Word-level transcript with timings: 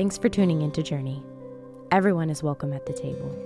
Thanks 0.00 0.16
for 0.16 0.30
tuning 0.30 0.62
into 0.62 0.82
Journey. 0.82 1.22
Everyone 1.90 2.30
is 2.30 2.42
welcome 2.42 2.72
at 2.72 2.86
the 2.86 2.92
table. 2.94 3.36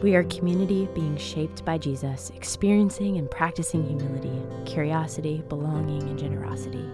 We 0.00 0.14
are 0.14 0.20
a 0.20 0.24
community 0.26 0.88
being 0.94 1.16
shaped 1.16 1.64
by 1.64 1.76
Jesus, 1.76 2.30
experiencing 2.36 3.16
and 3.16 3.28
practicing 3.28 3.84
humility, 3.84 4.40
curiosity, 4.64 5.42
belonging, 5.48 6.04
and 6.04 6.16
generosity. 6.16 6.88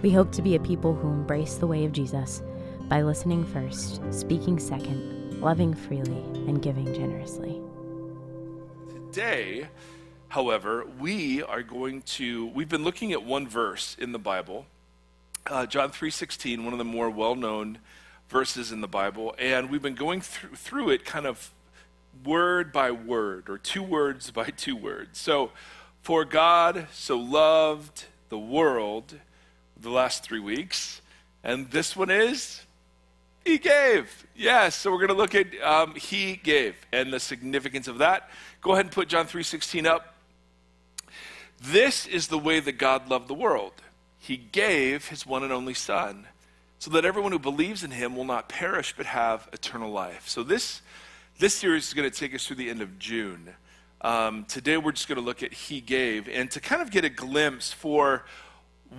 We 0.00 0.12
hope 0.12 0.30
to 0.30 0.42
be 0.42 0.54
a 0.54 0.60
people 0.60 0.94
who 0.94 1.08
embrace 1.08 1.56
the 1.56 1.66
way 1.66 1.84
of 1.84 1.90
Jesus 1.90 2.40
by 2.82 3.02
listening 3.02 3.44
first, 3.44 4.00
speaking 4.12 4.60
second, 4.60 5.40
loving 5.40 5.74
freely, 5.74 6.22
and 6.46 6.62
giving 6.62 6.94
generously. 6.94 7.60
Today, 9.10 9.66
however, 10.28 10.86
we 11.00 11.42
are 11.42 11.64
going 11.64 12.02
to 12.02 12.46
we've 12.54 12.68
been 12.68 12.84
looking 12.84 13.10
at 13.10 13.24
one 13.24 13.48
verse 13.48 13.96
in 13.98 14.12
the 14.12 14.20
Bible, 14.20 14.66
uh, 15.46 15.66
John 15.66 15.90
3:16, 15.90 16.62
one 16.62 16.72
of 16.72 16.78
the 16.78 16.84
more 16.84 17.10
well-known 17.10 17.80
verses 18.28 18.72
in 18.72 18.80
the 18.80 18.88
Bible, 18.88 19.34
and 19.38 19.70
we've 19.70 19.82
been 19.82 19.94
going 19.94 20.20
through, 20.20 20.56
through 20.56 20.90
it 20.90 21.04
kind 21.04 21.26
of 21.26 21.52
word 22.24 22.72
by 22.72 22.90
word 22.90 23.48
or 23.48 23.58
two 23.58 23.82
words 23.82 24.30
by 24.32 24.46
two 24.46 24.76
words. 24.76 25.18
So, 25.18 25.52
for 26.02 26.24
God 26.24 26.86
so 26.92 27.18
loved 27.18 28.04
the 28.28 28.38
world 28.38 29.14
the 29.80 29.90
last 29.90 30.22
three 30.22 30.40
weeks, 30.40 31.00
and 31.42 31.70
this 31.70 31.96
one 31.96 32.10
is 32.10 32.62
He 33.44 33.58
gave. 33.58 34.26
Yes, 34.34 34.74
so 34.76 34.90
we're 34.90 34.98
going 34.98 35.08
to 35.08 35.14
look 35.14 35.34
at 35.34 35.60
um, 35.62 35.94
He 35.94 36.36
gave 36.36 36.74
and 36.92 37.12
the 37.12 37.20
significance 37.20 37.88
of 37.88 37.98
that. 37.98 38.30
Go 38.60 38.72
ahead 38.72 38.86
and 38.86 38.92
put 38.92 39.08
John 39.08 39.26
3:16 39.26 39.86
up. 39.86 40.14
This 41.62 42.06
is 42.06 42.28
the 42.28 42.38
way 42.38 42.60
that 42.60 42.72
God 42.72 43.08
loved 43.08 43.28
the 43.28 43.34
world. 43.34 43.72
He 44.18 44.36
gave 44.36 45.08
His 45.08 45.26
one 45.26 45.42
and 45.42 45.52
only 45.52 45.74
Son 45.74 46.26
so 46.78 46.90
that 46.90 47.04
everyone 47.04 47.32
who 47.32 47.38
believes 47.38 47.82
in 47.82 47.90
him 47.90 48.16
will 48.16 48.24
not 48.24 48.48
perish 48.48 48.94
but 48.96 49.06
have 49.06 49.48
eternal 49.52 49.90
life. 49.90 50.28
So 50.28 50.42
this 50.42 50.82
this 51.38 51.54
series 51.54 51.88
is 51.88 51.94
going 51.94 52.10
to 52.10 52.16
take 52.16 52.34
us 52.34 52.46
through 52.46 52.56
the 52.56 52.70
end 52.70 52.80
of 52.80 52.98
June. 52.98 53.54
Um, 54.00 54.44
today 54.44 54.78
we're 54.78 54.92
just 54.92 55.08
going 55.08 55.18
to 55.18 55.24
look 55.24 55.42
at 55.42 55.52
He 55.52 55.80
gave 55.80 56.28
and 56.28 56.50
to 56.50 56.60
kind 56.60 56.80
of 56.80 56.90
get 56.90 57.04
a 57.04 57.10
glimpse 57.10 57.72
for 57.72 58.24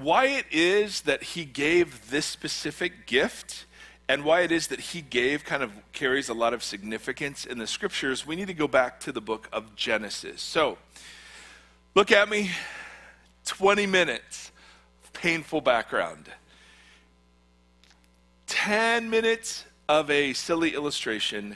why 0.01 0.25
it 0.25 0.45
is 0.51 1.01
that 1.01 1.23
He 1.23 1.45
gave 1.45 2.09
this 2.11 2.25
specific 2.25 3.07
gift 3.07 3.65
and 4.09 4.23
why 4.23 4.41
it 4.41 4.51
is 4.51 4.67
that 4.67 4.79
He 4.79 5.01
gave 5.01 5.43
kind 5.43 5.63
of 5.63 5.71
carries 5.93 6.29
a 6.29 6.33
lot 6.33 6.53
of 6.53 6.63
significance 6.63 7.45
in 7.45 7.57
the 7.57 7.67
scriptures. 7.67 8.25
We 8.25 8.35
need 8.35 8.47
to 8.47 8.53
go 8.53 8.67
back 8.67 8.99
to 9.01 9.11
the 9.11 9.21
book 9.21 9.49
of 9.51 9.75
Genesis. 9.75 10.41
So 10.41 10.77
look 11.95 12.11
at 12.11 12.29
me 12.29 12.51
20 13.45 13.85
minutes 13.85 14.51
painful 15.13 15.61
background. 15.61 16.29
10 18.67 19.09
minutes 19.09 19.63
of 19.87 20.11
a 20.11 20.33
silly 20.33 20.73
illustration, 20.75 21.55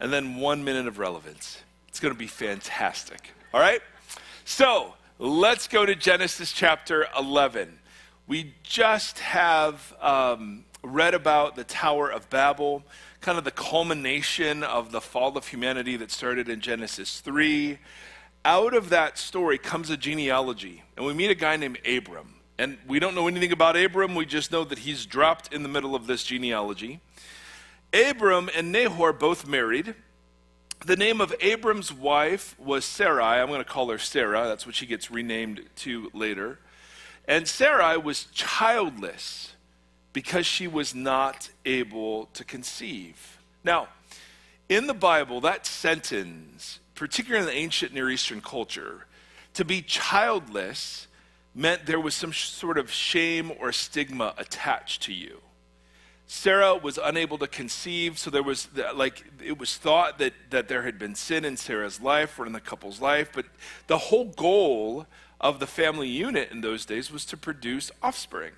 and 0.00 0.10
then 0.10 0.36
one 0.36 0.64
minute 0.64 0.86
of 0.86 0.98
relevance. 0.98 1.60
It's 1.88 2.00
going 2.00 2.14
to 2.14 2.18
be 2.18 2.26
fantastic. 2.26 3.34
All 3.52 3.60
right? 3.60 3.82
So 4.46 4.94
let's 5.18 5.68
go 5.68 5.84
to 5.84 5.94
Genesis 5.94 6.50
chapter 6.52 7.06
11. 7.18 7.78
We 8.26 8.54
just 8.62 9.18
have 9.18 9.94
um, 10.00 10.64
read 10.82 11.12
about 11.12 11.54
the 11.54 11.64
Tower 11.64 12.10
of 12.10 12.30
Babel, 12.30 12.82
kind 13.20 13.36
of 13.36 13.44
the 13.44 13.50
culmination 13.50 14.62
of 14.62 14.90
the 14.90 15.02
fall 15.02 15.36
of 15.36 15.48
humanity 15.48 15.98
that 15.98 16.10
started 16.10 16.48
in 16.48 16.62
Genesis 16.62 17.20
3. 17.20 17.78
Out 18.46 18.72
of 18.72 18.88
that 18.88 19.18
story 19.18 19.58
comes 19.58 19.90
a 19.90 19.98
genealogy, 19.98 20.82
and 20.96 21.04
we 21.04 21.12
meet 21.12 21.30
a 21.30 21.34
guy 21.34 21.58
named 21.58 21.78
Abram. 21.86 22.37
And 22.58 22.76
we 22.88 22.98
don't 22.98 23.14
know 23.14 23.28
anything 23.28 23.52
about 23.52 23.76
Abram, 23.76 24.14
we 24.14 24.26
just 24.26 24.50
know 24.50 24.64
that 24.64 24.80
he's 24.80 25.06
dropped 25.06 25.52
in 25.52 25.62
the 25.62 25.68
middle 25.68 25.94
of 25.94 26.06
this 26.08 26.24
genealogy. 26.24 27.00
Abram 27.92 28.50
and 28.54 28.72
Nahor 28.72 29.12
both 29.12 29.46
married. 29.46 29.94
The 30.84 30.96
name 30.96 31.20
of 31.20 31.34
Abram's 31.40 31.92
wife 31.92 32.58
was 32.58 32.84
Sarai. 32.84 33.40
I'm 33.40 33.48
going 33.48 33.60
to 33.60 33.64
call 33.64 33.90
her 33.90 33.98
Sarah. 33.98 34.46
That's 34.46 34.66
what 34.66 34.74
she 34.74 34.86
gets 34.86 35.10
renamed 35.10 35.62
to 35.76 36.10
later. 36.12 36.58
And 37.26 37.46
Sarai 37.46 37.96
was 37.96 38.24
childless 38.26 39.54
because 40.12 40.46
she 40.46 40.66
was 40.66 40.94
not 40.94 41.50
able 41.64 42.26
to 42.34 42.44
conceive. 42.44 43.38
Now, 43.62 43.88
in 44.68 44.86
the 44.86 44.94
Bible, 44.94 45.40
that 45.42 45.66
sentence, 45.66 46.80
particularly 46.94 47.46
in 47.46 47.52
the 47.52 47.58
ancient 47.60 47.92
Near 47.94 48.10
Eastern 48.10 48.40
culture, 48.40 49.06
to 49.54 49.64
be 49.64 49.82
childless 49.82 51.06
meant 51.58 51.86
there 51.86 51.98
was 51.98 52.14
some 52.14 52.32
sort 52.32 52.78
of 52.78 52.90
shame 52.90 53.50
or 53.58 53.72
stigma 53.72 54.32
attached 54.38 55.02
to 55.02 55.12
you. 55.12 55.40
Sarah 56.28 56.76
was 56.76 56.98
unable 57.02 57.36
to 57.38 57.48
conceive, 57.48 58.16
so 58.16 58.30
there 58.30 58.44
was 58.44 58.68
like 58.94 59.24
it 59.44 59.58
was 59.58 59.76
thought 59.76 60.18
that 60.18 60.34
that 60.50 60.68
there 60.68 60.82
had 60.82 60.98
been 60.98 61.14
sin 61.14 61.44
in 61.44 61.56
Sarah's 61.56 62.00
life 62.00 62.38
or 62.38 62.46
in 62.46 62.52
the 62.52 62.60
couple's 62.60 63.00
life, 63.00 63.30
but 63.34 63.46
the 63.88 63.98
whole 63.98 64.26
goal 64.26 65.06
of 65.40 65.58
the 65.58 65.66
family 65.66 66.06
unit 66.06 66.52
in 66.52 66.60
those 66.60 66.86
days 66.86 67.10
was 67.10 67.24
to 67.24 67.36
produce 67.36 67.90
offspring. 68.02 68.52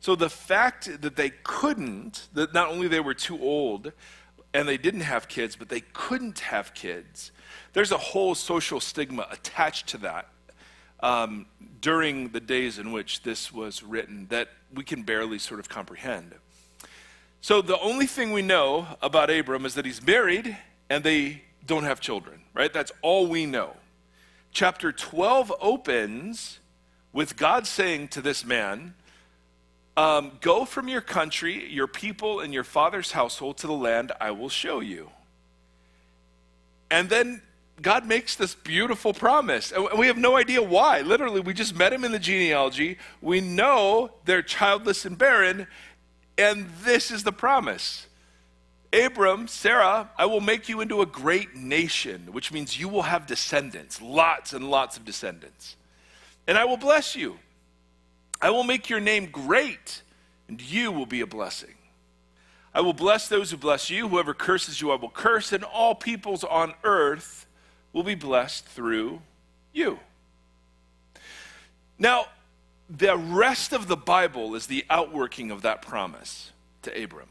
So 0.00 0.16
the 0.16 0.30
fact 0.30 1.02
that 1.02 1.16
they 1.16 1.30
couldn't, 1.30 2.28
that 2.32 2.52
not 2.52 2.68
only 2.68 2.88
they 2.88 3.00
were 3.00 3.14
too 3.14 3.40
old 3.40 3.92
and 4.52 4.66
they 4.66 4.76
didn't 4.76 5.00
have 5.00 5.28
kids, 5.28 5.56
but 5.56 5.68
they 5.68 5.80
couldn't 5.92 6.40
have 6.40 6.74
kids, 6.74 7.32
there's 7.74 7.92
a 7.92 7.98
whole 7.98 8.34
social 8.34 8.80
stigma 8.80 9.26
attached 9.30 9.86
to 9.88 9.98
that 9.98 10.28
um, 11.04 11.44
during 11.82 12.30
the 12.30 12.40
days 12.40 12.78
in 12.78 12.90
which 12.90 13.22
this 13.22 13.52
was 13.52 13.82
written 13.82 14.26
that 14.30 14.48
we 14.74 14.82
can 14.82 15.02
barely 15.02 15.38
sort 15.38 15.60
of 15.60 15.68
comprehend. 15.68 16.34
So 17.42 17.60
the 17.60 17.78
only 17.78 18.06
thing 18.06 18.32
we 18.32 18.40
know 18.40 18.86
about 19.02 19.28
Abram 19.28 19.66
is 19.66 19.74
that 19.74 19.84
he's 19.84 20.04
married 20.04 20.56
and 20.88 21.04
they 21.04 21.42
don't 21.66 21.84
have 21.84 22.00
children, 22.00 22.40
right? 22.54 22.72
That's 22.72 22.90
all 23.02 23.26
we 23.26 23.44
know. 23.44 23.76
Chapter 24.50 24.92
12 24.92 25.52
opens 25.60 26.58
with 27.12 27.36
God 27.36 27.66
saying 27.66 28.08
to 28.08 28.22
this 28.22 28.42
man, 28.42 28.94
um, 29.98 30.38
Go 30.40 30.64
from 30.64 30.88
your 30.88 31.02
country, 31.02 31.70
your 31.70 31.86
people, 31.86 32.40
and 32.40 32.54
your 32.54 32.64
father's 32.64 33.12
household 33.12 33.58
to 33.58 33.66
the 33.66 33.74
land 33.74 34.10
I 34.22 34.30
will 34.30 34.48
show 34.48 34.80
you. 34.80 35.10
And 36.90 37.10
then 37.10 37.42
God 37.82 38.06
makes 38.06 38.36
this 38.36 38.54
beautiful 38.54 39.12
promise. 39.12 39.72
And 39.72 39.98
we 39.98 40.06
have 40.06 40.16
no 40.16 40.36
idea 40.36 40.62
why. 40.62 41.00
Literally, 41.00 41.40
we 41.40 41.52
just 41.54 41.76
met 41.76 41.92
him 41.92 42.04
in 42.04 42.12
the 42.12 42.18
genealogy. 42.18 42.98
We 43.20 43.40
know 43.40 44.12
they're 44.24 44.42
childless 44.42 45.04
and 45.04 45.18
barren, 45.18 45.66
and 46.38 46.66
this 46.82 47.10
is 47.10 47.24
the 47.24 47.32
promise. 47.32 48.06
Abram, 48.92 49.48
Sarah, 49.48 50.10
I 50.16 50.26
will 50.26 50.40
make 50.40 50.68
you 50.68 50.80
into 50.80 51.02
a 51.02 51.06
great 51.06 51.56
nation, 51.56 52.28
which 52.30 52.52
means 52.52 52.78
you 52.78 52.88
will 52.88 53.02
have 53.02 53.26
descendants, 53.26 54.00
lots 54.00 54.52
and 54.52 54.70
lots 54.70 54.96
of 54.96 55.04
descendants. 55.04 55.74
And 56.46 56.56
I 56.56 56.64
will 56.64 56.76
bless 56.76 57.16
you. 57.16 57.38
I 58.40 58.50
will 58.50 58.62
make 58.62 58.88
your 58.88 59.00
name 59.00 59.26
great, 59.26 60.02
and 60.48 60.60
you 60.60 60.92
will 60.92 61.06
be 61.06 61.22
a 61.22 61.26
blessing. 61.26 61.74
I 62.72 62.82
will 62.82 62.92
bless 62.92 63.26
those 63.28 63.50
who 63.50 63.56
bless 63.56 63.90
you. 63.90 64.08
Whoever 64.08 64.34
curses 64.34 64.80
you, 64.80 64.92
I 64.92 64.96
will 64.96 65.10
curse, 65.10 65.52
and 65.52 65.64
all 65.64 65.94
peoples 65.94 66.44
on 66.44 66.74
earth 66.84 67.43
will 67.94 68.02
be 68.02 68.14
blessed 68.14 68.66
through 68.66 69.22
you. 69.72 69.98
Now, 71.98 72.26
the 72.90 73.16
rest 73.16 73.72
of 73.72 73.88
the 73.88 73.96
Bible 73.96 74.54
is 74.54 74.66
the 74.66 74.84
outworking 74.90 75.50
of 75.50 75.62
that 75.62 75.80
promise 75.80 76.52
to 76.82 77.02
Abram. 77.02 77.28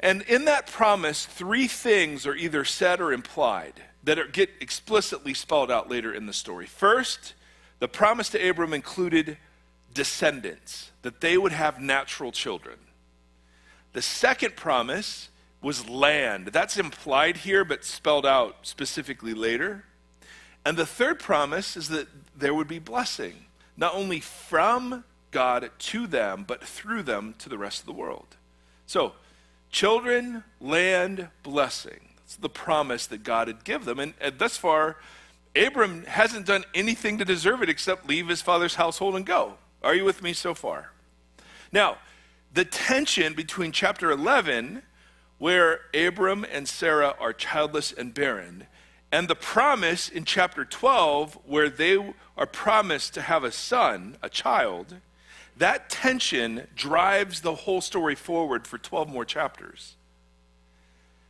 And 0.00 0.22
in 0.22 0.46
that 0.46 0.68
promise, 0.68 1.26
three 1.26 1.66
things 1.66 2.26
are 2.26 2.34
either 2.34 2.64
said 2.64 3.00
or 3.00 3.12
implied 3.12 3.74
that 4.04 4.32
get 4.32 4.50
explicitly 4.60 5.34
spelled 5.34 5.70
out 5.70 5.90
later 5.90 6.14
in 6.14 6.26
the 6.26 6.32
story. 6.32 6.66
First, 6.66 7.34
the 7.80 7.88
promise 7.88 8.28
to 8.30 8.48
Abram 8.48 8.72
included 8.72 9.36
descendants, 9.92 10.92
that 11.02 11.20
they 11.20 11.36
would 11.36 11.52
have 11.52 11.80
natural 11.80 12.30
children. 12.30 12.78
The 13.92 14.02
second 14.02 14.54
promise 14.54 15.28
was 15.60 15.88
land. 15.88 16.48
That's 16.48 16.76
implied 16.76 17.38
here, 17.38 17.64
but 17.64 17.84
spelled 17.84 18.26
out 18.26 18.58
specifically 18.62 19.34
later. 19.34 19.84
And 20.64 20.76
the 20.76 20.86
third 20.86 21.18
promise 21.18 21.76
is 21.76 21.88
that 21.88 22.08
there 22.36 22.54
would 22.54 22.68
be 22.68 22.78
blessing, 22.78 23.46
not 23.76 23.94
only 23.94 24.20
from 24.20 25.04
God 25.30 25.70
to 25.78 26.06
them, 26.06 26.44
but 26.46 26.62
through 26.62 27.02
them 27.02 27.34
to 27.38 27.48
the 27.48 27.58
rest 27.58 27.80
of 27.80 27.86
the 27.86 27.92
world. 27.92 28.36
So, 28.86 29.12
children, 29.70 30.44
land, 30.60 31.28
blessing. 31.42 32.00
That's 32.18 32.36
the 32.36 32.48
promise 32.48 33.06
that 33.06 33.24
God 33.24 33.48
had 33.48 33.64
given 33.64 33.86
them. 33.86 33.98
And, 33.98 34.14
and 34.20 34.38
thus 34.38 34.56
far, 34.56 34.96
Abram 35.56 36.04
hasn't 36.04 36.46
done 36.46 36.64
anything 36.74 37.18
to 37.18 37.24
deserve 37.24 37.62
it 37.62 37.68
except 37.68 38.08
leave 38.08 38.28
his 38.28 38.42
father's 38.42 38.76
household 38.76 39.16
and 39.16 39.26
go. 39.26 39.54
Are 39.82 39.94
you 39.94 40.04
with 40.04 40.22
me 40.22 40.32
so 40.32 40.54
far? 40.54 40.92
Now, 41.72 41.98
the 42.52 42.64
tension 42.64 43.34
between 43.34 43.72
chapter 43.72 44.10
11 44.10 44.82
where 45.38 45.80
Abram 45.94 46.44
and 46.50 46.68
Sarah 46.68 47.14
are 47.18 47.32
childless 47.32 47.92
and 47.92 48.12
barren, 48.12 48.66
and 49.10 49.28
the 49.28 49.34
promise 49.34 50.08
in 50.08 50.24
chapter 50.24 50.64
12, 50.64 51.38
where 51.46 51.70
they 51.70 52.14
are 52.36 52.46
promised 52.46 53.14
to 53.14 53.22
have 53.22 53.44
a 53.44 53.52
son, 53.52 54.18
a 54.22 54.28
child, 54.28 54.96
that 55.56 55.88
tension 55.88 56.66
drives 56.76 57.40
the 57.40 57.54
whole 57.54 57.80
story 57.80 58.14
forward 58.14 58.66
for 58.66 58.78
12 58.78 59.08
more 59.08 59.24
chapters. 59.24 59.96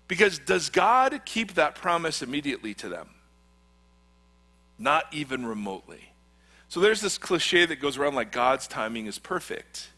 Because 0.09 0.39
does 0.39 0.71
God 0.71 1.21
keep 1.25 1.55
that 1.55 1.75
promise 1.75 2.23
immediately 2.23 2.75
to 2.75 2.89
them? 2.89 3.11
Not 4.79 5.05
even 5.13 5.47
remotely. 5.47 6.13
So 6.69 6.81
there's 6.81 7.01
this 7.01 7.17
cliche 7.17 7.65
that 7.67 7.77
goes 7.77 7.97
around 7.97 8.15
like 8.15 8.33
God's 8.33 8.67
timing 8.67 9.07
is 9.07 9.19
perfect. 9.19 9.89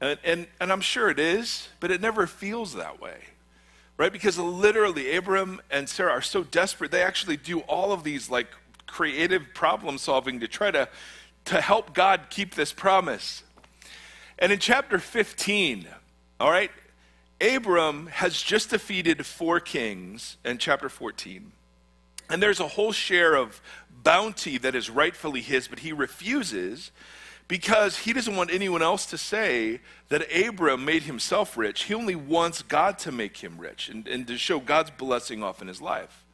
And, 0.00 0.18
and, 0.24 0.46
and 0.60 0.72
I'm 0.72 0.80
sure 0.80 1.08
it 1.08 1.18
is, 1.18 1.68
but 1.80 1.90
it 1.90 2.00
never 2.00 2.26
feels 2.26 2.74
that 2.74 3.00
way. 3.00 3.18
Right? 3.96 4.12
Because 4.12 4.38
literally, 4.38 5.14
Abram 5.14 5.60
and 5.70 5.88
Sarah 5.88 6.12
are 6.12 6.22
so 6.22 6.42
desperate, 6.42 6.90
they 6.90 7.02
actually 7.02 7.36
do 7.36 7.60
all 7.60 7.92
of 7.92 8.02
these 8.02 8.28
like 8.28 8.48
creative 8.86 9.54
problem 9.54 9.98
solving 9.98 10.40
to 10.40 10.48
try 10.48 10.70
to, 10.70 10.88
to 11.46 11.60
help 11.60 11.94
God 11.94 12.22
keep 12.30 12.54
this 12.54 12.72
promise. 12.72 13.44
And 14.38 14.52
in 14.52 14.58
chapter 14.58 14.98
15, 14.98 15.86
all 16.40 16.50
right, 16.50 16.70
Abram 17.40 18.06
has 18.06 18.40
just 18.40 18.70
defeated 18.70 19.24
four 19.24 19.60
kings 19.60 20.36
in 20.44 20.58
chapter 20.58 20.88
14. 20.88 21.52
And 22.30 22.42
there's 22.42 22.60
a 22.60 22.68
whole 22.68 22.92
share 22.92 23.34
of 23.34 23.60
bounty 24.02 24.58
that 24.58 24.74
is 24.74 24.90
rightfully 24.90 25.40
his, 25.40 25.68
but 25.68 25.80
he 25.80 25.92
refuses 25.92 26.90
because 27.46 27.98
he 27.98 28.12
doesn't 28.12 28.36
want 28.36 28.52
anyone 28.52 28.82
else 28.82 29.06
to 29.06 29.18
say 29.18 29.80
that 30.08 30.26
Abram 30.34 30.84
made 30.84 31.02
himself 31.02 31.56
rich. 31.56 31.84
He 31.84 31.94
only 31.94 32.14
wants 32.14 32.62
God 32.62 32.98
to 33.00 33.12
make 33.12 33.38
him 33.38 33.58
rich 33.58 33.88
and, 33.88 34.08
and 34.08 34.26
to 34.26 34.38
show 34.38 34.60
God's 34.60 34.90
blessing 34.90 35.42
off 35.42 35.60
in 35.60 35.68
his 35.68 35.80
life. 35.80 36.24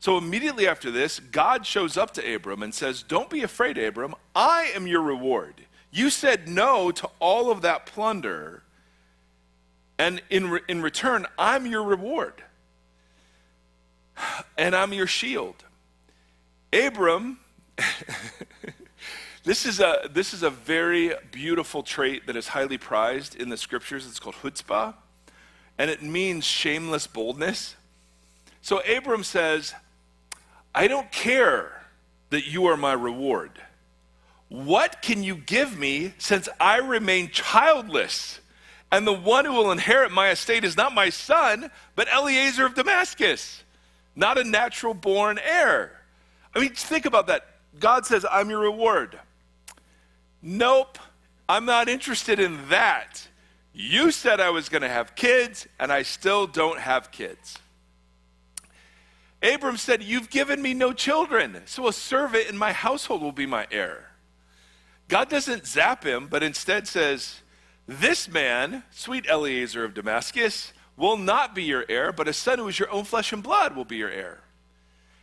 So 0.00 0.18
immediately 0.18 0.68
after 0.68 0.90
this, 0.90 1.18
God 1.18 1.64
shows 1.64 1.96
up 1.96 2.12
to 2.14 2.34
Abram 2.34 2.62
and 2.62 2.74
says, 2.74 3.02
Don't 3.02 3.30
be 3.30 3.42
afraid, 3.42 3.78
Abram. 3.78 4.14
I 4.34 4.70
am 4.74 4.86
your 4.86 5.00
reward. 5.00 5.54
You 5.90 6.10
said 6.10 6.48
no 6.48 6.90
to 6.90 7.08
all 7.20 7.50
of 7.50 7.62
that 7.62 7.86
plunder, 7.86 8.64
and 9.98 10.20
in, 10.28 10.50
re- 10.50 10.60
in 10.68 10.82
return, 10.82 11.26
I'm 11.38 11.66
your 11.66 11.82
reward. 11.82 12.42
And 14.56 14.76
I'm 14.76 14.92
your 14.92 15.08
shield. 15.08 15.64
Abram, 16.72 17.38
this, 19.44 19.66
is 19.66 19.80
a, 19.80 20.08
this 20.10 20.34
is 20.34 20.42
a 20.42 20.50
very 20.50 21.12
beautiful 21.30 21.82
trait 21.82 22.26
that 22.26 22.36
is 22.36 22.48
highly 22.48 22.78
prized 22.78 23.36
in 23.36 23.50
the 23.50 23.56
scriptures. 23.56 24.06
It's 24.06 24.18
called 24.18 24.36
chutzpah, 24.36 24.94
and 25.78 25.90
it 25.90 26.02
means 26.02 26.44
shameless 26.44 27.06
boldness. 27.06 27.76
So 28.62 28.80
Abram 28.80 29.22
says, 29.22 29.74
I 30.74 30.88
don't 30.88 31.12
care 31.12 31.84
that 32.30 32.46
you 32.46 32.66
are 32.66 32.76
my 32.76 32.94
reward. 32.94 33.60
What 34.48 35.02
can 35.02 35.22
you 35.22 35.36
give 35.36 35.78
me 35.78 36.14
since 36.18 36.48
I 36.58 36.78
remain 36.78 37.30
childless? 37.30 38.40
And 38.90 39.06
the 39.06 39.12
one 39.12 39.44
who 39.44 39.52
will 39.52 39.72
inherit 39.72 40.12
my 40.12 40.30
estate 40.30 40.64
is 40.64 40.76
not 40.76 40.94
my 40.94 41.10
son, 41.10 41.70
but 41.96 42.08
Eliezer 42.08 42.64
of 42.64 42.74
Damascus, 42.74 43.62
not 44.16 44.38
a 44.38 44.44
natural 44.44 44.94
born 44.94 45.38
heir. 45.38 46.00
I 46.54 46.60
mean, 46.60 46.74
think 46.74 47.04
about 47.04 47.26
that. 47.26 47.46
God 47.78 48.06
says, 48.06 48.24
I'm 48.30 48.50
your 48.50 48.60
reward. 48.60 49.18
Nope, 50.46 50.98
I'm 51.48 51.64
not 51.64 51.88
interested 51.88 52.38
in 52.38 52.68
that. 52.68 53.28
You 53.72 54.10
said 54.10 54.40
I 54.40 54.50
was 54.50 54.68
going 54.68 54.82
to 54.82 54.90
have 54.90 55.16
kids, 55.16 55.66
and 55.80 55.90
I 55.90 56.02
still 56.02 56.46
don't 56.46 56.78
have 56.78 57.10
kids. 57.10 57.58
Abram 59.42 59.78
said, 59.78 60.02
You've 60.02 60.28
given 60.28 60.60
me 60.60 60.74
no 60.74 60.92
children, 60.92 61.62
so 61.64 61.88
a 61.88 61.94
servant 61.94 62.50
in 62.50 62.58
my 62.58 62.72
household 62.72 63.22
will 63.22 63.32
be 63.32 63.46
my 63.46 63.66
heir. 63.70 64.10
God 65.08 65.30
doesn't 65.30 65.66
zap 65.66 66.04
him, 66.04 66.28
but 66.28 66.42
instead 66.42 66.86
says, 66.86 67.40
This 67.88 68.28
man, 68.28 68.84
sweet 68.90 69.24
Eliezer 69.26 69.82
of 69.82 69.94
Damascus, 69.94 70.74
will 70.94 71.16
not 71.16 71.54
be 71.54 71.64
your 71.64 71.86
heir, 71.88 72.12
but 72.12 72.28
a 72.28 72.34
son 72.34 72.58
who 72.58 72.68
is 72.68 72.78
your 72.78 72.90
own 72.90 73.04
flesh 73.04 73.32
and 73.32 73.42
blood 73.42 73.74
will 73.74 73.86
be 73.86 73.96
your 73.96 74.10
heir. 74.10 74.42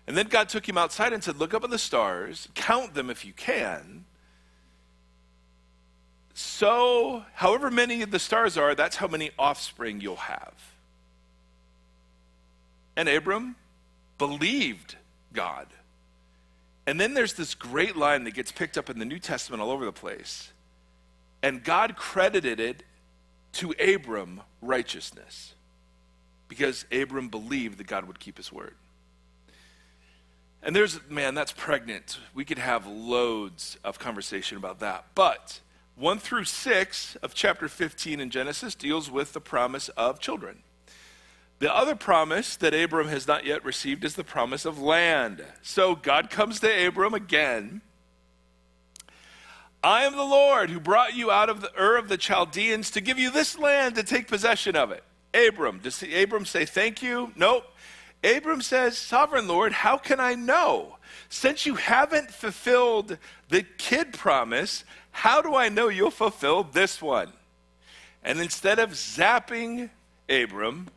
And 0.07 0.17
then 0.17 0.27
God 0.27 0.49
took 0.49 0.67
him 0.67 0.79
outside 0.79 1.13
and 1.13 1.23
said, 1.23 1.37
Look 1.37 1.53
up 1.53 1.63
at 1.63 1.69
the 1.69 1.77
stars, 1.77 2.49
count 2.55 2.95
them 2.95 3.11
if 3.11 3.23
you 3.23 3.33
can. 3.33 4.05
So, 6.41 7.23
however 7.35 7.69
many 7.69 8.01
of 8.01 8.09
the 8.09 8.17
stars 8.17 8.57
are, 8.57 8.73
that's 8.73 8.95
how 8.95 9.07
many 9.07 9.29
offspring 9.37 10.01
you'll 10.01 10.15
have. 10.15 10.53
And 12.95 13.07
Abram 13.07 13.55
believed 14.17 14.95
God. 15.33 15.67
And 16.87 16.99
then 16.99 17.13
there's 17.13 17.35
this 17.35 17.53
great 17.53 17.95
line 17.95 18.23
that 18.23 18.33
gets 18.33 18.51
picked 18.51 18.75
up 18.75 18.89
in 18.89 18.97
the 18.97 19.05
New 19.05 19.19
Testament 19.19 19.61
all 19.61 19.69
over 19.69 19.85
the 19.85 19.91
place. 19.91 20.51
And 21.43 21.63
God 21.63 21.95
credited 21.95 22.59
it 22.59 22.83
to 23.53 23.73
Abram 23.79 24.41
righteousness 24.61 25.53
because 26.47 26.85
Abram 26.91 27.29
believed 27.29 27.77
that 27.77 27.87
God 27.87 28.05
would 28.05 28.19
keep 28.19 28.37
his 28.37 28.51
word. 28.51 28.75
And 30.63 30.75
there's, 30.75 30.99
man, 31.07 31.35
that's 31.35 31.51
pregnant. 31.51 32.19
We 32.33 32.45
could 32.45 32.59
have 32.59 32.87
loads 32.87 33.77
of 33.83 33.99
conversation 33.99 34.57
about 34.57 34.79
that. 34.79 35.05
But 35.15 35.59
1 35.95 36.19
through 36.19 36.45
6 36.45 37.15
of 37.17 37.33
chapter 37.33 37.67
15 37.67 38.19
in 38.19 38.29
Genesis 38.29 38.75
deals 38.75 39.11
with 39.11 39.33
the 39.33 39.41
promise 39.41 39.89
of 39.89 40.19
children. 40.19 40.63
The 41.59 41.73
other 41.73 41.95
promise 41.95 42.55
that 42.55 42.73
Abram 42.73 43.07
has 43.09 43.27
not 43.27 43.45
yet 43.45 43.63
received 43.63 44.03
is 44.03 44.15
the 44.15 44.23
promise 44.23 44.65
of 44.65 44.81
land. 44.81 45.45
So 45.61 45.95
God 45.95 46.31
comes 46.31 46.59
to 46.61 46.87
Abram 46.87 47.13
again. 47.13 47.81
I 49.83 50.03
am 50.03 50.15
the 50.15 50.23
Lord 50.23 50.69
who 50.69 50.79
brought 50.79 51.15
you 51.15 51.29
out 51.29 51.49
of 51.49 51.61
the 51.61 51.71
Ur 51.79 51.97
of 51.97 52.07
the 52.07 52.17
Chaldeans 52.17 52.91
to 52.91 53.01
give 53.01 53.19
you 53.19 53.29
this 53.29 53.57
land 53.57 53.95
to 53.95 54.03
take 54.03 54.27
possession 54.27 54.75
of 54.75 54.91
it. 54.91 55.03
Abram, 55.33 55.79
does 55.79 56.03
Abram 56.03 56.45
say 56.45 56.65
thank 56.65 57.01
you? 57.01 57.31
Nope. 57.35 57.65
Abram 58.23 58.61
says, 58.61 58.97
Sovereign 58.97 59.47
Lord, 59.47 59.71
how 59.71 59.97
can 59.97 60.19
I 60.19 60.35
know? 60.35 60.97
Since 61.29 61.65
you 61.65 61.75
haven't 61.75 62.31
fulfilled 62.31 63.17
the 63.49 63.63
kid 63.63 64.13
promise, 64.13 64.83
how 65.11 65.41
do 65.41 65.55
I 65.55 65.69
know 65.69 65.89
you'll 65.89 66.11
fulfill 66.11 66.63
this 66.63 67.01
one? 67.01 67.31
And 68.23 68.39
instead 68.39 68.79
of 68.79 68.91
zapping 68.91 69.89
Abram, 70.29 70.87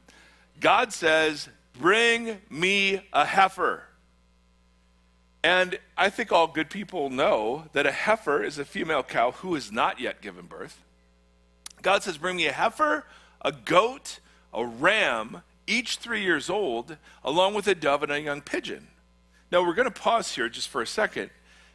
God 0.61 0.93
says, 0.93 1.49
Bring 1.78 2.40
me 2.49 3.02
a 3.12 3.25
heifer. 3.25 3.82
And 5.43 5.78
I 5.96 6.08
think 6.08 6.32
all 6.32 6.46
good 6.46 6.70
people 6.70 7.11
know 7.11 7.64
that 7.72 7.84
a 7.87 7.93
heifer 7.93 8.43
is 8.43 8.58
a 8.58 8.64
female 8.64 9.02
cow 9.02 9.32
who 9.32 9.55
has 9.55 9.70
not 9.70 10.00
yet 10.00 10.22
given 10.22 10.46
birth. 10.46 10.82
God 11.82 12.02
says, 12.02 12.17
Bring 12.17 12.37
me 12.37 12.46
a 12.46 12.52
heifer, 12.52 13.05
a 13.43 13.53
goat, 13.53 14.20
a 14.53 14.65
ram, 14.65 15.43
each 15.67 15.96
three 15.96 16.22
years 16.22 16.48
old, 16.48 16.96
along 17.22 17.55
with 17.55 17.67
a 17.67 17.74
dove 17.74 18.03
and 18.03 18.12
a 18.12 18.20
young 18.20 18.41
pigeon. 18.41 18.88
Now, 19.50 19.62
we're 19.62 19.74
going 19.74 19.91
to 19.91 20.00
pause 20.00 20.34
here 20.34 20.48
just 20.48 20.69
for 20.69 20.81
a 20.81 20.86
second 20.86 21.31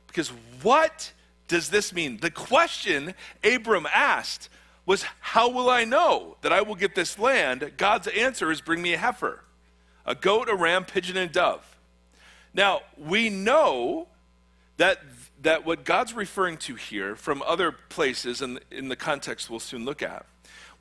because 0.08 0.30
what 0.62 1.12
does 1.50 1.70
this 1.70 1.94
mean? 1.94 2.18
The 2.18 2.32
question 2.32 3.14
Abram 3.44 3.86
asked 3.94 4.48
was, 4.86 5.04
How 5.20 5.50
will 5.50 5.70
I 5.70 5.84
know 5.84 6.38
that 6.42 6.54
I 6.54 6.62
will 6.62 6.76
get 6.76 6.96
this 6.96 7.20
land? 7.20 7.74
God's 7.76 8.08
answer 8.08 8.50
is, 8.52 8.62
Bring 8.62 8.82
me 8.82 8.94
a 8.94 8.98
heifer, 8.98 9.42
a 10.06 10.16
goat, 10.16 10.48
a 10.48 10.56
ram, 10.56 10.86
pigeon, 10.86 11.18
and 11.18 11.32
dove. 11.32 11.78
Now, 12.54 12.82
we 12.98 13.30
know 13.30 14.08
that, 14.78 15.02
that 15.42 15.66
what 15.66 15.84
God's 15.84 16.14
referring 16.14 16.58
to 16.60 16.76
here 16.76 17.16
from 17.16 17.44
other 17.46 17.72
places 17.72 18.42
and 18.42 18.60
in, 18.72 18.86
in 18.86 18.88
the 18.88 18.96
context 18.96 19.50
we'll 19.50 19.60
soon 19.60 19.84
look 19.84 20.02
at, 20.02 20.26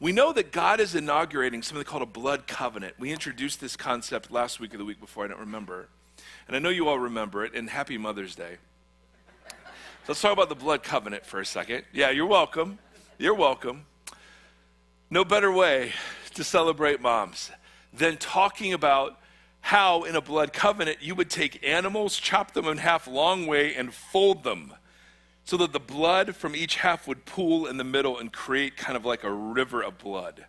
we 0.00 0.12
know 0.12 0.32
that 0.32 0.52
God 0.52 0.78
is 0.78 0.94
inaugurating 0.94 1.62
something 1.62 1.84
called 1.84 2.02
a 2.02 2.06
blood 2.06 2.46
covenant. 2.46 2.94
We 2.98 3.10
introduced 3.10 3.60
this 3.60 3.76
concept 3.76 4.30
last 4.30 4.60
week 4.60 4.72
or 4.72 4.78
the 4.78 4.84
week 4.84 5.00
before, 5.00 5.24
I 5.24 5.28
don't 5.28 5.40
remember. 5.40 5.88
And 6.46 6.54
I 6.54 6.60
know 6.60 6.68
you 6.68 6.88
all 6.88 6.98
remember 6.98 7.44
it, 7.44 7.54
and 7.54 7.68
happy 7.68 7.98
Mother's 7.98 8.34
Day. 8.34 8.58
Let's 10.08 10.22
talk 10.22 10.32
about 10.32 10.48
the 10.48 10.54
blood 10.54 10.82
covenant 10.82 11.26
for 11.26 11.38
a 11.38 11.44
second. 11.44 11.84
Yeah, 11.92 12.08
you're 12.08 12.24
welcome. 12.24 12.78
You're 13.18 13.34
welcome. 13.34 13.84
No 15.10 15.22
better 15.22 15.52
way 15.52 15.92
to 16.32 16.42
celebrate 16.42 17.02
moms 17.02 17.50
than 17.92 18.16
talking 18.16 18.72
about 18.72 19.20
how 19.60 20.04
in 20.04 20.16
a 20.16 20.22
blood 20.22 20.54
covenant 20.54 21.02
you 21.02 21.14
would 21.14 21.28
take 21.28 21.62
animals, 21.62 22.16
chop 22.16 22.54
them 22.54 22.66
in 22.68 22.78
half 22.78 23.06
long 23.06 23.46
way, 23.46 23.74
and 23.74 23.92
fold 23.92 24.44
them 24.44 24.72
so 25.44 25.58
that 25.58 25.74
the 25.74 25.80
blood 25.80 26.34
from 26.34 26.56
each 26.56 26.76
half 26.76 27.06
would 27.06 27.26
pool 27.26 27.66
in 27.66 27.76
the 27.76 27.84
middle 27.84 28.18
and 28.18 28.32
create 28.32 28.78
kind 28.78 28.96
of 28.96 29.04
like 29.04 29.24
a 29.24 29.30
river 29.30 29.82
of 29.82 29.98
blood. 29.98 30.46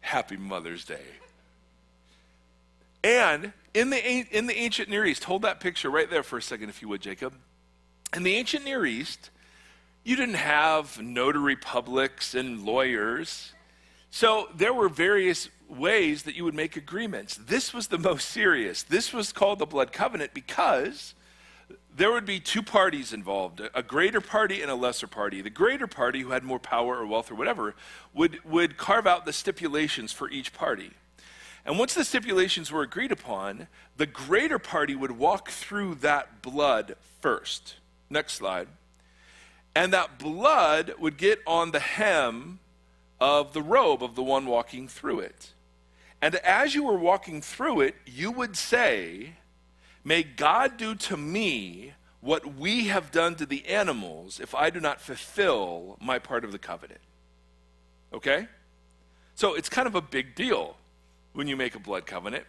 Happy 0.00 0.36
Mother's 0.36 0.84
Day. 0.84 1.06
And 3.02 3.52
in 3.74 3.90
the, 3.90 3.98
in 4.30 4.46
the 4.46 4.56
ancient 4.56 4.88
Near 4.88 5.04
East, 5.04 5.24
hold 5.24 5.42
that 5.42 5.58
picture 5.58 5.90
right 5.90 6.08
there 6.08 6.22
for 6.22 6.38
a 6.38 6.42
second, 6.42 6.68
if 6.68 6.82
you 6.82 6.86
would, 6.86 7.00
Jacob. 7.00 7.34
In 8.14 8.22
the 8.22 8.34
ancient 8.34 8.64
Near 8.64 8.86
East, 8.86 9.30
you 10.04 10.16
didn't 10.16 10.36
have 10.36 11.00
notary 11.02 11.56
publics 11.56 12.34
and 12.34 12.64
lawyers. 12.64 13.52
So 14.10 14.48
there 14.54 14.72
were 14.72 14.88
various 14.88 15.48
ways 15.68 16.22
that 16.22 16.36
you 16.36 16.44
would 16.44 16.54
make 16.54 16.76
agreements. 16.76 17.36
This 17.36 17.74
was 17.74 17.88
the 17.88 17.98
most 17.98 18.28
serious. 18.28 18.82
This 18.84 19.12
was 19.12 19.32
called 19.32 19.58
the 19.58 19.66
blood 19.66 19.92
covenant 19.92 20.32
because 20.32 21.14
there 21.94 22.12
would 22.12 22.24
be 22.24 22.38
two 22.38 22.62
parties 22.62 23.12
involved 23.12 23.60
a 23.74 23.82
greater 23.82 24.20
party 24.20 24.62
and 24.62 24.70
a 24.70 24.74
lesser 24.74 25.06
party. 25.06 25.42
The 25.42 25.50
greater 25.50 25.86
party, 25.86 26.20
who 26.20 26.30
had 26.30 26.44
more 26.44 26.60
power 26.60 26.98
or 26.98 27.06
wealth 27.06 27.30
or 27.30 27.34
whatever, 27.34 27.74
would, 28.14 28.44
would 28.44 28.76
carve 28.76 29.06
out 29.06 29.24
the 29.24 29.32
stipulations 29.32 30.12
for 30.12 30.30
each 30.30 30.52
party. 30.52 30.92
And 31.64 31.78
once 31.78 31.94
the 31.94 32.04
stipulations 32.04 32.70
were 32.70 32.82
agreed 32.82 33.10
upon, 33.10 33.66
the 33.96 34.06
greater 34.06 34.60
party 34.60 34.94
would 34.94 35.12
walk 35.12 35.50
through 35.50 35.96
that 35.96 36.40
blood 36.42 36.94
first. 37.20 37.74
Next 38.08 38.34
slide. 38.34 38.68
And 39.74 39.92
that 39.92 40.18
blood 40.18 40.94
would 40.98 41.16
get 41.16 41.40
on 41.46 41.70
the 41.70 41.80
hem 41.80 42.60
of 43.20 43.52
the 43.52 43.62
robe 43.62 44.02
of 44.02 44.14
the 44.14 44.22
one 44.22 44.46
walking 44.46 44.88
through 44.88 45.20
it. 45.20 45.52
And 46.22 46.36
as 46.36 46.74
you 46.74 46.84
were 46.84 46.98
walking 46.98 47.42
through 47.42 47.82
it, 47.82 47.94
you 48.06 48.30
would 48.30 48.56
say, 48.56 49.34
May 50.02 50.22
God 50.22 50.76
do 50.76 50.94
to 50.94 51.16
me 51.16 51.92
what 52.20 52.56
we 52.56 52.86
have 52.86 53.10
done 53.10 53.34
to 53.36 53.46
the 53.46 53.66
animals 53.66 54.40
if 54.40 54.54
I 54.54 54.70
do 54.70 54.80
not 54.80 55.00
fulfill 55.00 55.96
my 56.00 56.18
part 56.18 56.44
of 56.44 56.52
the 56.52 56.58
covenant. 56.58 57.00
Okay? 58.12 58.46
So 59.34 59.54
it's 59.54 59.68
kind 59.68 59.86
of 59.86 59.94
a 59.94 60.00
big 60.00 60.34
deal 60.34 60.76
when 61.32 61.48
you 61.48 61.56
make 61.56 61.74
a 61.74 61.78
blood 61.78 62.06
covenant. 62.06 62.44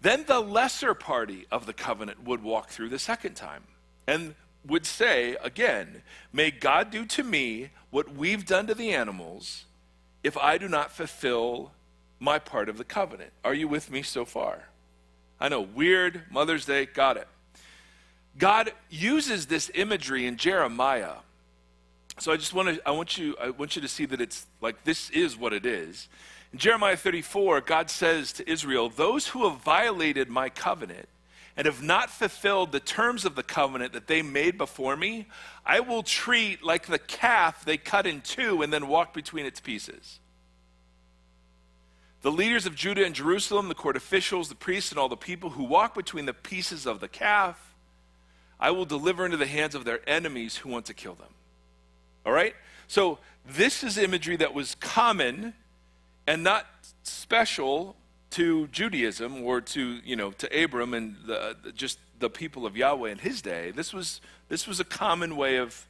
Then 0.00 0.24
the 0.26 0.40
lesser 0.40 0.94
party 0.94 1.46
of 1.50 1.66
the 1.66 1.72
covenant 1.72 2.24
would 2.24 2.42
walk 2.42 2.70
through 2.70 2.88
the 2.88 2.98
second 2.98 3.34
time 3.34 3.62
and 4.06 4.34
would 4.66 4.86
say, 4.86 5.36
again, 5.42 6.02
May 6.32 6.50
God 6.50 6.90
do 6.90 7.04
to 7.06 7.22
me 7.22 7.70
what 7.90 8.14
we've 8.14 8.46
done 8.46 8.66
to 8.66 8.74
the 8.74 8.92
animals 8.94 9.66
if 10.24 10.36
I 10.38 10.56
do 10.56 10.68
not 10.68 10.90
fulfill 10.90 11.72
my 12.18 12.38
part 12.38 12.68
of 12.68 12.78
the 12.78 12.84
covenant. 12.84 13.32
Are 13.44 13.52
you 13.52 13.68
with 13.68 13.90
me 13.90 14.02
so 14.02 14.24
far? 14.24 14.68
I 15.38 15.48
know, 15.48 15.60
weird, 15.60 16.22
Mother's 16.30 16.64
Day, 16.64 16.86
got 16.86 17.16
it. 17.16 17.28
God 18.38 18.72
uses 18.88 19.46
this 19.46 19.70
imagery 19.74 20.26
in 20.26 20.36
Jeremiah. 20.38 21.16
So 22.18 22.32
I 22.32 22.36
just 22.36 22.54
want 22.54 22.76
to 22.76 22.88
I 22.88 22.92
want 22.92 23.18
you 23.18 23.36
I 23.40 23.50
want 23.50 23.76
you 23.76 23.82
to 23.82 23.88
see 23.88 24.06
that 24.06 24.20
it's 24.20 24.46
like 24.60 24.84
this 24.84 25.10
is 25.10 25.36
what 25.36 25.52
it 25.52 25.66
is. 25.66 26.08
In 26.52 26.58
Jeremiah 26.58 26.96
34, 26.96 27.62
God 27.62 27.90
says 27.90 28.32
to 28.34 28.50
Israel, 28.50 28.88
Those 28.88 29.28
who 29.28 29.48
have 29.48 29.60
violated 29.60 30.30
my 30.30 30.48
covenant 30.48 31.08
and 31.56 31.66
have 31.66 31.82
not 31.82 32.10
fulfilled 32.10 32.72
the 32.72 32.80
terms 32.80 33.24
of 33.24 33.34
the 33.34 33.42
covenant 33.42 33.92
that 33.92 34.06
they 34.06 34.22
made 34.22 34.56
before 34.56 34.96
me, 34.96 35.26
I 35.66 35.80
will 35.80 36.02
treat 36.02 36.62
like 36.62 36.86
the 36.86 36.98
calf 36.98 37.64
they 37.64 37.76
cut 37.76 38.06
in 38.06 38.22
two 38.22 38.62
and 38.62 38.72
then 38.72 38.88
walk 38.88 39.12
between 39.12 39.44
its 39.44 39.60
pieces. 39.60 40.20
The 42.22 42.32
leaders 42.32 42.66
of 42.66 42.74
Judah 42.74 43.04
and 43.04 43.14
Jerusalem, 43.14 43.68
the 43.68 43.74
court 43.74 43.96
officials, 43.96 44.48
the 44.48 44.54
priests, 44.54 44.92
and 44.92 44.98
all 44.98 45.08
the 45.08 45.16
people 45.16 45.50
who 45.50 45.64
walk 45.64 45.94
between 45.94 46.24
the 46.24 46.32
pieces 46.32 46.86
of 46.86 47.00
the 47.00 47.08
calf, 47.08 47.74
I 48.60 48.70
will 48.70 48.84
deliver 48.84 49.24
into 49.24 49.36
the 49.36 49.46
hands 49.46 49.74
of 49.74 49.84
their 49.84 50.00
enemies 50.08 50.56
who 50.56 50.68
want 50.68 50.86
to 50.86 50.94
kill 50.94 51.14
them. 51.14 51.34
All 52.24 52.32
right? 52.32 52.54
So, 52.86 53.18
this 53.44 53.82
is 53.82 53.98
imagery 53.98 54.36
that 54.36 54.54
was 54.54 54.76
common 54.76 55.54
and 56.28 56.44
not 56.44 56.66
special 57.02 57.96
to 58.32 58.66
Judaism 58.68 59.42
or 59.42 59.60
to, 59.60 60.00
you 60.04 60.16
know, 60.16 60.32
to 60.32 60.64
Abram 60.64 60.94
and 60.94 61.16
the, 61.26 61.56
just 61.74 61.98
the 62.18 62.30
people 62.30 62.66
of 62.66 62.76
Yahweh 62.76 63.10
in 63.10 63.18
his 63.18 63.42
day. 63.42 63.70
This 63.70 63.92
was, 63.92 64.20
this 64.48 64.66
was 64.66 64.80
a 64.80 64.84
common 64.84 65.36
way 65.36 65.56
of 65.56 65.86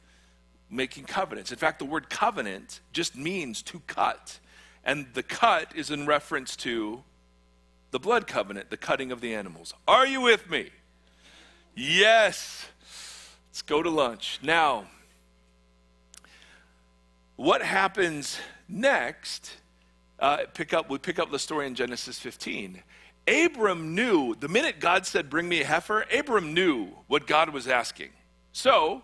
making 0.69 1.05
covenants. 1.05 1.51
In 1.51 1.57
fact, 1.57 1.79
the 1.79 1.85
word 1.85 2.09
covenant 2.09 2.81
just 2.91 3.15
means 3.15 3.61
to 3.63 3.81
cut. 3.87 4.39
And 4.83 5.07
the 5.13 5.23
cut 5.23 5.73
is 5.75 5.91
in 5.91 6.05
reference 6.05 6.55
to 6.57 7.03
the 7.91 7.99
blood 7.99 8.27
covenant, 8.27 8.69
the 8.69 8.77
cutting 8.77 9.11
of 9.11 9.21
the 9.21 9.35
animals. 9.35 9.73
Are 9.87 10.05
you 10.05 10.21
with 10.21 10.49
me? 10.49 10.69
Yes. 11.75 12.65
Let's 13.49 13.61
go 13.61 13.83
to 13.83 13.89
lunch. 13.89 14.39
Now, 14.41 14.85
what 17.35 17.61
happens 17.61 18.39
next 18.67 19.57
uh, 20.23 20.45
pick 20.53 20.73
up, 20.73 20.89
we 20.89 20.97
pick 20.97 21.19
up 21.19 21.31
the 21.31 21.37
story 21.37 21.67
in 21.67 21.75
Genesis 21.75 22.17
15. 22.17 22.81
Abram 23.27 23.93
knew, 23.93 24.35
the 24.35 24.47
minute 24.47 24.79
God 24.79 25.05
said, 25.05 25.29
Bring 25.29 25.49
me 25.49 25.61
a 25.61 25.65
heifer, 25.65 26.05
Abram 26.17 26.53
knew 26.53 26.87
what 27.07 27.27
God 27.27 27.49
was 27.49 27.67
asking. 27.67 28.09
So 28.53 29.03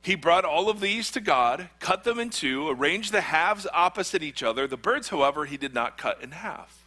he 0.00 0.14
brought 0.14 0.46
all 0.46 0.70
of 0.70 0.80
these 0.80 1.10
to 1.10 1.20
God, 1.20 1.68
cut 1.78 2.04
them 2.04 2.18
in 2.18 2.30
two, 2.30 2.70
arranged 2.70 3.12
the 3.12 3.20
halves 3.20 3.66
opposite 3.70 4.22
each 4.22 4.42
other. 4.42 4.66
The 4.66 4.78
birds, 4.78 5.10
however, 5.10 5.44
he 5.44 5.58
did 5.58 5.74
not 5.74 5.98
cut 5.98 6.22
in 6.22 6.30
half. 6.30 6.86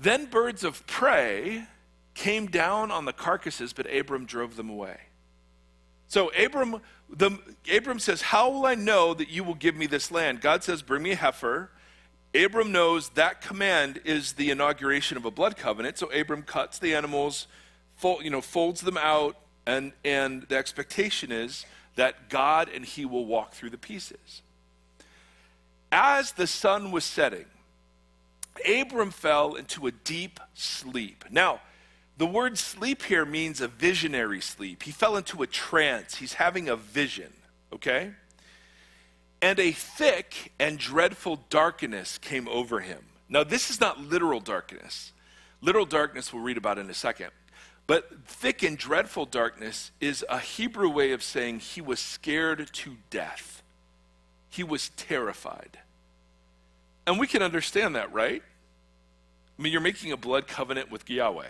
Then 0.00 0.26
birds 0.26 0.64
of 0.64 0.84
prey 0.86 1.64
came 2.14 2.48
down 2.48 2.90
on 2.90 3.04
the 3.04 3.12
carcasses, 3.12 3.72
but 3.72 3.86
Abram 3.86 4.26
drove 4.26 4.56
them 4.56 4.68
away. 4.68 4.98
So 6.08 6.32
Abram, 6.32 6.80
the, 7.08 7.38
Abram 7.72 7.98
says, 7.98 8.22
How 8.22 8.50
will 8.50 8.66
I 8.66 8.74
know 8.74 9.14
that 9.14 9.28
you 9.28 9.44
will 9.44 9.54
give 9.54 9.76
me 9.76 9.86
this 9.86 10.10
land? 10.10 10.40
God 10.40 10.64
says, 10.64 10.82
Bring 10.82 11.02
me 11.02 11.12
a 11.12 11.16
heifer. 11.16 11.70
Abram 12.34 12.72
knows 12.72 13.10
that 13.10 13.40
command 13.40 14.00
is 14.04 14.34
the 14.34 14.50
inauguration 14.50 15.16
of 15.16 15.24
a 15.24 15.30
blood 15.30 15.56
covenant. 15.56 15.98
So 15.98 16.10
Abram 16.12 16.42
cuts 16.42 16.78
the 16.78 16.94
animals, 16.94 17.46
fold, 17.96 18.24
you 18.24 18.30
know, 18.30 18.40
folds 18.40 18.82
them 18.82 18.98
out, 18.98 19.36
and, 19.66 19.92
and 20.04 20.42
the 20.44 20.56
expectation 20.56 21.32
is 21.32 21.64
that 21.96 22.28
God 22.28 22.68
and 22.72 22.84
he 22.84 23.04
will 23.04 23.26
walk 23.26 23.52
through 23.52 23.70
the 23.70 23.78
pieces. 23.78 24.42
As 25.90 26.32
the 26.32 26.46
sun 26.46 26.90
was 26.90 27.04
setting, 27.04 27.46
Abram 28.68 29.10
fell 29.10 29.54
into 29.54 29.86
a 29.86 29.92
deep 29.92 30.38
sleep. 30.54 31.24
Now, 31.30 31.60
the 32.18 32.26
word 32.26 32.58
sleep 32.58 33.04
here 33.04 33.24
means 33.24 33.60
a 33.60 33.68
visionary 33.68 34.40
sleep. 34.40 34.82
He 34.82 34.90
fell 34.90 35.16
into 35.16 35.42
a 35.42 35.46
trance. 35.46 36.16
He's 36.16 36.34
having 36.34 36.68
a 36.68 36.74
vision, 36.74 37.32
okay? 37.72 38.10
And 39.40 39.60
a 39.60 39.70
thick 39.70 40.52
and 40.58 40.78
dreadful 40.78 41.44
darkness 41.48 42.18
came 42.18 42.48
over 42.48 42.80
him. 42.80 43.04
Now, 43.28 43.44
this 43.44 43.70
is 43.70 43.80
not 43.80 44.00
literal 44.00 44.40
darkness. 44.40 45.12
Literal 45.60 45.86
darkness 45.86 46.32
we'll 46.32 46.42
read 46.42 46.56
about 46.56 46.78
in 46.78 46.90
a 46.90 46.94
second. 46.94 47.30
But 47.86 48.26
thick 48.26 48.64
and 48.64 48.76
dreadful 48.76 49.24
darkness 49.26 49.92
is 50.00 50.24
a 50.28 50.40
Hebrew 50.40 50.90
way 50.90 51.12
of 51.12 51.22
saying 51.22 51.60
he 51.60 51.80
was 51.80 52.00
scared 52.00 52.68
to 52.72 52.96
death. 53.10 53.62
He 54.50 54.64
was 54.64 54.88
terrified. 54.90 55.78
And 57.06 57.18
we 57.18 57.28
can 57.28 57.42
understand 57.42 57.94
that, 57.94 58.12
right? 58.12 58.42
I 59.56 59.62
mean, 59.62 59.72
you're 59.72 59.80
making 59.80 60.10
a 60.10 60.16
blood 60.16 60.48
covenant 60.48 60.90
with 60.90 61.08
Yahweh. 61.08 61.46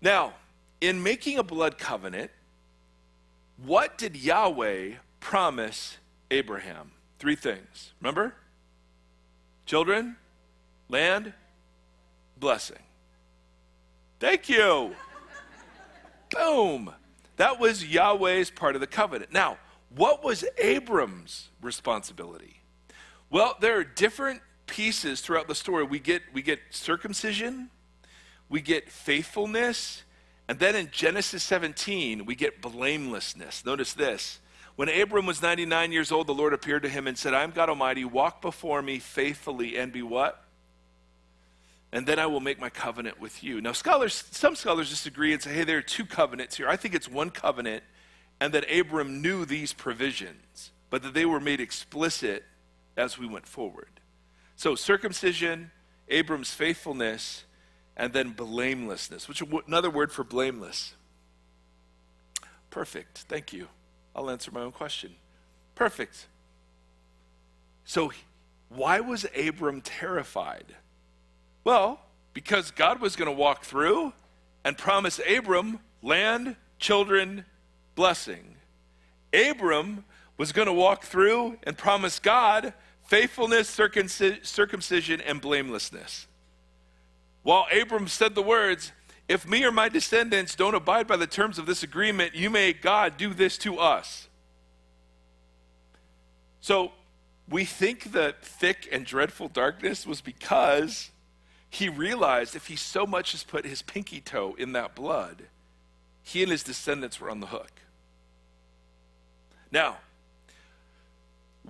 Now, 0.00 0.34
in 0.80 1.02
making 1.02 1.38
a 1.38 1.42
blood 1.42 1.78
covenant, 1.78 2.30
what 3.64 3.98
did 3.98 4.16
Yahweh 4.16 4.92
promise 5.20 5.98
Abraham? 6.30 6.92
Three 7.18 7.36
things. 7.36 7.92
Remember? 8.00 8.34
Children, 9.66 10.16
land, 10.88 11.34
blessing. 12.38 12.78
Thank 14.18 14.48
you. 14.48 14.94
Boom. 16.30 16.92
That 17.36 17.60
was 17.60 17.86
Yahweh's 17.86 18.50
part 18.50 18.74
of 18.74 18.80
the 18.80 18.86
covenant. 18.86 19.32
Now, 19.32 19.58
what 19.94 20.24
was 20.24 20.44
Abram's 20.58 21.48
responsibility? 21.60 22.60
Well, 23.30 23.56
there 23.60 23.78
are 23.78 23.84
different 23.84 24.40
pieces 24.66 25.20
throughout 25.20 25.48
the 25.48 25.54
story. 25.54 25.84
We 25.84 25.98
get, 25.98 26.22
we 26.32 26.42
get 26.42 26.60
circumcision, 26.70 27.70
we 28.50 28.60
get 28.60 28.90
faithfulness, 28.90 30.02
and 30.48 30.58
then 30.58 30.74
in 30.74 30.90
Genesis 30.90 31.42
17, 31.44 32.26
we 32.26 32.34
get 32.34 32.60
blamelessness. 32.60 33.64
Notice 33.64 33.94
this. 33.94 34.40
When 34.74 34.88
Abram 34.88 35.24
was 35.24 35.40
99 35.40 35.92
years 35.92 36.10
old, 36.10 36.26
the 36.26 36.34
Lord 36.34 36.52
appeared 36.52 36.82
to 36.82 36.88
him 36.88 37.06
and 37.06 37.16
said, 37.16 37.32
I 37.32 37.44
am 37.44 37.52
God 37.52 37.68
Almighty, 37.68 38.04
walk 38.04 38.42
before 38.42 38.82
me 38.82 38.98
faithfully 38.98 39.78
and 39.78 39.92
be 39.92 40.02
what? 40.02 40.42
And 41.92 42.06
then 42.06 42.18
I 42.18 42.26
will 42.26 42.40
make 42.40 42.60
my 42.60 42.70
covenant 42.70 43.20
with 43.20 43.42
you. 43.44 43.60
Now, 43.60 43.72
scholars, 43.72 44.24
some 44.30 44.56
scholars 44.56 44.90
disagree 44.90 45.32
and 45.32 45.40
say, 45.40 45.52
hey, 45.52 45.64
there 45.64 45.78
are 45.78 45.82
two 45.82 46.04
covenants 46.04 46.56
here. 46.56 46.68
I 46.68 46.76
think 46.76 46.94
it's 46.94 47.08
one 47.08 47.30
covenant, 47.30 47.84
and 48.40 48.52
that 48.52 48.64
Abram 48.70 49.22
knew 49.22 49.44
these 49.44 49.72
provisions, 49.72 50.72
but 50.88 51.02
that 51.02 51.14
they 51.14 51.26
were 51.26 51.40
made 51.40 51.60
explicit 51.60 52.44
as 52.96 53.18
we 53.18 53.26
went 53.26 53.46
forward. 53.46 54.00
So, 54.56 54.74
circumcision, 54.74 55.70
Abram's 56.08 56.52
faithfulness, 56.52 57.44
and 58.00 58.14
then 58.14 58.30
blamelessness, 58.30 59.28
which 59.28 59.42
another 59.66 59.90
word 59.90 60.10
for 60.10 60.24
blameless. 60.24 60.94
Perfect. 62.70 63.18
Thank 63.28 63.52
you. 63.52 63.68
I'll 64.16 64.30
answer 64.30 64.50
my 64.50 64.62
own 64.62 64.72
question. 64.72 65.14
Perfect. 65.74 66.26
So, 67.84 68.10
why 68.70 69.00
was 69.00 69.26
Abram 69.36 69.82
terrified? 69.82 70.64
Well, 71.62 72.00
because 72.32 72.70
God 72.70 73.02
was 73.02 73.16
going 73.16 73.26
to 73.26 73.36
walk 73.36 73.64
through 73.64 74.14
and 74.64 74.78
promise 74.78 75.20
Abram 75.28 75.78
land, 76.02 76.56
children, 76.78 77.44
blessing. 77.96 78.56
Abram 79.34 80.06
was 80.38 80.52
going 80.52 80.66
to 80.66 80.72
walk 80.72 81.04
through 81.04 81.58
and 81.64 81.76
promise 81.76 82.18
God 82.18 82.72
faithfulness, 83.02 83.68
circumcision, 83.68 85.20
and 85.20 85.38
blamelessness. 85.42 86.28
While 87.42 87.66
Abram 87.72 88.08
said 88.08 88.34
the 88.34 88.42
words, 88.42 88.92
if 89.28 89.48
me 89.48 89.64
or 89.64 89.72
my 89.72 89.88
descendants 89.88 90.54
don't 90.54 90.74
abide 90.74 91.06
by 91.06 91.16
the 91.16 91.26
terms 91.26 91.58
of 91.58 91.66
this 91.66 91.82
agreement, 91.82 92.34
you 92.34 92.50
may, 92.50 92.72
God, 92.72 93.16
do 93.16 93.32
this 93.32 93.56
to 93.58 93.78
us. 93.78 94.28
So 96.60 96.92
we 97.48 97.64
think 97.64 98.12
the 98.12 98.34
thick 98.42 98.88
and 98.92 99.06
dreadful 99.06 99.48
darkness 99.48 100.06
was 100.06 100.20
because 100.20 101.10
he 101.70 101.88
realized 101.88 102.56
if 102.56 102.66
he 102.66 102.76
so 102.76 103.06
much 103.06 103.34
as 103.34 103.44
put 103.44 103.64
his 103.64 103.82
pinky 103.82 104.20
toe 104.20 104.54
in 104.58 104.72
that 104.72 104.94
blood, 104.94 105.44
he 106.22 106.42
and 106.42 106.50
his 106.50 106.62
descendants 106.62 107.20
were 107.20 107.30
on 107.30 107.40
the 107.40 107.46
hook. 107.46 107.72
Now, 109.70 109.98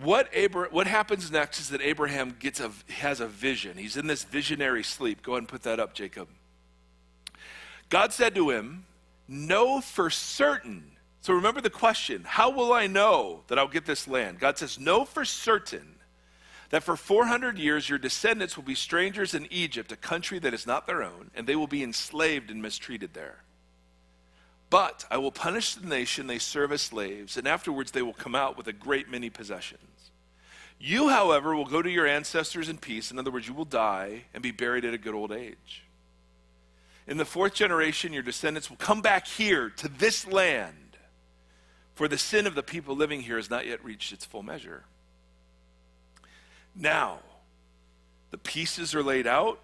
what, 0.03 0.35
Abra- 0.37 0.69
what 0.71 0.87
happens 0.87 1.31
next 1.31 1.61
is 1.61 1.71
that 1.71 1.81
Abraham 1.81 2.37
gets 2.39 2.61
a, 2.61 2.71
has 2.91 3.21
a 3.21 3.27
vision. 3.27 3.77
He's 3.77 3.97
in 3.97 4.07
this 4.07 4.25
visionary 4.25 4.83
sleep. 4.83 5.23
Go 5.23 5.33
ahead 5.33 5.41
and 5.41 5.49
put 5.49 5.63
that 5.63 5.81
up, 5.81 5.95
Jacob. 5.95 6.29
God 7.89 8.13
said 8.13 8.35
to 8.37 8.51
him, 8.51 8.87
Know 9.29 9.81
for 9.81 10.11
certain. 10.11 10.93
So 11.21 11.35
remember 11.35 11.61
the 11.61 11.71
question 11.71 12.25
How 12.25 12.51
will 12.51 12.73
I 12.73 12.87
know 12.87 13.43
that 13.49 13.59
I'll 13.59 13.69
get 13.69 13.85
this 13.85 14.09
land? 14.09 14.41
God 14.41 14.59
says, 14.59 14.79
Know 14.79 15.05
for 15.05 15.25
certain 15.25 15.97
that 16.71 16.83
for 16.83 16.97
400 16.97 17.59
years 17.59 17.89
your 17.89 17.99
descendants 17.99 18.57
will 18.57 18.65
be 18.65 18.75
strangers 18.75 19.35
in 19.35 19.47
Egypt, 19.51 19.93
a 19.93 19.97
country 19.97 20.39
that 20.39 20.55
is 20.55 20.67
not 20.67 20.87
their 20.87 21.03
own, 21.03 21.31
and 21.35 21.47
they 21.47 21.57
will 21.57 21.67
be 21.67 21.83
enslaved 21.83 22.51
and 22.51 22.63
mistreated 22.63 23.13
there. 23.13 23.43
But 24.71 25.05
I 25.11 25.17
will 25.17 25.33
punish 25.33 25.75
the 25.75 25.89
nation 25.89 26.29
they 26.29 26.39
serve 26.39 26.71
as 26.71 26.81
slaves, 26.81 27.37
and 27.37 27.49
afterwards 27.49 27.91
they 27.91 28.03
will 28.03 28.13
come 28.13 28.37
out 28.37 28.57
with 28.57 28.69
a 28.69 28.73
great 28.73 29.11
many 29.11 29.29
possessions. 29.29 29.90
You, 30.83 31.11
however, 31.11 31.55
will 31.55 31.67
go 31.67 31.83
to 31.83 31.91
your 31.91 32.07
ancestors 32.07 32.71
in 32.71 32.79
peace. 32.79 33.11
In 33.11 33.19
other 33.19 33.31
words, 33.31 33.47
you 33.47 33.53
will 33.53 33.67
die 33.67 34.25
and 34.33 34.43
be 34.43 34.51
buried 34.51 34.87
at 34.87 34.95
a 34.95 34.99
good 34.99 35.15
old 35.15 35.31
age. 35.31 35.85
In 37.07 37.19
the 37.19 37.27
fourth 37.27 37.53
generation, 37.53 38.15
your 38.15 38.23
descendants 38.23 38.71
will 38.71 38.79
come 38.79 39.03
back 39.03 39.27
here 39.27 39.69
to 39.77 39.89
this 39.89 40.27
land, 40.27 40.97
for 41.95 42.09
the 42.09 42.17
sin 42.17 42.47
of 42.47 42.55
the 42.55 42.63
people 42.63 42.97
living 42.97 43.21
here 43.21 43.37
has 43.37 43.51
not 43.51 43.67
yet 43.67 43.85
reached 43.85 44.11
its 44.13 44.25
full 44.25 44.43
measure. 44.43 44.85
Now, 46.75 47.19
the 48.31 48.39
pieces 48.39 48.95
are 48.95 49.03
laid 49.03 49.27
out, 49.27 49.61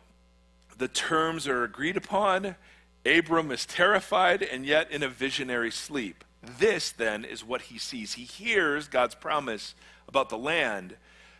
the 0.76 0.88
terms 0.88 1.48
are 1.48 1.64
agreed 1.64 1.96
upon. 1.96 2.56
Abram 3.06 3.50
is 3.52 3.64
terrified 3.64 4.42
and 4.42 4.66
yet 4.66 4.90
in 4.90 5.02
a 5.02 5.08
visionary 5.08 5.70
sleep. 5.70 6.24
This, 6.42 6.90
then, 6.90 7.24
is 7.24 7.44
what 7.44 7.62
he 7.62 7.78
sees. 7.78 8.14
He 8.14 8.24
hears 8.24 8.88
God's 8.88 9.14
promise 9.14 9.74
about 10.08 10.28
the 10.28 10.38
land, 10.38 10.96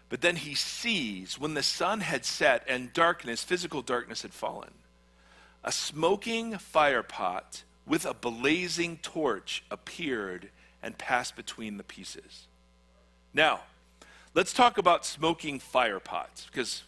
but 0.09 0.21
then 0.21 0.37
he 0.37 0.55
sees 0.55 1.39
when 1.39 1.55
the 1.55 1.63
sun 1.63 2.01
had 2.01 2.25
set 2.25 2.65
and 2.69 2.93
darkness, 2.93 3.43
physical 3.43 3.83
darkness, 3.83 4.23
had 4.23 4.33
fallen, 4.33 4.71
a 5.65 5.73
smoking 5.73 6.59
fire 6.59 7.03
pot 7.03 7.65
with 7.87 8.07
a 8.07 8.15
blazing 8.15 8.99
torch 8.99 9.65
appeared 9.71 10.49
and 10.83 10.97
passed 10.99 11.35
between 11.37 11.77
the 11.77 11.85
pieces. 11.85 12.47
Now, 13.35 13.63
Let's 14.37 14.53
talk 14.53 14.77
about 14.77 15.07
smoking 15.07 15.59
fire 15.59 15.99
pots 15.99 16.45
because 16.45 16.83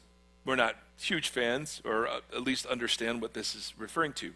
we're 0.45 0.55
not 0.55 0.77
huge 0.99 1.31
fans, 1.31 1.81
or 1.83 2.07
uh, 2.07 2.21
at 2.37 2.43
least 2.43 2.67
understand 2.67 3.23
what 3.23 3.33
this 3.33 3.55
is 3.55 3.73
referring 3.79 4.13
to. 4.13 4.35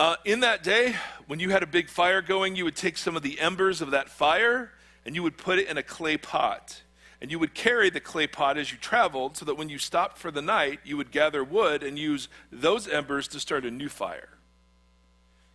Uh, 0.00 0.16
in 0.24 0.40
that 0.40 0.62
day, 0.62 0.96
when 1.26 1.40
you 1.40 1.50
had 1.50 1.62
a 1.62 1.66
big 1.66 1.90
fire 1.90 2.22
going, 2.22 2.56
you 2.56 2.64
would 2.64 2.74
take 2.74 2.96
some 2.96 3.16
of 3.16 3.22
the 3.22 3.38
embers 3.38 3.82
of 3.82 3.90
that 3.90 4.08
fire 4.08 4.72
and 5.04 5.14
you 5.14 5.22
would 5.22 5.36
put 5.36 5.58
it 5.58 5.68
in 5.68 5.76
a 5.76 5.82
clay 5.82 6.16
pot. 6.16 6.80
And 7.20 7.30
you 7.30 7.38
would 7.38 7.54
carry 7.54 7.90
the 7.90 8.00
clay 8.00 8.26
pot 8.26 8.58
as 8.58 8.70
you 8.70 8.78
traveled 8.78 9.36
so 9.36 9.44
that 9.44 9.56
when 9.56 9.68
you 9.68 9.78
stopped 9.78 10.18
for 10.18 10.30
the 10.30 10.42
night, 10.42 10.80
you 10.84 10.96
would 10.96 11.10
gather 11.10 11.42
wood 11.42 11.82
and 11.82 11.98
use 11.98 12.28
those 12.52 12.86
embers 12.86 13.26
to 13.28 13.40
start 13.40 13.64
a 13.64 13.70
new 13.70 13.88
fire. 13.88 14.28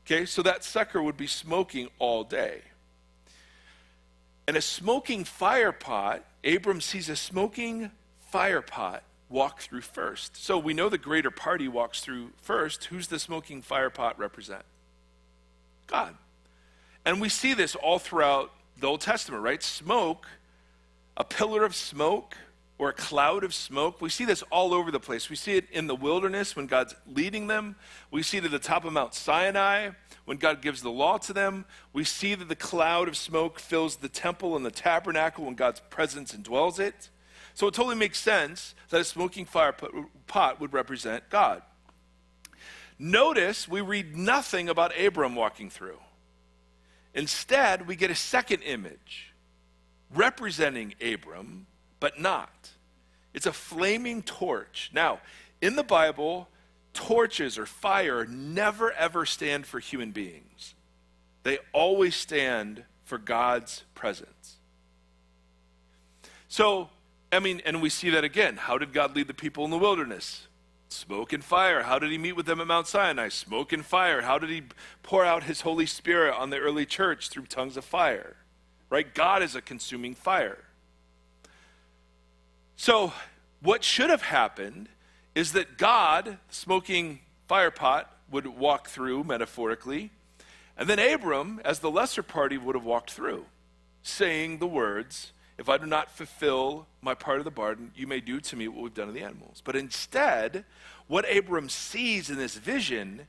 Okay, 0.06 0.26
so 0.26 0.42
that 0.42 0.66
sucker 0.66 1.02
would 1.02 1.16
be 1.16 1.28
smoking 1.28 1.88
all 2.00 2.26
day. 2.26 2.62
And 4.46 4.58
a 4.58 4.62
smoking 4.62 5.24
fire 5.24 5.72
pot, 5.72 6.26
Abram 6.44 6.82
sees 6.82 7.08
a 7.08 7.16
smoking 7.16 7.92
fire 8.30 8.62
pot 8.62 9.04
walk 9.30 9.62
through 9.62 9.82
first. 9.82 10.36
So 10.36 10.60
we 10.60 10.74
know 10.74 10.90
the 10.90 10.98
greater 10.98 11.32
party 11.32 11.70
walks 11.70 12.02
through 12.02 12.32
first. 12.42 12.86
Who's 12.86 13.08
the 13.08 13.20
smoking 13.20 13.62
fire 13.62 13.90
pot 13.90 14.20
represent? 14.20 14.64
God. 15.88 16.16
And 17.06 17.22
we 17.22 17.30
see 17.30 17.54
this 17.54 17.76
all 17.76 18.00
throughout 18.00 18.52
the 18.80 18.88
Old 18.88 19.02
Testament, 19.02 19.44
right? 19.44 19.64
Smoke, 19.64 20.28
a 21.16 21.24
pillar 21.24 21.64
of 21.64 21.76
smoke 21.76 22.36
or 22.78 22.90
a 22.90 22.94
cloud 22.94 23.44
of 23.44 23.54
smoke. 23.54 24.02
We 24.02 24.10
see 24.10 24.26
this 24.26 24.42
all 24.44 24.74
over 24.74 24.92
the 24.92 25.00
place. 25.00 25.30
We 25.30 25.36
see 25.36 25.56
it 25.56 25.70
in 25.72 25.88
the 25.88 25.96
wilderness 25.96 26.56
when 26.56 26.66
God's 26.66 26.96
leading 27.08 27.48
them. 27.48 27.76
We 28.12 28.24
see 28.24 28.38
it 28.38 28.46
at 28.46 28.52
the 28.52 28.60
top 28.60 28.84
of 28.84 28.94
Mount 28.94 29.14
Sinai 29.14 29.92
when 30.26 30.38
God 30.38 30.62
gives 30.62 30.82
the 30.82 30.90
law 30.90 31.18
to 31.20 31.34
them. 31.34 31.66
We 31.92 32.04
see 32.04 32.36
that 32.36 32.50
the 32.50 32.56
cloud 32.56 33.08
of 33.08 33.16
smoke 33.16 33.60
fills 33.60 33.98
the 33.98 34.10
temple 34.10 34.56
and 34.56 34.66
the 34.66 34.72
tabernacle 34.72 35.46
when 35.46 35.56
God's 35.56 35.82
presence 35.90 36.34
indwells 36.34 36.80
it. 36.80 37.10
So 37.54 37.68
it 37.68 37.74
totally 37.74 37.96
makes 37.96 38.20
sense 38.20 38.74
that 38.90 39.02
a 39.02 39.04
smoking 39.04 39.46
fire 39.46 39.76
pot 40.26 40.60
would 40.60 40.74
represent 40.74 41.30
God. 41.30 41.62
Notice 42.98 43.68
we 43.68 43.82
read 43.82 44.16
nothing 44.16 44.70
about 44.70 45.00
Abram 45.00 45.36
walking 45.36 45.70
through. 45.70 46.00
Instead, 47.14 47.88
we 47.88 47.96
get 47.96 48.10
a 48.10 48.16
second 48.16 48.62
image 48.64 49.33
representing 50.16 50.94
Abram, 51.02 51.68
but 52.00 52.20
not. 52.20 52.70
It's 53.34 53.46
a 53.46 53.54
flaming 53.54 54.22
torch. 54.22 54.92
Now, 54.94 55.20
in 55.62 55.76
the 55.76 55.84
Bible, 55.84 56.48
torches 56.94 57.58
or 57.58 57.66
fire 57.66 58.26
never 58.26 58.92
ever 58.92 59.26
stand 59.26 59.66
for 59.66 59.80
human 59.80 60.12
beings, 60.12 60.76
they 61.44 61.60
always 61.72 62.16
stand 62.16 62.84
for 63.04 63.18
God's 63.18 63.84
presence. 63.96 64.58
So, 66.48 66.90
I 67.32 67.40
mean, 67.40 67.62
and 67.66 67.82
we 67.82 67.90
see 67.90 68.12
that 68.12 68.24
again. 68.24 68.58
How 68.58 68.78
did 68.78 68.94
God 68.94 69.16
lead 69.16 69.28
the 69.28 69.34
people 69.34 69.66
in 69.66 69.72
the 69.72 69.78
wilderness? 69.78 70.48
Smoke 70.90 71.34
and 71.34 71.44
fire. 71.44 71.82
How 71.82 71.98
did 71.98 72.12
he 72.12 72.20
meet 72.20 72.36
with 72.36 72.46
them 72.46 72.62
at 72.62 72.68
Mount 72.68 72.86
Sinai? 72.86 73.30
Smoke 73.30 73.74
and 73.74 73.84
fire. 73.84 74.22
How 74.22 74.38
did 74.38 74.52
he 74.52 74.62
pour 75.02 75.26
out 75.26 75.44
his 75.44 75.62
Holy 75.62 75.88
Spirit 75.88 76.36
on 76.36 76.52
the 76.52 76.60
early 76.60 76.86
church 76.86 77.30
through 77.30 77.48
tongues 77.48 77.76
of 77.76 77.84
fire? 77.84 78.36
Right? 78.94 79.12
God 79.12 79.42
is 79.42 79.56
a 79.56 79.62
consuming 79.62 80.14
fire. 80.14 80.60
So, 82.76 83.12
what 83.60 83.84
should 83.84 84.12
have 84.12 84.22
happened 84.22 84.88
is 85.34 85.54
that 85.54 85.80
God, 85.80 86.38
smoking 86.52 87.22
fire 87.48 87.72
pot, 87.72 88.16
would 88.30 88.46
walk 88.46 88.90
through 88.90 89.24
metaphorically, 89.24 90.12
and 90.78 90.88
then 90.88 91.00
Abram, 91.00 91.60
as 91.66 91.80
the 91.80 91.90
lesser 91.90 92.22
party, 92.22 92.60
would 92.60 92.76
have 92.76 92.84
walked 92.84 93.10
through, 93.10 93.48
saying 94.04 94.60
the 94.60 94.68
words, 94.68 95.32
If 95.58 95.70
I 95.70 95.80
do 95.80 95.88
not 95.88 96.16
fulfill 96.16 96.86
my 97.02 97.16
part 97.16 97.40
of 97.40 97.46
the 97.46 97.50
bargain, 97.50 97.94
you 97.96 98.06
may 98.06 98.20
do 98.20 98.40
to 98.42 98.56
me 98.56 98.68
what 98.68 98.84
we've 98.84 98.94
done 98.94 99.08
to 99.08 99.14
the 99.14 99.24
animals. 99.24 99.64
But 99.66 99.76
instead, 99.76 100.66
what 101.08 101.26
Abram 101.36 101.68
sees 101.68 102.30
in 102.30 102.38
this 102.38 102.58
vision 102.58 103.28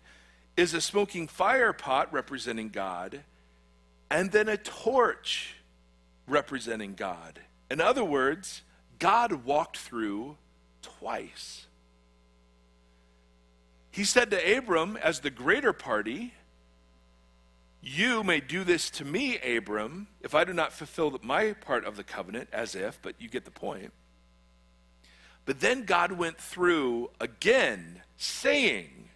is 0.59 0.75
a 0.75 0.83
smoking 0.83 1.27
fire 1.27 1.73
pot 1.73 2.13
representing 2.13 2.69
God, 2.69 3.23
and 4.11 4.31
then 4.33 4.49
a 4.49 4.57
torch 4.57 5.57
representing 6.27 6.95
God. 6.95 7.41
In 7.71 7.81
other 7.81 8.05
words, 8.05 8.63
God 8.99 9.45
walked 9.45 9.79
through 9.79 10.37
twice. 10.83 11.67
He 13.91 14.05
said 14.05 14.31
to 14.31 14.59
Abram, 14.59 14.97
as 14.97 15.21
the 15.21 15.31
greater 15.31 15.73
party, 15.73 16.35
You 17.81 18.25
may 18.25 18.41
do 18.41 18.65
this 18.65 18.91
to 18.91 19.05
me, 19.05 19.39
Abram, 19.39 20.09
if 20.21 20.35
I 20.35 20.45
do 20.45 20.53
not 20.53 20.73
fulfill 20.73 21.19
my 21.23 21.53
part 21.53 21.85
of 21.85 21.97
the 21.97 22.05
covenant, 22.05 22.49
as 22.53 22.75
if, 22.75 23.01
but 23.03 23.15
you 23.21 23.29
get 23.29 23.45
the 23.45 23.51
point. 23.51 23.93
But 25.45 25.61
then 25.61 25.85
God 25.85 26.13
went 26.13 26.39
through 26.39 27.11
again, 27.21 28.03
saying, 28.17 29.11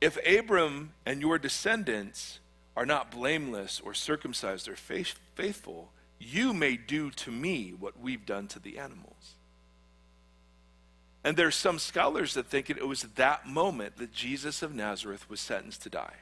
If 0.00 0.18
Abram 0.26 0.94
and 1.04 1.20
your 1.20 1.38
descendants 1.38 2.40
are 2.78 2.86
not 2.86 3.10
blameless 3.10 3.80
or 3.84 3.92
circumcised 3.92 4.68
or 4.68 4.76
faithful, 4.76 5.90
you 6.20 6.54
may 6.54 6.76
do 6.76 7.10
to 7.10 7.28
me 7.28 7.74
what 7.76 7.98
we've 7.98 8.24
done 8.24 8.46
to 8.46 8.60
the 8.60 8.78
animals. 8.78 9.34
And 11.24 11.36
there's 11.36 11.56
some 11.56 11.80
scholars 11.80 12.34
that 12.34 12.46
think 12.46 12.70
it 12.70 12.86
was 12.86 13.02
that 13.02 13.48
moment 13.48 13.96
that 13.96 14.12
Jesus 14.12 14.62
of 14.62 14.72
Nazareth 14.72 15.28
was 15.28 15.40
sentenced 15.40 15.82
to 15.82 15.90
die. 15.90 16.14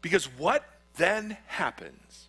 Because 0.00 0.24
what 0.38 0.64
then 0.96 1.36
happens 1.48 2.28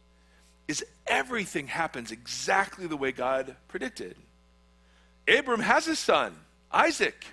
is 0.67 0.83
everything 1.07 1.67
happens 1.67 2.11
exactly 2.11 2.87
the 2.87 2.97
way 2.97 3.13
God 3.13 3.55
predicted. 3.69 4.17
Abram 5.29 5.61
has 5.61 5.87
a 5.87 5.95
son, 5.95 6.35
Isaac. 6.73 7.25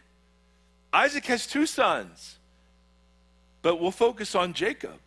Isaac 0.92 1.26
has 1.26 1.48
two 1.48 1.66
sons, 1.66 2.38
but 3.64 3.80
we'll 3.80 3.90
focus 3.90 4.34
on 4.34 4.52
Jacob. 4.52 4.98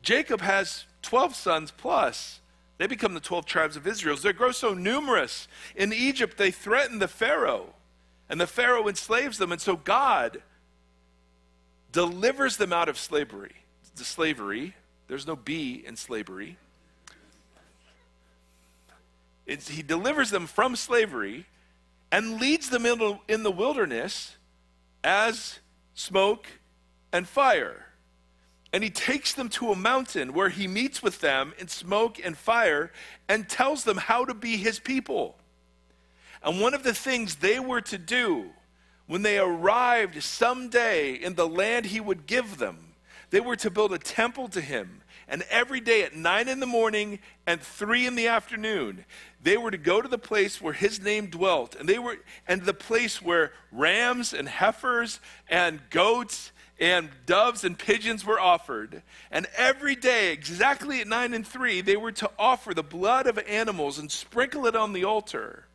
Jacob 0.00 0.40
has 0.42 0.84
12 1.02 1.34
sons 1.34 1.72
plus. 1.72 2.38
They 2.78 2.86
become 2.86 3.14
the 3.14 3.20
12 3.20 3.46
tribes 3.46 3.74
of 3.76 3.84
Israel. 3.84 4.16
They 4.16 4.32
grow 4.32 4.52
so 4.52 4.74
numerous. 4.74 5.48
In 5.74 5.92
Egypt, 5.92 6.38
they 6.38 6.52
threaten 6.52 7.00
the 7.00 7.08
Pharaoh. 7.08 7.74
And 8.28 8.40
the 8.40 8.46
Pharaoh 8.46 8.86
enslaves 8.86 9.38
them. 9.38 9.50
And 9.50 9.60
so 9.60 9.74
God 9.74 10.40
delivers 11.90 12.58
them 12.58 12.72
out 12.72 12.88
of 12.88 12.96
slavery. 12.96 13.56
The 13.96 14.04
slavery, 14.04 14.76
there's 15.08 15.26
no 15.26 15.34
B 15.34 15.82
in 15.84 15.96
slavery. 15.96 16.58
It's, 19.46 19.68
he 19.68 19.82
delivers 19.82 20.30
them 20.30 20.46
from 20.46 20.76
slavery 20.76 21.46
and 22.12 22.40
leads 22.40 22.70
them 22.70 22.86
in, 22.86 23.18
in 23.26 23.42
the 23.42 23.50
wilderness 23.50 24.36
as 25.02 25.58
smoke 25.94 26.46
and 27.12 27.26
fire. 27.26 27.86
And 28.72 28.84
he 28.84 28.90
takes 28.90 29.34
them 29.34 29.48
to 29.50 29.72
a 29.72 29.76
mountain 29.76 30.32
where 30.32 30.48
he 30.48 30.68
meets 30.68 31.02
with 31.02 31.20
them 31.20 31.52
in 31.58 31.68
smoke 31.68 32.20
and 32.22 32.36
fire 32.36 32.92
and 33.28 33.48
tells 33.48 33.84
them 33.84 33.96
how 33.96 34.24
to 34.24 34.34
be 34.34 34.56
his 34.56 34.78
people. 34.78 35.36
And 36.42 36.60
one 36.60 36.74
of 36.74 36.84
the 36.84 36.94
things 36.94 37.36
they 37.36 37.58
were 37.58 37.80
to 37.82 37.98
do 37.98 38.50
when 39.06 39.22
they 39.22 39.38
arrived 39.38 40.22
someday 40.22 41.14
in 41.14 41.34
the 41.34 41.48
land 41.48 41.86
he 41.86 42.00
would 42.00 42.26
give 42.26 42.58
them, 42.58 42.94
they 43.30 43.40
were 43.40 43.56
to 43.56 43.70
build 43.70 43.92
a 43.92 43.98
temple 43.98 44.48
to 44.48 44.60
him. 44.60 45.02
And 45.26 45.44
every 45.50 45.80
day 45.80 46.02
at 46.02 46.14
nine 46.14 46.48
in 46.48 46.60
the 46.60 46.66
morning 46.66 47.20
and 47.46 47.60
three 47.60 48.06
in 48.06 48.14
the 48.14 48.28
afternoon, 48.28 49.04
they 49.42 49.56
were 49.56 49.70
to 49.70 49.78
go 49.78 50.00
to 50.00 50.08
the 50.08 50.18
place 50.18 50.60
where 50.60 50.72
his 50.72 51.00
name 51.00 51.26
dwelt. 51.26 51.74
And 51.74 51.88
they 51.88 51.98
were 51.98 52.18
and 52.48 52.62
the 52.62 52.74
place 52.74 53.22
where 53.22 53.52
rams 53.70 54.32
and 54.32 54.48
heifers 54.48 55.20
and 55.48 55.80
goats 55.90 56.52
and 56.80 57.10
doves 57.26 57.62
and 57.62 57.78
pigeons 57.78 58.24
were 58.24 58.40
offered. 58.40 59.02
And 59.30 59.46
every 59.56 59.94
day, 59.94 60.32
exactly 60.32 61.00
at 61.00 61.06
9 61.06 61.34
and 61.34 61.46
3, 61.46 61.82
they 61.82 61.96
were 61.96 62.12
to 62.12 62.30
offer 62.38 62.72
the 62.72 62.82
blood 62.82 63.26
of 63.26 63.38
animals 63.38 63.98
and 63.98 64.10
sprinkle 64.10 64.66
it 64.66 64.74
on 64.74 64.94
the 64.94 65.04
altar. 65.04 65.66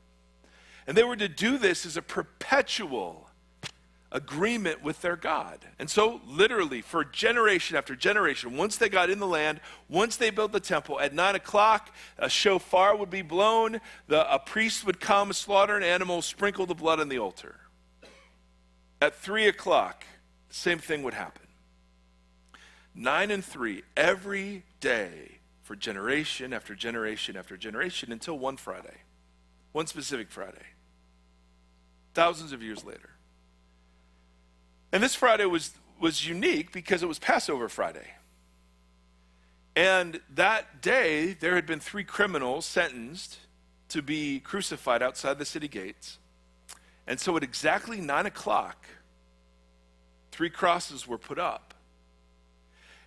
And 0.87 0.97
they 0.97 1.03
were 1.03 1.15
to 1.15 1.27
do 1.27 1.57
this 1.57 1.85
as 1.85 1.95
a 1.95 2.01
perpetual 2.01 3.29
agreement 4.11 4.81
with 4.81 5.01
their 5.01 5.15
God. 5.15 5.59
And 5.77 5.89
so, 5.89 6.21
literally, 6.25 6.81
for 6.81 7.03
generation 7.03 7.77
after 7.77 7.95
generation, 7.95 8.55
once 8.55 8.77
they 8.77 8.89
got 8.89 9.09
in 9.09 9.19
the 9.19 9.27
land, 9.27 9.59
once 9.89 10.15
they 10.15 10.29
built 10.29 10.53
the 10.53 10.59
temple, 10.59 10.99
at 10.99 11.13
9 11.13 11.35
o'clock, 11.35 11.93
a 12.17 12.29
shofar 12.29 12.95
would 12.95 13.09
be 13.09 13.21
blown, 13.21 13.81
the, 14.07 14.33
a 14.33 14.39
priest 14.39 14.85
would 14.85 14.99
come, 14.99 15.33
slaughter 15.33 15.75
an 15.75 15.83
animal, 15.83 16.21
sprinkle 16.21 16.65
the 16.65 16.75
blood 16.75 16.99
on 16.99 17.09
the 17.09 17.19
altar. 17.19 17.59
At 19.01 19.15
3 19.15 19.47
o'clock, 19.47 20.05
same 20.49 20.79
thing 20.79 21.03
would 21.03 21.13
happen. 21.13 21.47
Nine 22.93 23.31
and 23.31 23.43
three, 23.43 23.83
every 23.97 24.63
day 24.79 25.39
for 25.63 25.75
generation 25.75 26.53
after 26.53 26.75
generation 26.75 27.35
after 27.35 27.57
generation 27.57 28.11
until 28.11 28.39
one 28.39 28.55
Friday, 28.55 28.97
one 29.73 29.87
specific 29.87 30.31
Friday, 30.31 30.65
thousands 32.13 32.51
of 32.51 32.63
years 32.63 32.85
later. 32.85 33.09
And 34.91 35.03
this 35.03 35.15
Friday 35.15 35.45
was, 35.45 35.71
was 35.99 36.27
unique 36.27 36.71
because 36.71 37.03
it 37.03 37.07
was 37.07 37.19
Passover 37.19 37.67
Friday. 37.67 38.07
And 39.75 40.21
that 40.33 40.81
day, 40.81 41.33
there 41.33 41.55
had 41.55 41.65
been 41.65 41.81
three 41.81 42.05
criminals 42.05 42.65
sentenced 42.65 43.39
to 43.89 44.01
be 44.01 44.39
crucified 44.39 45.03
outside 45.03 45.37
the 45.37 45.45
city 45.45 45.67
gates. 45.67 46.17
And 47.07 47.19
so 47.19 47.35
at 47.35 47.43
exactly 47.43 47.99
nine 47.99 48.25
o'clock, 48.25 48.87
Three 50.35 50.49
crosses 50.49 51.07
were 51.07 51.17
put 51.17 51.39
up. 51.39 51.73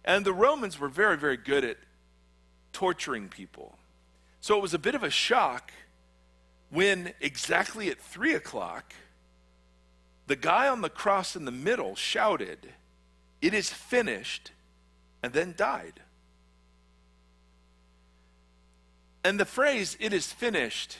And 0.02 0.24
the 0.24 0.32
Romans 0.32 0.80
were 0.80 0.88
very, 0.88 1.18
very 1.18 1.36
good 1.36 1.62
at 1.62 1.76
torturing 2.72 3.28
people. 3.28 3.76
So 4.40 4.56
it 4.56 4.62
was 4.62 4.72
a 4.72 4.78
bit 4.78 4.94
of 4.94 5.02
a 5.02 5.10
shock 5.10 5.70
when 6.70 7.12
exactly 7.20 7.90
at 7.90 8.00
three 8.00 8.32
o'clock, 8.32 8.94
the 10.26 10.36
guy 10.36 10.68
on 10.68 10.80
the 10.80 10.88
cross 10.88 11.36
in 11.36 11.44
the 11.44 11.50
middle 11.50 11.94
shouted, 11.94 12.66
It 13.42 13.52
is 13.52 13.68
finished, 13.68 14.52
and 15.22 15.34
then 15.34 15.52
died. 15.54 16.00
And 19.22 19.38
the 19.38 19.44
phrase, 19.44 19.98
It 20.00 20.14
is 20.14 20.32
finished, 20.32 20.96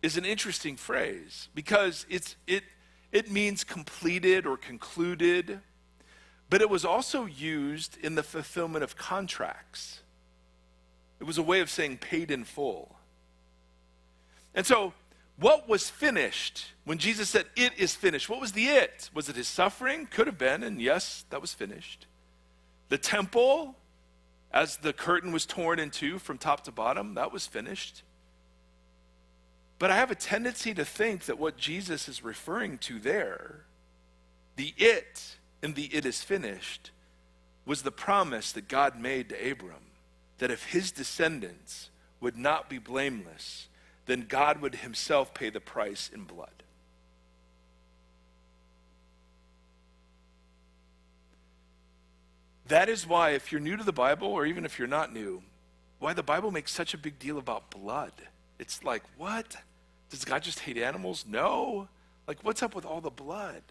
is 0.00 0.16
an 0.16 0.24
interesting 0.24 0.76
phrase 0.76 1.48
because 1.56 2.06
it's, 2.08 2.36
it, 2.46 2.62
it 3.10 3.32
means 3.32 3.64
completed 3.64 4.46
or 4.46 4.56
concluded 4.56 5.58
but 6.52 6.60
it 6.60 6.68
was 6.68 6.84
also 6.84 7.24
used 7.24 7.96
in 8.04 8.14
the 8.14 8.22
fulfillment 8.22 8.84
of 8.84 8.94
contracts. 8.94 10.00
It 11.18 11.24
was 11.24 11.38
a 11.38 11.42
way 11.42 11.60
of 11.60 11.70
saying 11.70 11.96
paid 11.96 12.30
in 12.30 12.44
full. 12.44 12.94
And 14.54 14.66
so, 14.66 14.92
what 15.38 15.66
was 15.66 15.88
finished 15.88 16.66
when 16.84 16.98
Jesus 16.98 17.30
said, 17.30 17.46
It 17.56 17.72
is 17.78 17.94
finished? 17.94 18.28
What 18.28 18.38
was 18.38 18.52
the 18.52 18.66
it? 18.66 19.08
Was 19.14 19.30
it 19.30 19.36
his 19.36 19.48
suffering? 19.48 20.04
Could 20.04 20.26
have 20.26 20.36
been, 20.36 20.62
and 20.62 20.78
yes, 20.78 21.24
that 21.30 21.40
was 21.40 21.54
finished. 21.54 22.06
The 22.90 22.98
temple, 22.98 23.74
as 24.52 24.76
the 24.76 24.92
curtain 24.92 25.32
was 25.32 25.46
torn 25.46 25.78
in 25.78 25.88
two 25.88 26.18
from 26.18 26.36
top 26.36 26.64
to 26.64 26.70
bottom, 26.70 27.14
that 27.14 27.32
was 27.32 27.46
finished. 27.46 28.02
But 29.78 29.90
I 29.90 29.96
have 29.96 30.10
a 30.10 30.14
tendency 30.14 30.74
to 30.74 30.84
think 30.84 31.24
that 31.24 31.38
what 31.38 31.56
Jesus 31.56 32.10
is 32.10 32.22
referring 32.22 32.76
to 32.76 32.98
there, 32.98 33.64
the 34.56 34.74
it, 34.76 35.31
in 35.62 35.74
the 35.74 35.84
it 35.86 36.04
is 36.04 36.22
finished 36.22 36.90
was 37.64 37.82
the 37.82 37.92
promise 37.92 38.52
that 38.52 38.68
God 38.68 39.00
made 39.00 39.28
to 39.28 39.50
Abram 39.50 39.92
that 40.38 40.50
if 40.50 40.64
his 40.64 40.90
descendants 40.90 41.90
would 42.20 42.36
not 42.36 42.68
be 42.68 42.78
blameless, 42.78 43.68
then 44.06 44.26
God 44.28 44.60
would 44.60 44.76
himself 44.76 45.32
pay 45.32 45.50
the 45.50 45.60
price 45.60 46.10
in 46.12 46.24
blood. 46.24 46.48
That 52.66 52.88
is 52.88 53.06
why, 53.06 53.30
if 53.30 53.52
you're 53.52 53.60
new 53.60 53.76
to 53.76 53.84
the 53.84 53.92
Bible, 53.92 54.28
or 54.28 54.46
even 54.46 54.64
if 54.64 54.78
you're 54.78 54.88
not 54.88 55.12
new, 55.12 55.42
why 55.98 56.14
the 56.14 56.22
Bible 56.22 56.50
makes 56.50 56.72
such 56.72 56.94
a 56.94 56.98
big 56.98 57.18
deal 57.18 57.38
about 57.38 57.70
blood. 57.70 58.12
It's 58.58 58.82
like, 58.82 59.02
what? 59.16 59.56
Does 60.10 60.24
God 60.24 60.42
just 60.42 60.60
hate 60.60 60.78
animals? 60.78 61.24
No. 61.28 61.88
Like, 62.26 62.42
what's 62.42 62.62
up 62.62 62.74
with 62.74 62.84
all 62.84 63.00
the 63.00 63.10
blood? 63.10 63.62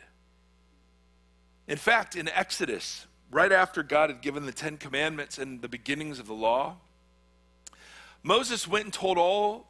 In 1.71 1.77
fact, 1.77 2.17
in 2.17 2.27
Exodus, 2.27 3.07
right 3.31 3.49
after 3.49 3.81
God 3.81 4.09
had 4.09 4.21
given 4.21 4.45
the 4.45 4.51
Ten 4.51 4.75
Commandments 4.75 5.37
and 5.37 5.61
the 5.61 5.69
beginnings 5.69 6.19
of 6.19 6.27
the 6.27 6.33
law, 6.33 6.75
Moses 8.23 8.67
went 8.67 8.83
and 8.83 8.93
told 8.93 9.17
all 9.17 9.67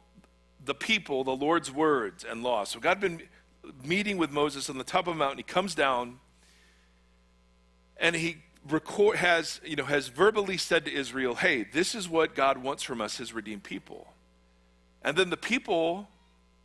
the 0.64 0.74
people 0.74 1.22
the 1.22 1.30
Lord's 1.30 1.70
words 1.70 2.24
and 2.28 2.42
law. 2.42 2.64
So 2.64 2.80
God 2.80 3.00
had 3.00 3.00
been 3.00 3.22
meeting 3.84 4.18
with 4.18 4.32
Moses 4.32 4.68
on 4.68 4.78
the 4.78 4.84
top 4.84 5.06
of 5.06 5.14
a 5.14 5.16
mountain. 5.16 5.38
He 5.38 5.44
comes 5.44 5.76
down 5.76 6.18
and 7.98 8.16
he 8.16 8.38
record, 8.68 9.18
has, 9.18 9.60
you 9.64 9.76
know, 9.76 9.84
has 9.84 10.08
verbally 10.08 10.56
said 10.56 10.84
to 10.86 10.92
Israel, 10.92 11.36
hey, 11.36 11.62
this 11.72 11.94
is 11.94 12.08
what 12.08 12.34
God 12.34 12.58
wants 12.58 12.82
from 12.82 13.00
us, 13.00 13.18
his 13.18 13.32
redeemed 13.32 13.62
people. 13.62 14.08
And 15.02 15.16
then 15.16 15.30
the 15.30 15.36
people 15.36 16.08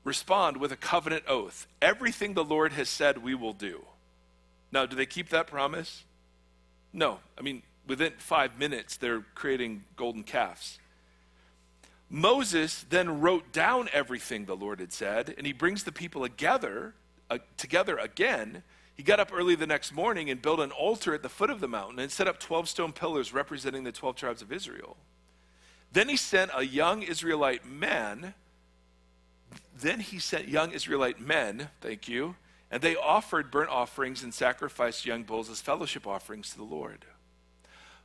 respond 0.03 0.57
with 0.57 0.71
a 0.71 0.77
covenant 0.77 1.25
oath. 1.27 1.67
Everything 1.79 2.33
the 2.33 2.43
Lord 2.43 2.73
has 2.73 2.89
said, 2.89 3.19
we 3.19 3.35
will 3.35 3.53
do. 3.53 3.85
Now, 4.71 4.85
do 4.85 4.95
they 4.95 5.05
keep 5.05 5.29
that 5.29 5.47
promise? 5.47 6.03
No. 6.93 7.19
I 7.37 7.41
mean, 7.41 7.63
within 7.85 8.13
five 8.17 8.57
minutes, 8.57 8.97
they're 8.97 9.23
creating 9.33 9.85
golden 9.95 10.23
calves. 10.23 10.79
Moses 12.09 12.85
then 12.89 13.19
wrote 13.19 13.51
down 13.51 13.89
everything 13.91 14.45
the 14.45 14.55
Lord 14.55 14.79
had 14.79 14.93
said, 14.93 15.33
and 15.37 15.45
he 15.45 15.53
brings 15.53 15.83
the 15.83 15.91
people 15.91 16.21
together, 16.21 16.93
uh, 17.29 17.39
together 17.57 17.97
again. 17.97 18.63
He 18.95 19.03
got 19.03 19.19
up 19.19 19.31
early 19.33 19.55
the 19.55 19.67
next 19.67 19.93
morning 19.93 20.29
and 20.29 20.41
built 20.41 20.59
an 20.59 20.71
altar 20.71 21.13
at 21.13 21.21
the 21.21 21.29
foot 21.29 21.49
of 21.49 21.59
the 21.59 21.67
mountain 21.67 21.99
and 21.99 22.11
set 22.11 22.27
up 22.27 22.39
12 22.39 22.69
stone 22.69 22.93
pillars 22.93 23.33
representing 23.33 23.83
the 23.83 23.91
12 23.91 24.15
tribes 24.15 24.41
of 24.41 24.51
Israel. 24.51 24.97
Then 25.91 26.09
he 26.09 26.17
sent 26.17 26.51
a 26.55 26.65
young 26.65 27.03
Israelite 27.03 27.65
man. 27.65 28.33
Then 29.77 29.99
he 29.99 30.19
sent 30.19 30.47
young 30.47 30.71
Israelite 30.71 31.19
men, 31.19 31.69
thank 31.81 32.07
you, 32.07 32.35
and 32.69 32.81
they 32.81 32.95
offered 32.95 33.51
burnt 33.51 33.69
offerings 33.69 34.23
and 34.23 34.33
sacrificed 34.33 35.05
young 35.05 35.23
bulls 35.23 35.49
as 35.49 35.61
fellowship 35.61 36.05
offerings 36.05 36.49
to 36.51 36.57
the 36.57 36.63
Lord. 36.63 37.05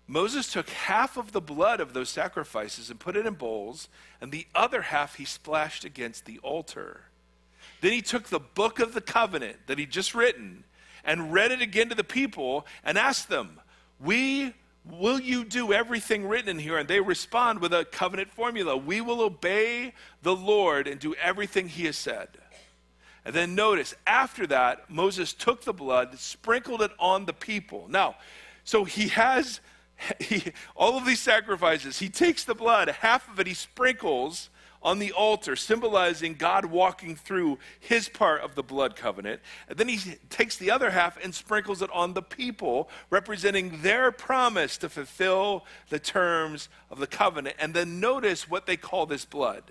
Moses 0.07 0.53
took 0.53 0.69
half 0.69 1.17
of 1.17 1.33
the 1.33 1.41
blood 1.41 1.81
of 1.81 1.95
those 1.95 2.11
sacrifices 2.11 2.91
and 2.91 3.01
put 3.01 3.17
it 3.17 3.27
in 3.27 3.35
bowls, 3.35 3.89
and 4.21 4.31
the 4.31 4.47
other 4.55 4.83
half 4.83 5.17
he 5.17 5.25
splashed 5.25 5.85
against 5.85 6.25
the 6.25 6.39
altar. 6.41 7.03
Then 7.81 7.93
he 7.93 8.03
took 8.03 8.29
the 8.29 8.41
book 8.41 8.79
of 8.79 8.95
the 8.95 9.01
covenant 9.01 9.67
that 9.67 9.79
he'd 9.79 9.91
just 9.91 10.15
written 10.15 10.65
and 11.05 11.33
read 11.33 11.51
it 11.51 11.63
again 11.63 11.89
to 11.89 11.95
the 11.95 12.05
people 12.05 12.67
and 12.85 12.99
asked 12.99 13.29
them, 13.29 13.61
We 14.01 14.55
will 14.85 15.21
you 15.21 15.45
do 15.45 15.73
everything 15.73 16.27
written 16.27 16.49
in 16.49 16.59
here? 16.59 16.79
And 16.79 16.89
they 16.89 17.01
respond 17.01 17.61
with 17.61 17.73
a 17.73 17.85
covenant 17.85 18.33
formula. 18.33 18.77
We 18.77 19.01
will 19.01 19.21
obey 19.21 19.95
the 20.23 20.35
Lord 20.35 20.87
and 20.87 21.01
do 21.01 21.15
everything 21.15 21.69
he 21.69 21.87
has 21.87 21.97
said. 21.97 22.29
And 23.25 23.35
then 23.35 23.55
notice, 23.55 23.95
after 24.07 24.47
that, 24.49 24.91
Moses 24.91 25.33
took 25.33 25.63
the 25.63 25.73
blood, 25.73 26.19
sprinkled 26.19 26.83
it 26.83 26.91
on 26.99 27.25
the 27.25 27.33
people. 27.33 27.87
Now, 27.89 28.17
so 28.65 28.85
he 28.85 29.09
has 29.09 29.61
he, 30.21 30.53
all 30.75 30.97
of 30.97 31.07
these 31.07 31.21
sacrifices. 31.21 31.99
He 31.99 32.09
takes 32.09 32.45
the 32.45 32.55
blood, 32.55 32.89
half 32.89 33.31
of 33.31 33.39
it 33.39 33.47
he 33.47 33.55
sprinkles 33.55 34.51
on 34.83 34.99
the 34.99 35.13
altar, 35.13 35.55
symbolizing 35.55 36.35
God 36.35 36.65
walking 36.65 37.15
through 37.15 37.59
his 37.79 38.09
part 38.09 38.41
of 38.41 38.57
the 38.57 38.65
blood 38.65 38.97
covenant. 38.97 39.41
And 39.69 39.79
then 39.79 39.89
he 39.89 40.17
takes 40.29 40.57
the 40.57 40.73
other 40.73 40.91
half 40.91 41.23
and 41.23 41.33
sprinkles 41.33 41.83
it 41.83 41.91
on 41.93 42.15
the 42.15 42.23
people, 42.23 42.91
representing 43.09 43.81
their 43.83 44.11
promise 44.11 44.77
to 44.79 44.89
fulfill 44.89 45.65
the 45.89 46.01
terms 46.01 46.69
of 46.91 46.99
the 46.99 47.07
covenant. 47.07 47.57
And 47.61 47.73
then 47.75 48.01
notice 48.01 48.51
what 48.51 48.67
they 48.67 48.77
call 48.77 49.07
this 49.07 49.25
blood. 49.25 49.63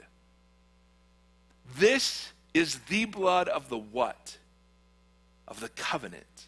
This 1.77 2.30
is 2.53 2.79
the 2.89 3.05
blood 3.05 3.47
of 3.47 3.69
the 3.69 3.77
what? 3.77 4.37
Of 5.47 5.59
the 5.59 5.69
covenant. 5.69 6.47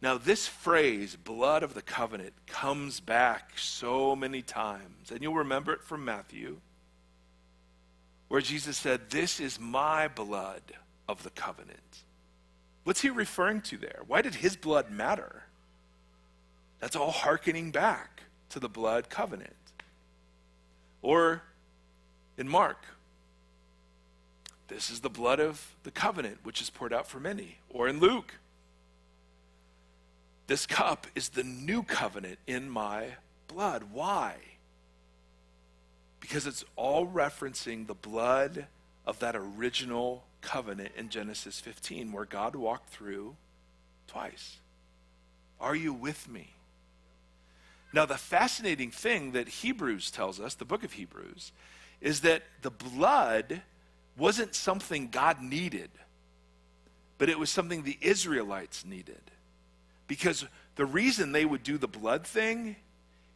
Now, 0.00 0.18
this 0.18 0.48
phrase, 0.48 1.16
blood 1.16 1.62
of 1.62 1.74
the 1.74 1.82
covenant, 1.82 2.32
comes 2.46 2.98
back 2.98 3.52
so 3.56 4.16
many 4.16 4.42
times. 4.42 5.10
And 5.12 5.22
you'll 5.22 5.34
remember 5.34 5.72
it 5.72 5.82
from 5.82 6.04
Matthew, 6.04 6.58
where 8.28 8.40
Jesus 8.40 8.76
said, 8.76 9.10
This 9.10 9.38
is 9.38 9.60
my 9.60 10.08
blood 10.08 10.62
of 11.08 11.22
the 11.22 11.30
covenant. 11.30 11.78
What's 12.84 13.00
he 13.00 13.10
referring 13.10 13.60
to 13.62 13.76
there? 13.76 14.00
Why 14.06 14.22
did 14.22 14.34
his 14.34 14.56
blood 14.56 14.90
matter? 14.90 15.44
That's 16.80 16.96
all 16.96 17.12
hearkening 17.12 17.70
back 17.70 18.24
to 18.48 18.58
the 18.58 18.68
blood 18.68 19.08
covenant. 19.08 19.54
Or 21.00 21.42
in 22.36 22.48
Mark, 22.48 22.84
this 24.72 24.90
is 24.90 25.00
the 25.00 25.10
blood 25.10 25.38
of 25.38 25.74
the 25.82 25.90
covenant, 25.90 26.38
which 26.42 26.60
is 26.60 26.70
poured 26.70 26.92
out 26.92 27.06
for 27.06 27.20
many. 27.20 27.58
Or 27.68 27.88
in 27.88 28.00
Luke, 28.00 28.34
this 30.46 30.66
cup 30.66 31.06
is 31.14 31.30
the 31.30 31.44
new 31.44 31.82
covenant 31.82 32.38
in 32.46 32.70
my 32.70 33.08
blood. 33.48 33.84
Why? 33.92 34.36
Because 36.20 36.46
it's 36.46 36.64
all 36.74 37.06
referencing 37.06 37.86
the 37.86 37.94
blood 37.94 38.66
of 39.06 39.18
that 39.18 39.36
original 39.36 40.24
covenant 40.40 40.92
in 40.96 41.08
Genesis 41.08 41.60
15, 41.60 42.12
where 42.12 42.24
God 42.24 42.56
walked 42.56 42.88
through 42.88 43.36
twice. 44.06 44.56
Are 45.60 45.76
you 45.76 45.92
with 45.92 46.28
me? 46.28 46.54
Now, 47.92 48.06
the 48.06 48.16
fascinating 48.16 48.90
thing 48.90 49.32
that 49.32 49.48
Hebrews 49.48 50.10
tells 50.10 50.40
us, 50.40 50.54
the 50.54 50.64
book 50.64 50.82
of 50.82 50.92
Hebrews, 50.92 51.52
is 52.00 52.22
that 52.22 52.42
the 52.62 52.70
blood 52.70 53.62
wasn't 54.16 54.54
something 54.54 55.08
God 55.08 55.40
needed, 55.42 55.90
but 57.18 57.28
it 57.28 57.38
was 57.38 57.50
something 57.50 57.82
the 57.82 57.98
Israelites 58.00 58.84
needed. 58.84 59.20
Because 60.06 60.44
the 60.76 60.86
reason 60.86 61.32
they 61.32 61.44
would 61.44 61.62
do 61.62 61.78
the 61.78 61.88
blood 61.88 62.26
thing 62.26 62.76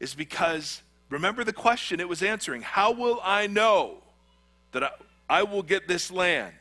is 0.00 0.14
because, 0.14 0.82
remember 1.08 1.44
the 1.44 1.52
question 1.52 2.00
it 2.00 2.08
was 2.08 2.22
answering 2.22 2.62
How 2.62 2.92
will 2.92 3.20
I 3.22 3.46
know 3.46 3.98
that 4.72 4.84
I, 4.84 4.90
I 5.28 5.42
will 5.44 5.62
get 5.62 5.88
this 5.88 6.10
land? 6.10 6.54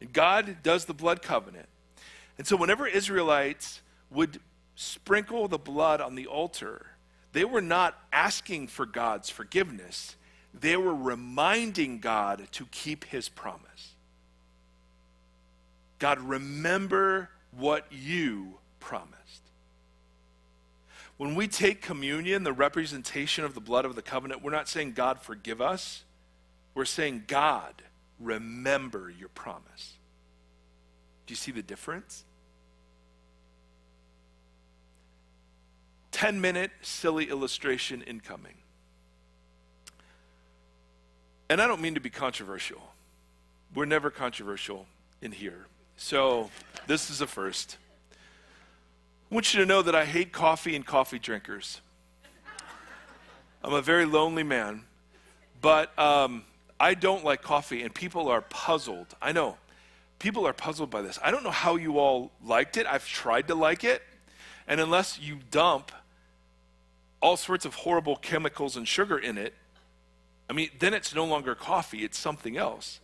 And 0.00 0.12
God 0.12 0.58
does 0.62 0.84
the 0.84 0.94
blood 0.94 1.22
covenant. 1.22 1.68
And 2.38 2.46
so, 2.46 2.56
whenever 2.56 2.86
Israelites 2.86 3.80
would 4.10 4.40
sprinkle 4.74 5.48
the 5.48 5.58
blood 5.58 6.00
on 6.00 6.14
the 6.14 6.26
altar, 6.26 6.86
they 7.32 7.44
were 7.44 7.62
not 7.62 7.98
asking 8.12 8.68
for 8.68 8.86
God's 8.86 9.30
forgiveness, 9.30 10.16
they 10.60 10.76
were 10.76 10.94
reminding 10.94 11.98
God 12.00 12.48
to 12.52 12.66
keep 12.66 13.04
his 13.04 13.28
promise. 13.28 13.94
God, 15.98 16.18
remember 16.20 17.30
what 17.52 17.86
you 17.90 18.58
promised. 18.80 19.16
When 21.16 21.34
we 21.34 21.48
take 21.48 21.80
communion, 21.80 22.42
the 22.42 22.52
representation 22.52 23.44
of 23.44 23.54
the 23.54 23.60
blood 23.60 23.84
of 23.84 23.94
the 23.94 24.02
covenant, 24.02 24.42
we're 24.42 24.50
not 24.50 24.68
saying, 24.68 24.92
God, 24.92 25.20
forgive 25.20 25.60
us. 25.62 26.04
We're 26.74 26.84
saying, 26.84 27.24
God, 27.26 27.82
remember 28.20 29.10
your 29.10 29.30
promise. 29.30 29.94
Do 31.26 31.32
you 31.32 31.36
see 31.36 31.52
the 31.52 31.62
difference? 31.62 32.24
10 36.12 36.40
minute 36.40 36.70
silly 36.82 37.28
illustration 37.28 38.02
incoming. 38.02 38.54
And 41.48 41.60
I 41.60 41.66
don't 41.66 41.80
mean 41.80 41.94
to 41.94 42.00
be 42.00 42.10
controversial. 42.10 42.80
We're 43.74 43.84
never 43.84 44.10
controversial 44.10 44.86
in 45.22 45.32
here. 45.32 45.66
So 45.96 46.50
this 46.86 47.10
is 47.10 47.20
a 47.20 47.26
first. 47.26 47.76
I 49.30 49.34
want 49.34 49.54
you 49.54 49.60
to 49.60 49.66
know 49.66 49.82
that 49.82 49.94
I 49.94 50.04
hate 50.04 50.32
coffee 50.32 50.76
and 50.76 50.84
coffee 50.84 51.18
drinkers. 51.18 51.80
I'm 53.62 53.72
a 53.72 53.82
very 53.82 54.04
lonely 54.04 54.44
man, 54.44 54.82
but 55.60 55.96
um, 55.98 56.44
I 56.78 56.94
don't 56.94 57.24
like 57.24 57.42
coffee, 57.42 57.82
and 57.82 57.92
people 57.92 58.28
are 58.28 58.42
puzzled. 58.42 59.08
I 59.20 59.32
know. 59.32 59.56
People 60.18 60.46
are 60.46 60.52
puzzled 60.52 60.90
by 60.90 61.02
this. 61.02 61.18
I 61.22 61.30
don't 61.30 61.42
know 61.42 61.50
how 61.50 61.76
you 61.76 61.98
all 61.98 62.30
liked 62.44 62.76
it. 62.76 62.86
I've 62.86 63.06
tried 63.06 63.48
to 63.48 63.54
like 63.54 63.82
it, 63.82 64.02
and 64.68 64.80
unless 64.80 65.18
you 65.18 65.38
dump 65.50 65.90
all 67.20 67.36
sorts 67.36 67.64
of 67.64 67.74
horrible 67.74 68.16
chemicals 68.16 68.76
and 68.76 68.86
sugar 68.86 69.18
in 69.18 69.38
it, 69.38 69.54
I 70.48 70.52
mean, 70.52 70.70
then 70.78 70.94
it's 70.94 71.14
no 71.14 71.24
longer 71.24 71.54
coffee, 71.54 72.04
it's 72.04 72.18
something 72.18 72.56
else. 72.56 73.00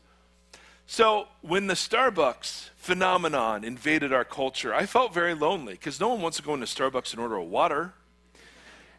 So 0.87 1.28
when 1.40 1.68
the 1.68 1.74
Starbucks 1.74 2.70
phenomenon 2.76 3.64
invaded 3.64 4.12
our 4.12 4.24
culture, 4.24 4.74
I 4.74 4.87
felt 4.87 5.14
very 5.14 5.35
lonely 5.35 5.74
because 5.74 6.00
no 6.00 6.09
one 6.09 6.20
wants 6.20 6.37
to 6.37 6.42
go 6.42 6.55
into 6.55 6.66
Starbucks 6.66 7.12
and 7.12 7.20
order 7.20 7.37
a 7.37 7.44
water. 7.44 7.94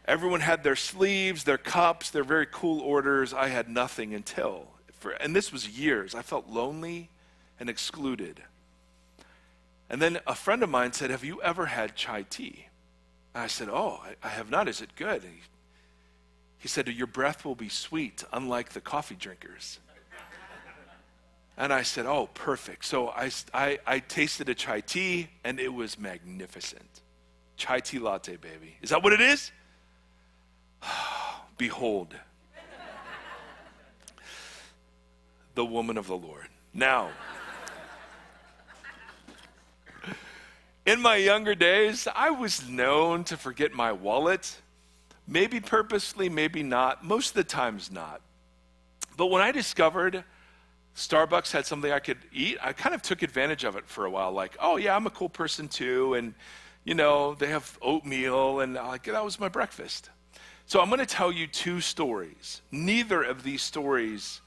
Everyone 0.06 0.40
had 0.40 0.64
their 0.64 0.76
sleeves, 0.76 1.44
their 1.44 1.58
cups, 1.58 2.10
their 2.10 2.24
very 2.24 2.46
cool 2.50 2.80
orders. 2.80 3.32
I 3.32 3.48
had 3.48 3.68
nothing 3.68 4.12
until, 4.12 4.68
for, 4.92 5.12
and 5.12 5.34
this 5.34 5.52
was 5.52 5.68
years. 5.68 6.14
I 6.14 6.22
felt 6.22 6.48
lonely 6.48 7.10
and 7.58 7.70
excluded. 7.70 8.42
And 9.88 10.02
then 10.02 10.18
a 10.26 10.34
friend 10.34 10.62
of 10.62 10.68
mine 10.68 10.92
said, 10.92 11.10
Have 11.10 11.24
you 11.24 11.40
ever 11.42 11.66
had 11.66 11.94
chai 11.94 12.22
tea? 12.22 12.66
I 13.34 13.46
said, 13.46 13.68
Oh, 13.70 14.00
I, 14.02 14.26
I 14.26 14.30
have 14.30 14.50
not. 14.50 14.68
Is 14.68 14.80
it 14.80 14.96
good? 14.96 15.22
He, 15.22 15.42
he 16.64 16.68
said, 16.68 16.88
Your 16.88 17.06
breath 17.06 17.44
will 17.44 17.54
be 17.54 17.68
sweet, 17.68 18.24
unlike 18.32 18.70
the 18.70 18.80
coffee 18.80 19.16
drinkers. 19.16 19.80
And 21.58 21.74
I 21.74 21.82
said, 21.82 22.06
Oh, 22.06 22.30
perfect. 22.32 22.86
So 22.86 23.08
I, 23.10 23.30
I, 23.52 23.78
I, 23.86 23.98
tasted 23.98 24.48
a 24.48 24.54
chai 24.54 24.80
tea 24.80 25.28
and 25.44 25.60
it 25.60 25.74
was 25.74 25.98
magnificent. 25.98 27.02
Chai 27.58 27.80
tea 27.80 27.98
latte, 27.98 28.36
baby. 28.36 28.78
Is 28.80 28.88
that 28.88 29.02
what 29.02 29.12
it 29.12 29.20
is? 29.20 29.52
Behold, 31.58 32.16
the 35.54 35.66
woman 35.66 35.98
of 35.98 36.06
the 36.06 36.16
Lord. 36.16 36.48
Now, 36.72 37.10
in 40.86 41.02
my 41.02 41.16
younger 41.16 41.54
days, 41.54 42.08
I 42.16 42.30
was 42.30 42.66
known 42.66 43.24
to 43.24 43.36
forget 43.36 43.74
my 43.74 43.92
wallet. 43.92 44.62
Maybe 45.26 45.60
purposely, 45.60 46.28
maybe 46.28 46.62
not. 46.62 47.04
Most 47.04 47.30
of 47.30 47.34
the 47.34 47.44
times, 47.44 47.90
not. 47.90 48.20
But 49.16 49.26
when 49.26 49.42
I 49.42 49.52
discovered 49.52 50.24
Starbucks 50.96 51.50
had 51.50 51.66
something 51.66 51.90
I 51.90 51.98
could 51.98 52.18
eat, 52.32 52.58
I 52.62 52.72
kind 52.72 52.94
of 52.94 53.02
took 53.02 53.22
advantage 53.22 53.64
of 53.64 53.76
it 53.76 53.86
for 53.86 54.04
a 54.04 54.10
while. 54.10 54.32
Like, 54.32 54.56
oh, 54.60 54.76
yeah, 54.76 54.94
I'm 54.94 55.06
a 55.06 55.10
cool 55.10 55.28
person 55.28 55.68
too. 55.68 56.14
And, 56.14 56.34
you 56.84 56.94
know, 56.94 57.34
they 57.34 57.48
have 57.48 57.78
oatmeal, 57.80 58.60
and 58.60 58.74
like, 58.74 59.04
that 59.04 59.24
was 59.24 59.40
my 59.40 59.48
breakfast. 59.48 60.10
So 60.66 60.80
I'm 60.80 60.88
going 60.88 61.00
to 61.00 61.06
tell 61.06 61.32
you 61.32 61.46
two 61.46 61.80
stories. 61.80 62.60
Neither 62.70 63.22
of 63.22 63.42
these 63.42 63.62
stories 63.62 64.40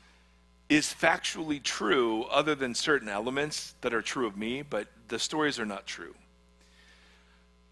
is 0.69 0.87
factually 0.87 1.61
true, 1.63 2.23
other 2.25 2.53
than 2.53 2.75
certain 2.75 3.07
elements 3.07 3.73
that 3.81 3.93
are 3.93 4.01
true 4.01 4.27
of 4.27 4.35
me, 4.35 4.61
but 4.61 4.87
the 5.07 5.17
stories 5.17 5.59
are 5.59 5.65
not 5.65 5.85
true. 5.85 6.13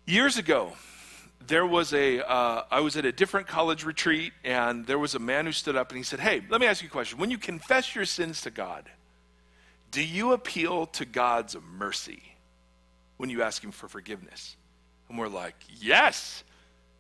Years 0.06 0.38
ago, 0.38 0.74
there 1.48 1.66
was 1.66 1.94
a. 1.94 2.28
Uh, 2.28 2.64
I 2.72 2.80
was 2.80 2.98
at 2.98 3.06
a 3.06 3.12
different 3.12 3.48
college 3.48 3.84
retreat, 3.84 4.34
and 4.44 4.86
there 4.86 5.00
was 5.00 5.16
a 5.16 5.20
man 5.20 5.46
who 5.46 5.52
stood 5.52 5.76
up 5.76 5.90
and 5.90 5.98
he 5.98 6.04
said, 6.04 6.20
Hey, 6.20 6.42
let 6.50 6.62
me 6.62 6.68
ask 6.68 6.82
you 6.82 6.88
a 6.88 6.92
question. 6.92 7.20
When 7.20 7.32
you 7.32 7.38
confess 7.38 7.96
your 7.96 8.06
sins 8.06 8.42
to 8.42 8.52
God, 8.52 8.90
do 9.92 10.04
you 10.04 10.34
appeal 10.34 10.88
to 10.88 11.06
God's 11.06 11.56
mercy 11.78 12.22
when 13.18 13.30
you 13.30 13.44
ask 13.44 13.64
Him 13.64 13.72
for 13.72 13.88
forgiveness? 13.88 14.56
And 15.10 15.18
we're 15.18 15.28
like, 15.28 15.56
Yes, 15.80 16.44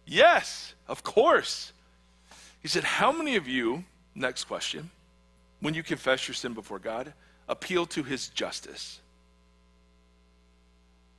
yes, 0.05 0.73
of 0.87 1.03
course. 1.03 1.73
He 2.61 2.67
said, 2.67 2.83
How 2.83 3.11
many 3.11 3.35
of 3.35 3.47
you, 3.47 3.83
next 4.13 4.45
question, 4.45 4.89
when 5.59 5.73
you 5.73 5.83
confess 5.83 6.27
your 6.27 6.35
sin 6.35 6.53
before 6.53 6.79
God, 6.79 7.13
appeal 7.47 7.85
to 7.87 8.03
His 8.03 8.29
justice? 8.29 8.99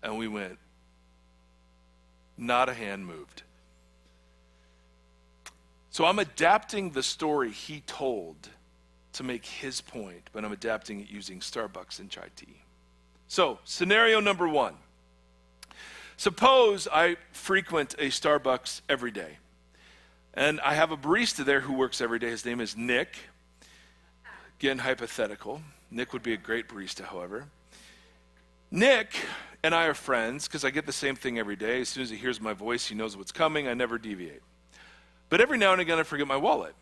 And 0.03 0.19
we 0.19 0.29
went, 0.29 0.59
not 2.37 2.69
a 2.69 2.75
hand 2.75 3.07
moved. 3.07 3.43
So 5.91 6.05
I'm 6.05 6.19
adapting 6.19 6.91
the 6.91 7.03
story 7.03 7.51
he 7.51 7.81
told 7.87 8.51
to 9.15 9.23
make 9.23 9.47
his 9.47 9.81
point, 9.81 10.29
but 10.33 10.45
I'm 10.45 10.53
adapting 10.53 11.01
it 11.01 11.09
using 11.09 11.41
Starbucks 11.41 12.01
and 12.01 12.11
chai 12.11 12.29
tea. 12.37 12.61
So, 13.29 13.59
scenario 13.65 14.21
number 14.21 14.47
one. 14.47 14.75
Suppose 16.19 16.87
I 16.93 17.17
frequent 17.33 17.95
a 17.95 18.09
Starbucks 18.09 18.83
every 18.89 19.11
day, 19.11 19.39
and 20.35 20.61
I 20.61 20.75
have 20.75 20.91
a 20.91 20.97
barista 20.97 21.45
there 21.45 21.61
who 21.61 21.73
works 21.73 22.01
every 22.01 22.19
day. 22.19 22.29
His 22.29 22.45
name 22.45 22.61
is 22.61 22.77
Nick. 22.77 23.17
Again, 24.59 24.79
hypothetical. 24.79 25.63
Nick 25.91 26.13
would 26.13 26.23
be 26.23 26.33
a 26.33 26.39
great 26.39 26.69
barista, 26.69 27.05
however. 27.05 27.47
Nick 28.71 29.15
and 29.63 29.75
I 29.75 29.87
are 29.87 29.95
friends 29.95 30.47
because 30.47 30.65
I 30.65 30.71
get 30.71 30.87
the 30.87 30.93
same 30.93 31.17
thing 31.17 31.39
every 31.39 31.57
day. 31.57 31.81
As 31.81 31.89
soon 31.89 32.03
as 32.03 32.11
he 32.11 32.17
hears 32.17 32.41
my 32.41 32.53
voice, 32.53 32.87
he 32.87 32.95
knows 32.95 33.17
what's 33.17 33.33
coming. 33.33 33.69
I 33.69 33.75
never 33.75 33.99
deviate. 33.99 34.43
But 35.29 35.41
every 35.41 35.59
now 35.59 35.73
and 35.73 35.81
again, 35.81 35.99
I 35.99 36.03
forget 36.03 36.27
my 36.27 36.37
wallet. 36.37 36.75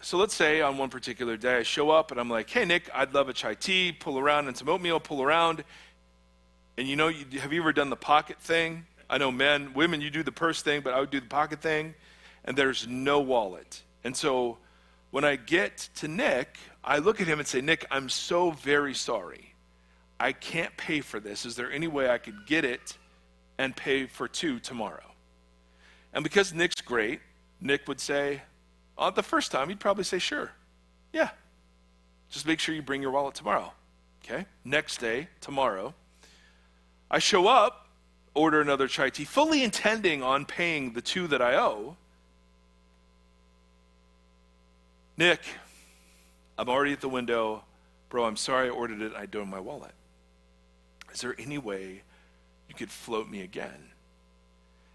So 0.00 0.18
let's 0.18 0.34
say 0.34 0.60
on 0.60 0.76
one 0.76 0.90
particular 0.90 1.36
day, 1.36 1.58
I 1.58 1.62
show 1.62 1.90
up 1.90 2.10
and 2.10 2.20
I'm 2.20 2.28
like, 2.28 2.50
hey, 2.50 2.64
Nick, 2.64 2.90
I'd 2.94 3.14
love 3.14 3.28
a 3.28 3.32
chai 3.32 3.54
tea, 3.54 3.92
pull 3.92 4.18
around 4.18 4.48
and 4.48 4.56
some 4.56 4.68
oatmeal, 4.68 5.00
pull 5.00 5.22
around. 5.22 5.64
And 6.76 6.86
you 6.86 6.96
know, 6.96 7.08
you, 7.08 7.40
have 7.40 7.52
you 7.52 7.60
ever 7.60 7.72
done 7.72 7.88
the 7.88 7.96
pocket 7.96 8.38
thing? 8.38 8.86
I 9.08 9.18
know 9.18 9.30
men, 9.30 9.72
women, 9.74 10.00
you 10.00 10.10
do 10.10 10.22
the 10.22 10.32
purse 10.32 10.60
thing, 10.60 10.82
but 10.82 10.92
I 10.92 11.00
would 11.00 11.10
do 11.10 11.20
the 11.20 11.26
pocket 11.26 11.62
thing. 11.62 11.94
And 12.44 12.56
there's 12.56 12.86
no 12.86 13.20
wallet. 13.20 13.82
And 14.02 14.16
so 14.16 14.58
when 15.10 15.24
I 15.24 15.36
get 15.36 15.88
to 15.96 16.08
Nick, 16.08 16.58
I 16.82 16.98
look 16.98 17.20
at 17.20 17.26
him 17.26 17.38
and 17.38 17.48
say, 17.48 17.60
Nick, 17.60 17.86
I'm 17.90 18.08
so 18.08 18.50
very 18.50 18.92
sorry. 18.92 19.53
I 20.18 20.32
can't 20.32 20.76
pay 20.76 21.00
for 21.00 21.20
this. 21.20 21.44
Is 21.44 21.56
there 21.56 21.70
any 21.70 21.88
way 21.88 22.08
I 22.08 22.18
could 22.18 22.46
get 22.46 22.64
it 22.64 22.96
and 23.58 23.74
pay 23.74 24.06
for 24.06 24.28
two 24.28 24.60
tomorrow? 24.60 25.12
And 26.12 26.22
because 26.22 26.54
Nick's 26.54 26.80
great, 26.80 27.20
Nick 27.60 27.88
would 27.88 28.00
say, 28.00 28.42
uh, 28.96 29.10
the 29.10 29.22
first 29.22 29.50
time, 29.50 29.68
he'd 29.68 29.80
probably 29.80 30.04
say, 30.04 30.18
sure. 30.18 30.52
Yeah. 31.12 31.30
Just 32.30 32.46
make 32.46 32.60
sure 32.60 32.74
you 32.74 32.82
bring 32.82 33.02
your 33.02 33.10
wallet 33.10 33.34
tomorrow. 33.34 33.72
Okay? 34.24 34.46
Next 34.64 34.98
day, 34.98 35.28
tomorrow, 35.40 35.94
I 37.10 37.18
show 37.18 37.48
up, 37.48 37.88
order 38.34 38.60
another 38.60 38.88
chai 38.88 39.10
tea, 39.10 39.24
fully 39.24 39.62
intending 39.62 40.22
on 40.22 40.44
paying 40.44 40.92
the 40.92 41.02
two 41.02 41.26
that 41.28 41.42
I 41.42 41.56
owe. 41.56 41.96
Nick, 45.16 45.40
I'm 46.58 46.68
already 46.68 46.92
at 46.92 47.00
the 47.00 47.08
window. 47.08 47.64
Bro, 48.08 48.24
I'm 48.24 48.36
sorry 48.36 48.68
I 48.68 48.70
ordered 48.70 49.02
it. 49.02 49.12
I 49.16 49.26
don't 49.26 49.42
have 49.42 49.50
my 49.50 49.60
wallet. 49.60 49.92
Is 51.14 51.20
there 51.20 51.34
any 51.38 51.58
way 51.58 52.02
you 52.68 52.74
could 52.74 52.90
float 52.90 53.28
me 53.28 53.42
again? 53.42 53.90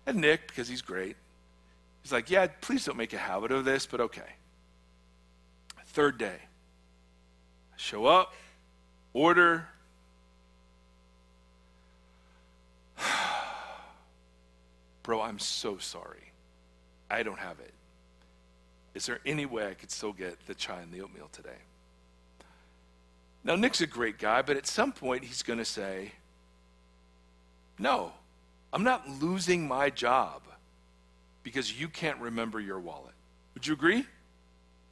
And 0.05 0.19
Nick, 0.19 0.47
because 0.47 0.67
he's 0.67 0.81
great, 0.81 1.15
he's 2.03 2.11
like, 2.11 2.29
Yeah, 2.29 2.47
please 2.61 2.85
don't 2.85 2.97
make 2.97 3.13
a 3.13 3.17
habit 3.17 3.51
of 3.51 3.63
this, 3.65 3.85
but 3.85 4.01
okay. 4.01 4.33
Third 5.87 6.17
day, 6.17 6.37
I 7.73 7.77
show 7.77 8.05
up, 8.05 8.33
order. 9.13 9.67
Bro, 15.03 15.21
I'm 15.21 15.39
so 15.39 15.77
sorry. 15.77 16.33
I 17.09 17.23
don't 17.23 17.39
have 17.39 17.59
it. 17.59 17.73
Is 18.93 19.05
there 19.05 19.19
any 19.25 19.45
way 19.45 19.67
I 19.67 19.73
could 19.73 19.89
still 19.89 20.13
get 20.13 20.45
the 20.45 20.53
chai 20.53 20.81
and 20.81 20.91
the 20.91 21.01
oatmeal 21.01 21.29
today? 21.31 21.57
Now, 23.49 23.55
Nick's 23.55 23.81
a 23.81 23.87
great 23.87 24.19
guy, 24.19 24.43
but 24.43 24.57
at 24.57 24.67
some 24.67 24.91
point 24.91 25.23
he's 25.23 25.41
going 25.41 25.57
to 25.57 25.65
say, 25.65 26.11
No, 27.79 28.11
I'm 28.71 28.83
not 28.83 29.09
losing 29.09 29.67
my 29.67 29.89
job 29.89 30.43
because 31.41 31.81
you 31.81 31.87
can't 31.87 32.19
remember 32.19 32.59
your 32.59 32.79
wallet. 32.79 33.15
Would 33.55 33.65
you 33.65 33.73
agree? 33.73 34.05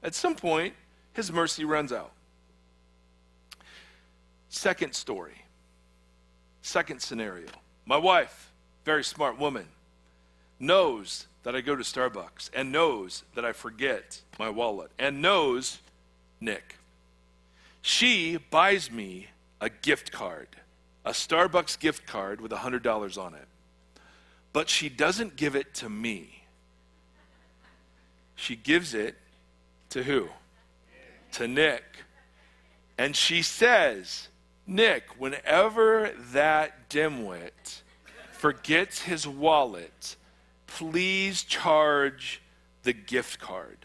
At 0.02 0.16
some 0.16 0.34
point, 0.34 0.74
his 1.14 1.32
mercy 1.32 1.66
runs 1.66 1.94
out. 1.94 2.12
Second 4.50 4.96
story, 4.96 5.44
second 6.64 7.00
scenario. 7.00 7.50
My 7.86 7.98
wife, 7.98 8.52
very 8.86 9.04
smart 9.04 9.38
woman, 9.38 9.68
knows 10.60 11.28
that 11.44 11.56
I 11.56 11.62
go 11.62 11.76
to 11.76 11.84
Starbucks 11.84 12.50
and 12.56 12.72
knows 12.72 13.22
that 13.36 13.46
I 13.46 13.52
forget 13.52 14.22
my 14.40 14.50
wallet 14.50 14.90
and 14.98 15.22
knows 15.22 15.78
Nick. 16.42 16.78
She 17.88 18.36
buys 18.36 18.92
me 18.92 19.28
a 19.62 19.70
gift 19.70 20.12
card, 20.12 20.50
a 21.06 21.12
Starbucks 21.12 21.80
gift 21.80 22.06
card 22.06 22.42
with 22.42 22.52
$100 22.52 23.18
on 23.18 23.34
it. 23.34 23.48
But 24.52 24.68
she 24.68 24.90
doesn't 24.90 25.38
give 25.38 25.56
it 25.56 25.74
to 25.76 25.88
me. 25.88 26.44
She 28.36 28.58
gives 28.58 28.94
it 28.94 29.16
to 29.92 30.04
who? 30.04 30.28
To 31.32 31.48
Nick. 31.48 31.84
And 32.98 33.16
she 33.16 33.42
says, 33.42 34.28
Nick, 34.68 35.06
whenever 35.18 36.12
that 36.34 36.90
dimwit 36.90 37.84
forgets 38.34 39.04
his 39.04 39.26
wallet, 39.26 40.18
please 40.68 41.42
charge 41.42 42.42
the 42.84 42.92
gift 42.92 43.40
card. 43.40 43.78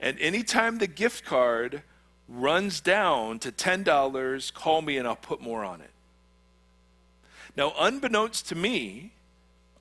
And 0.00 0.18
anytime 0.18 0.78
the 0.78 0.88
gift 0.88 1.24
card 1.24 1.84
runs 2.30 2.80
down 2.80 3.38
to 3.40 3.50
$10, 3.50 4.54
call 4.54 4.82
me 4.82 4.96
and 4.96 5.06
I'll 5.06 5.16
put 5.16 5.40
more 5.40 5.64
on 5.64 5.80
it. 5.80 5.90
Now, 7.56 7.72
unbeknownst 7.78 8.48
to 8.48 8.54
me, 8.54 9.12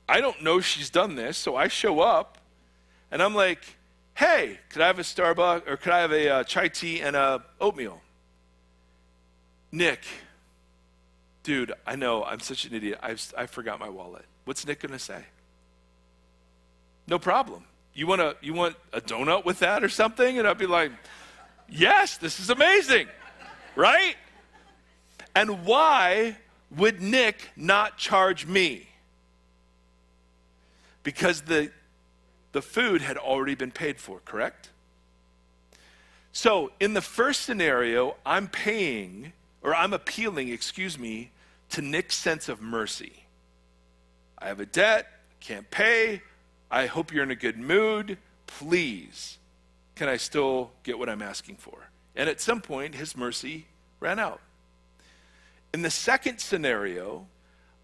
I 0.07 0.21
don't 0.21 0.41
know 0.41 0.59
she's 0.59 0.89
done 0.89 1.15
this, 1.15 1.37
so 1.37 1.55
I 1.55 1.67
show 1.67 1.99
up 1.99 2.39
and 3.11 3.21
I'm 3.21 3.35
like, 3.35 3.59
hey, 4.15 4.59
could 4.69 4.81
I 4.81 4.87
have 4.87 4.97
a 4.99 5.03
Starbucks 5.03 5.67
or 5.67 5.77
could 5.77 5.93
I 5.93 5.99
have 5.99 6.11
a 6.11 6.29
uh, 6.29 6.43
chai 6.43 6.67
tea 6.67 7.01
and 7.01 7.15
a 7.15 7.43
oatmeal? 7.61 8.01
Nick, 9.71 10.03
dude, 11.43 11.73
I 11.85 11.95
know 11.95 12.23
I'm 12.23 12.39
such 12.39 12.65
an 12.65 12.73
idiot. 12.73 12.99
I've, 13.03 13.33
I 13.37 13.45
forgot 13.45 13.79
my 13.79 13.89
wallet. 13.89 14.25
What's 14.45 14.65
Nick 14.65 14.79
going 14.79 14.93
to 14.93 14.99
say? 14.99 15.23
No 17.07 17.19
problem. 17.19 17.63
You 17.93 18.07
want 18.07 18.21
a 18.21 18.35
you 18.41 18.53
want 18.53 18.75
a 18.93 19.01
donut 19.01 19.45
with 19.45 19.59
that 19.59 19.83
or 19.83 19.89
something? 19.89 20.39
And 20.39 20.47
I'd 20.47 20.57
be 20.57 20.67
like, 20.67 20.91
yes, 21.71 22.17
this 22.17 22.39
is 22.39 22.49
amazing, 22.49 23.07
right? 23.75 24.15
And 25.35 25.65
why 25.65 26.37
would 26.75 27.01
Nick 27.01 27.49
not 27.55 27.97
charge 27.97 28.45
me? 28.45 28.87
Because 31.03 31.41
the 31.41 31.71
the 32.51 32.61
food 32.61 33.01
had 33.01 33.17
already 33.17 33.55
been 33.55 33.71
paid 33.71 33.99
for, 33.99 34.19
correct? 34.25 34.69
So, 36.31 36.71
in 36.79 36.93
the 36.93 37.01
first 37.01 37.41
scenario, 37.41 38.15
I'm 38.25 38.47
paying, 38.47 39.33
or 39.61 39.75
I'm 39.75 39.93
appealing, 39.93 40.49
excuse 40.49 40.97
me, 40.97 41.31
to 41.71 41.81
Nick's 41.81 42.15
sense 42.15 42.49
of 42.49 42.61
mercy. 42.61 43.23
I 44.37 44.47
have 44.47 44.59
a 44.59 44.65
debt, 44.65 45.07
can't 45.39 45.69
pay, 45.69 46.21
I 46.71 46.85
hope 46.85 47.11
you're 47.11 47.23
in 47.23 47.31
a 47.31 47.35
good 47.35 47.57
mood. 47.57 48.17
Please, 48.47 49.37
can 49.99 50.07
I 50.07 50.15
still 50.15 50.71
get 50.83 50.97
what 50.97 51.09
I'm 51.09 51.21
asking 51.21 51.57
for? 51.57 51.89
And 52.15 52.29
at 52.29 52.39
some 52.39 52.61
point, 52.61 52.95
his 52.95 53.17
mercy 53.17 53.65
ran 53.99 54.17
out. 54.17 54.39
In 55.73 55.81
the 55.81 55.89
second 55.89 56.39
scenario, 56.39 57.27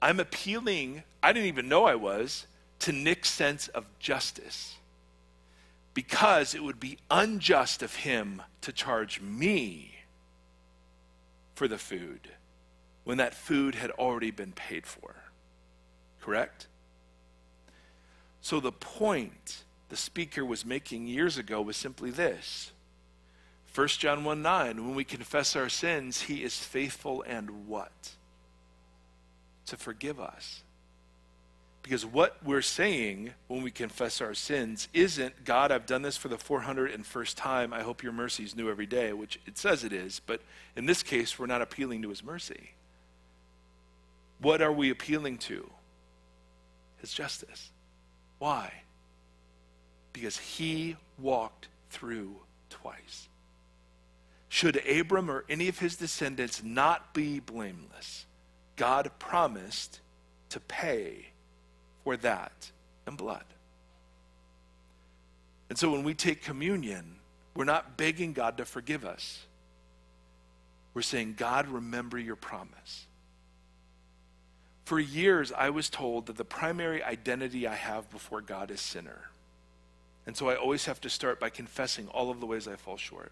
I'm 0.02 0.22
appealing, 0.22 1.04
I 1.22 1.34
didn't 1.34 1.50
even 1.50 1.68
know 1.68 1.84
I 1.84 1.96
was, 1.96 2.48
to 2.80 2.94
Nick's 2.94 3.30
sense 3.30 3.68
of 3.68 3.86
justice. 4.00 4.76
Because 5.94 6.56
it 6.56 6.64
would 6.64 6.80
be 6.80 7.00
unjust 7.12 7.84
of 7.84 7.94
him 7.94 8.42
to 8.62 8.72
charge 8.72 9.20
me 9.20 9.96
for 11.54 11.68
the 11.68 11.78
food 11.78 12.30
when 13.04 13.18
that 13.18 13.36
food 13.36 13.76
had 13.76 13.92
already 13.92 14.32
been 14.32 14.54
paid 14.54 14.86
for. 14.88 15.18
Correct? 16.22 16.68
So 18.40 18.62
the 18.62 18.72
point 18.72 19.65
the 19.96 20.02
speaker 20.02 20.44
was 20.44 20.66
making 20.66 21.08
years 21.08 21.38
ago 21.38 21.62
was 21.62 21.78
simply 21.78 22.12
this 22.12 22.74
1 23.74 23.88
John 23.88 24.26
1 24.26 24.42
9, 24.42 24.86
when 24.86 24.94
we 24.94 25.06
confess 25.06 25.56
our 25.56 25.70
sins, 25.70 26.24
he 26.24 26.44
is 26.44 26.58
faithful 26.58 27.24
and 27.26 27.66
what? 27.70 28.12
To 29.68 29.78
forgive 29.78 30.20
us. 30.20 30.64
Because 31.82 32.06
what 32.06 32.36
we're 32.44 32.62
saying 32.62 33.32
when 33.48 33.62
we 33.62 33.72
confess 33.72 34.20
our 34.20 34.34
sins 34.34 34.90
isn't, 34.94 35.46
God, 35.46 35.72
I've 35.72 35.86
done 35.86 36.02
this 36.02 36.18
for 36.18 36.28
the 36.28 36.36
401st 36.36 37.36
time. 37.36 37.72
I 37.72 37.82
hope 37.82 38.04
your 38.04 38.12
mercy 38.12 38.44
is 38.44 38.54
new 38.54 38.70
every 38.70 38.86
day, 38.86 39.14
which 39.14 39.40
it 39.46 39.58
says 39.58 39.86
it 39.86 39.94
is. 39.94 40.20
But 40.20 40.42
in 40.76 40.88
this 40.88 41.04
case, 41.04 41.40
we're 41.40 41.46
not 41.46 41.62
appealing 41.62 42.02
to 42.02 42.10
his 42.10 42.22
mercy. 42.22 42.72
What 44.42 44.62
are 44.62 44.74
we 44.74 44.90
appealing 44.90 45.38
to? 45.38 45.70
His 46.98 47.14
justice. 47.14 47.72
Why? 48.40 48.82
Because 50.16 50.38
he 50.38 50.96
walked 51.20 51.68
through 51.90 52.38
twice. 52.70 53.28
Should 54.48 54.78
Abram 54.88 55.30
or 55.30 55.44
any 55.50 55.68
of 55.68 55.80
his 55.80 55.98
descendants 55.98 56.64
not 56.64 57.14
be 57.14 57.42
blameless, 57.42 58.26
God 58.78 59.12
promised 59.20 60.00
to 60.52 60.62
pay 60.62 61.28
for 62.06 62.16
that 62.16 62.72
in 63.06 63.18
blood. 63.18 63.44
And 65.70 65.78
so 65.78 65.92
when 65.92 66.04
we 66.04 66.14
take 66.14 66.42
communion, 66.42 67.18
we're 67.54 67.66
not 67.66 67.98
begging 67.98 68.32
God 68.32 68.56
to 68.56 68.64
forgive 68.64 69.04
us. 69.04 69.46
We're 70.94 71.02
saying, 71.02 71.34
God, 71.38 71.68
remember 71.68 72.18
your 72.18 72.38
promise. 72.38 73.06
For 74.86 74.98
years, 74.98 75.52
I 75.52 75.72
was 75.72 75.90
told 75.90 76.28
that 76.28 76.38
the 76.38 76.46
primary 76.46 77.04
identity 77.04 77.68
I 77.68 77.76
have 77.76 78.10
before 78.10 78.40
God 78.40 78.72
is 78.72 78.80
sinner. 78.80 79.32
And 80.26 80.36
so 80.36 80.50
I 80.50 80.56
always 80.56 80.86
have 80.86 81.00
to 81.02 81.10
start 81.10 81.40
by 81.40 81.50
confessing 81.50 82.08
all 82.08 82.30
of 82.30 82.40
the 82.40 82.46
ways 82.46 82.68
I 82.68 82.76
fall 82.76 82.98
short. 82.98 83.32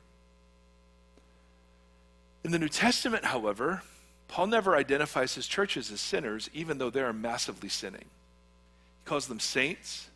In 2.43 2.51
the 2.51 2.59
New 2.59 2.69
Testament, 2.69 3.25
however, 3.25 3.81
Paul 4.27 4.47
never 4.47 4.75
identifies 4.75 5.35
his 5.35 5.47
churches 5.47 5.91
as 5.91 6.01
sinners, 6.01 6.49
even 6.53 6.77
though 6.77 6.89
they 6.89 7.01
are 7.01 7.13
massively 7.13 7.69
sinning. 7.69 8.05
He 8.05 9.05
calls 9.05 9.27
them 9.27 9.39
saints, 9.39 10.09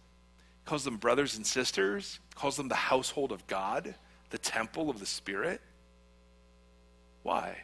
calls 0.65 0.84
them 0.84 0.97
brothers 0.97 1.38
and 1.38 1.45
sisters, 1.45 2.19
calls 2.36 2.57
them 2.57 2.67
the 2.67 2.75
household 2.75 3.32
of 3.32 3.47
God, 3.47 3.95
the 4.30 4.38
temple 4.38 4.89
of 4.89 4.99
the 4.99 5.05
Spirit. 5.05 5.61
Why? 7.23 7.57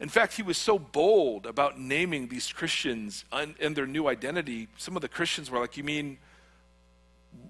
In 0.00 0.08
fact, 0.08 0.34
he 0.34 0.42
was 0.42 0.56
so 0.56 0.78
bold 0.78 1.46
about 1.46 1.78
naming 1.78 2.28
these 2.28 2.50
Christians 2.52 3.24
and 3.30 3.76
their 3.76 3.86
new 3.86 4.08
identity. 4.08 4.68
Some 4.78 4.96
of 4.96 5.02
the 5.02 5.08
Christians 5.08 5.50
were 5.50 5.60
like, 5.60 5.76
You 5.76 5.84
mean, 5.84 6.18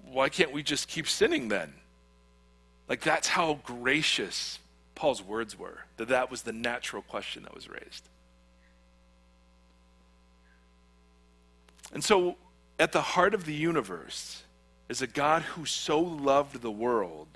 why 0.05 0.29
can't 0.29 0.51
we 0.51 0.63
just 0.63 0.87
keep 0.87 1.07
sinning 1.07 1.47
then? 1.47 1.73
Like, 2.87 3.01
that's 3.01 3.27
how 3.27 3.59
gracious 3.63 4.59
Paul's 4.95 5.23
words 5.23 5.57
were, 5.57 5.85
that 5.97 6.09
that 6.09 6.29
was 6.29 6.41
the 6.41 6.51
natural 6.51 7.01
question 7.01 7.43
that 7.43 7.55
was 7.55 7.69
raised. 7.69 8.07
And 11.93 12.03
so, 12.03 12.37
at 12.79 12.91
the 12.91 13.01
heart 13.01 13.33
of 13.33 13.45
the 13.45 13.53
universe 13.53 14.43
is 14.89 15.01
a 15.01 15.07
God 15.07 15.43
who 15.43 15.65
so 15.65 15.99
loved 15.99 16.61
the 16.61 16.71
world 16.71 17.27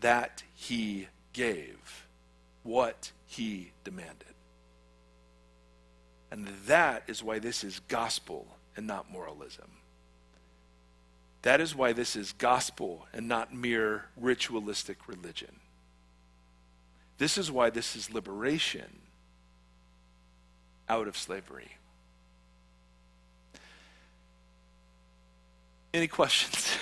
that 0.00 0.42
he 0.54 1.08
gave 1.32 2.06
what 2.62 3.10
he 3.26 3.72
demanded. 3.84 4.34
And 6.30 6.48
that 6.66 7.04
is 7.06 7.22
why 7.22 7.38
this 7.38 7.64
is 7.64 7.80
gospel 7.88 8.46
and 8.76 8.86
not 8.86 9.10
moralism. 9.10 9.70
That 11.46 11.60
is 11.60 11.76
why 11.76 11.92
this 11.92 12.16
is 12.16 12.32
gospel 12.32 13.06
and 13.12 13.28
not 13.28 13.54
mere 13.54 14.06
ritualistic 14.16 15.06
religion. 15.06 15.60
This 17.18 17.38
is 17.38 17.52
why 17.52 17.70
this 17.70 17.94
is 17.94 18.12
liberation 18.12 18.98
out 20.88 21.06
of 21.06 21.16
slavery. 21.16 21.70
Any 25.94 26.08
questions? 26.08 26.76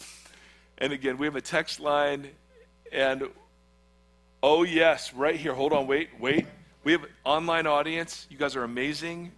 and 0.78 0.94
again, 0.94 1.18
we 1.18 1.26
have 1.26 1.36
a 1.36 1.42
text 1.42 1.78
line, 1.78 2.26
and 2.90 3.24
oh, 4.42 4.62
yes, 4.62 5.12
right 5.12 5.36
here. 5.36 5.52
Hold 5.52 5.74
on, 5.74 5.86
wait, 5.86 6.08
wait. 6.18 6.46
We 6.84 6.92
have 6.92 7.02
an 7.02 7.10
online 7.26 7.66
audience. 7.66 8.26
You 8.30 8.38
guys 8.38 8.56
are 8.56 8.64
amazing. 8.64 9.32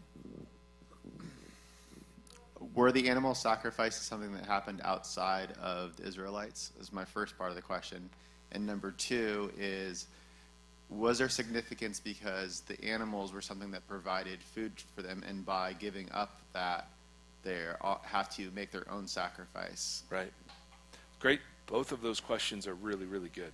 Were 2.74 2.90
the 2.90 3.08
animal 3.08 3.34
sacrifices 3.34 4.02
something 4.02 4.32
that 4.32 4.46
happened 4.46 4.80
outside 4.84 5.52
of 5.60 5.96
the 5.96 6.06
Israelites? 6.06 6.72
Is 6.80 6.92
my 6.92 7.04
first 7.04 7.36
part 7.36 7.50
of 7.50 7.56
the 7.56 7.62
question. 7.62 8.08
And 8.52 8.66
number 8.66 8.90
two 8.90 9.50
is 9.58 10.06
was 10.88 11.18
there 11.18 11.28
significance 11.28 12.00
because 12.00 12.60
the 12.60 12.82
animals 12.84 13.32
were 13.32 13.40
something 13.40 13.70
that 13.70 13.86
provided 13.88 14.42
food 14.42 14.72
for 14.94 15.02
them, 15.02 15.24
and 15.26 15.44
by 15.44 15.72
giving 15.72 16.10
up 16.12 16.40
that, 16.52 16.88
they 17.42 17.66
have 18.02 18.34
to 18.36 18.50
make 18.54 18.70
their 18.70 18.88
own 18.90 19.08
sacrifice? 19.08 20.02
Right. 20.10 20.32
Great. 21.18 21.40
Both 21.66 21.92
of 21.92 22.02
those 22.02 22.20
questions 22.20 22.66
are 22.66 22.74
really, 22.74 23.06
really 23.06 23.30
good. 23.30 23.52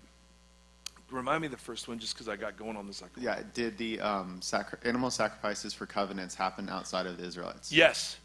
Remind 1.10 1.42
me 1.42 1.48
the 1.48 1.56
first 1.56 1.88
one, 1.88 1.98
just 1.98 2.14
because 2.14 2.28
I 2.28 2.36
got 2.36 2.58
going 2.58 2.76
on 2.76 2.86
the 2.86 2.92
second. 2.92 3.22
Yeah. 3.22 3.40
Did 3.54 3.78
the 3.78 4.00
um, 4.00 4.42
sacri- 4.42 4.78
animal 4.84 5.10
sacrifices 5.10 5.72
for 5.72 5.86
covenants 5.86 6.34
happen 6.34 6.68
outside 6.68 7.06
of 7.06 7.16
the 7.16 7.24
Israelites? 7.24 7.72
Yes, 7.72 8.18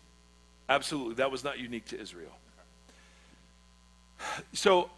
absolutely. 0.69 1.15
That 1.15 1.31
was 1.31 1.43
not 1.43 1.59
unique 1.59 1.85
to 1.85 1.99
Israel. 1.99 2.31
So, 4.53 4.89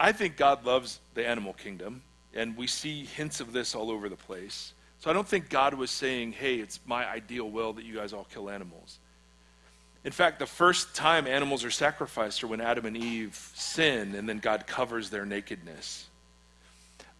I 0.00 0.12
think 0.12 0.36
God 0.36 0.64
loves 0.64 1.00
the 1.14 1.26
animal 1.26 1.52
kingdom 1.52 2.02
and 2.34 2.56
we 2.56 2.66
see 2.66 3.04
hints 3.04 3.40
of 3.40 3.52
this 3.52 3.74
all 3.74 3.90
over 3.90 4.08
the 4.08 4.16
place. 4.16 4.72
So 5.00 5.10
I 5.10 5.12
don't 5.12 5.26
think 5.26 5.48
God 5.48 5.74
was 5.74 5.90
saying, 5.90 6.32
hey, 6.32 6.56
it's 6.56 6.80
my 6.86 7.08
ideal 7.08 7.50
will 7.50 7.72
that 7.74 7.84
you 7.84 7.96
guys 7.96 8.12
all 8.12 8.26
kill 8.32 8.48
animals. 8.48 8.98
In 10.04 10.12
fact, 10.12 10.38
the 10.38 10.46
first 10.46 10.94
time 10.94 11.26
animals 11.26 11.64
are 11.64 11.70
sacrificed 11.70 12.42
are 12.42 12.48
when 12.48 12.60
Adam 12.60 12.86
and 12.86 12.96
Eve 12.96 13.52
sin, 13.54 14.14
and 14.14 14.28
then 14.28 14.38
God 14.38 14.66
covers 14.66 15.10
their 15.10 15.24
nakedness. 15.24 16.08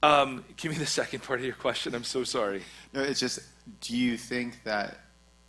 Um, 0.02 0.44
give 0.56 0.72
me 0.72 0.78
the 0.78 0.86
second 0.86 1.22
part 1.22 1.38
of 1.38 1.44
your 1.44 1.54
question. 1.54 1.94
I'm 1.94 2.02
so 2.02 2.24
sorry. 2.24 2.62
No, 2.92 3.02
it's 3.02 3.20
just 3.20 3.40
do 3.80 3.96
you 3.96 4.16
think 4.16 4.64
that 4.64 4.98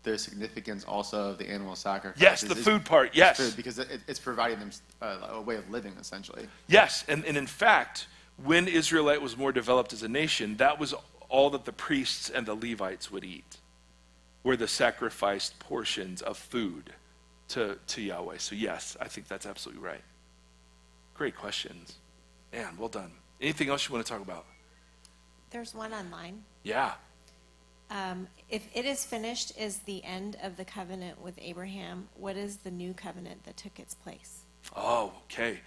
there's 0.04 0.24
significance 0.24 0.84
also 0.84 1.30
of 1.32 1.38
the 1.38 1.50
animal 1.50 1.76
sacrifice? 1.76 2.22
Yes, 2.22 2.42
the 2.42 2.56
food 2.56 2.86
part, 2.86 3.16
yes. 3.16 3.38
Food, 3.38 3.56
because 3.56 3.80
it, 3.80 4.02
it's 4.08 4.20
providing 4.20 4.60
them 4.60 4.72
uh, 5.02 5.28
a 5.32 5.42
way 5.42 5.56
of 5.56 5.70
living, 5.70 5.94
essentially. 6.00 6.48
Yes, 6.68 7.06
and, 7.08 7.26
and 7.26 7.38
in 7.38 7.48
fact, 7.48 8.08
when 8.44 8.68
Israelite 8.68 9.22
was 9.22 9.38
more 9.38 9.52
developed 9.52 9.94
as 9.94 10.04
a 10.04 10.08
nation, 10.10 10.58
that 10.58 10.80
was 10.80 10.94
all 11.30 11.50
that 11.52 11.66
the 11.66 11.74
priests 11.74 12.30
and 12.30 12.46
the 12.46 12.56
Levites 12.56 13.12
would 13.12 13.24
eat, 13.24 13.58
were 14.44 14.58
the 14.58 14.68
sacrificed 14.68 15.58
portions 15.60 16.22
of 16.22 16.38
food 16.38 16.94
to, 17.48 17.78
to 17.88 18.02
Yahweh. 18.02 18.38
So, 18.38 18.56
yes, 18.56 18.98
I 19.00 19.08
think 19.08 19.28
that's 19.28 19.46
absolutely 19.46 19.84
right. 19.84 20.02
Great 21.14 21.36
questions. 21.36 21.96
Man, 22.52 22.76
well 22.78 22.90
done. 22.90 23.12
Anything 23.42 23.70
else 23.70 23.88
you 23.88 23.94
want 23.94 24.06
to 24.06 24.12
talk 24.12 24.22
about? 24.22 24.46
There's 25.50 25.74
one 25.74 25.94
online. 25.94 26.44
Yeah. 26.64 26.94
Um, 27.94 28.28
if 28.50 28.68
it 28.74 28.84
is 28.84 29.06
finished 29.06 29.58
is 29.58 29.78
the 29.80 30.04
end 30.04 30.36
of 30.44 30.58
the 30.58 30.66
covenant 30.66 31.22
with 31.22 31.36
Abraham, 31.40 32.10
what 32.16 32.36
is 32.36 32.58
the 32.58 32.72
new 32.72 32.94
covenant 32.94 33.46
that 33.46 33.56
took 33.56 33.80
its 33.80 33.94
place? 33.94 34.42
Oh, 34.76 35.14
okay 35.26 35.60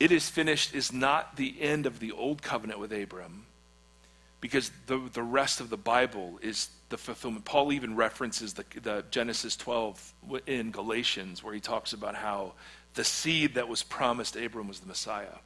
it 0.00 0.12
is 0.12 0.28
finished 0.28 0.74
is 0.74 0.92
not 0.92 1.36
the 1.36 1.60
end 1.60 1.86
of 1.86 2.00
the 2.00 2.12
old 2.12 2.42
covenant 2.42 2.78
with 2.80 2.92
Abram, 2.92 3.46
because 4.40 4.70
the, 4.86 5.00
the 5.12 5.22
rest 5.22 5.60
of 5.60 5.70
the 5.70 5.76
Bible 5.76 6.38
is 6.42 6.68
the 6.88 6.98
fulfillment. 6.98 7.44
Paul 7.44 7.72
even 7.72 7.96
references 7.96 8.52
the, 8.52 8.64
the 8.82 9.04
Genesis 9.10 9.56
12 9.56 10.12
in 10.46 10.70
Galatians, 10.70 11.42
where 11.42 11.54
he 11.54 11.60
talks 11.60 11.92
about 11.92 12.14
how 12.14 12.52
the 12.94 13.04
seed 13.04 13.54
that 13.54 13.68
was 13.68 13.82
promised 13.82 14.36
Abram 14.36 14.68
was 14.68 14.80
the 14.80 14.86
Messiah. 14.86 15.38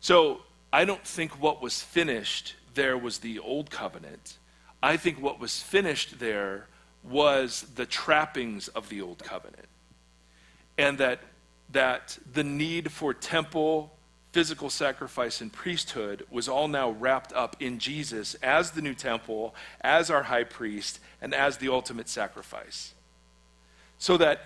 So 0.00 0.42
I 0.72 0.84
don't 0.84 1.04
think 1.06 1.40
what 1.40 1.62
was 1.62 1.80
finished 1.80 2.56
there 2.74 2.96
was 2.96 3.18
the 3.18 3.38
old 3.38 3.70
covenant. 3.70 4.38
I 4.82 4.96
think 4.96 5.20
what 5.20 5.40
was 5.40 5.62
finished 5.62 6.18
there 6.18 6.66
was 7.02 7.62
the 7.74 7.86
trappings 7.86 8.68
of 8.68 8.88
the 8.88 9.00
old 9.00 9.18
covenant. 9.22 9.66
And 10.78 10.98
that 10.98 11.20
that 11.72 12.18
the 12.32 12.44
need 12.44 12.90
for 12.90 13.14
temple, 13.14 13.92
physical 14.32 14.70
sacrifice, 14.70 15.40
and 15.40 15.52
priesthood 15.52 16.24
was 16.30 16.48
all 16.48 16.68
now 16.68 16.90
wrapped 16.90 17.32
up 17.32 17.56
in 17.60 17.78
Jesus 17.78 18.34
as 18.42 18.72
the 18.72 18.82
new 18.82 18.94
temple, 18.94 19.54
as 19.80 20.10
our 20.10 20.24
high 20.24 20.44
priest, 20.44 21.00
and 21.20 21.34
as 21.34 21.58
the 21.58 21.68
ultimate 21.68 22.08
sacrifice. 22.08 22.94
So 23.98 24.16
that 24.16 24.40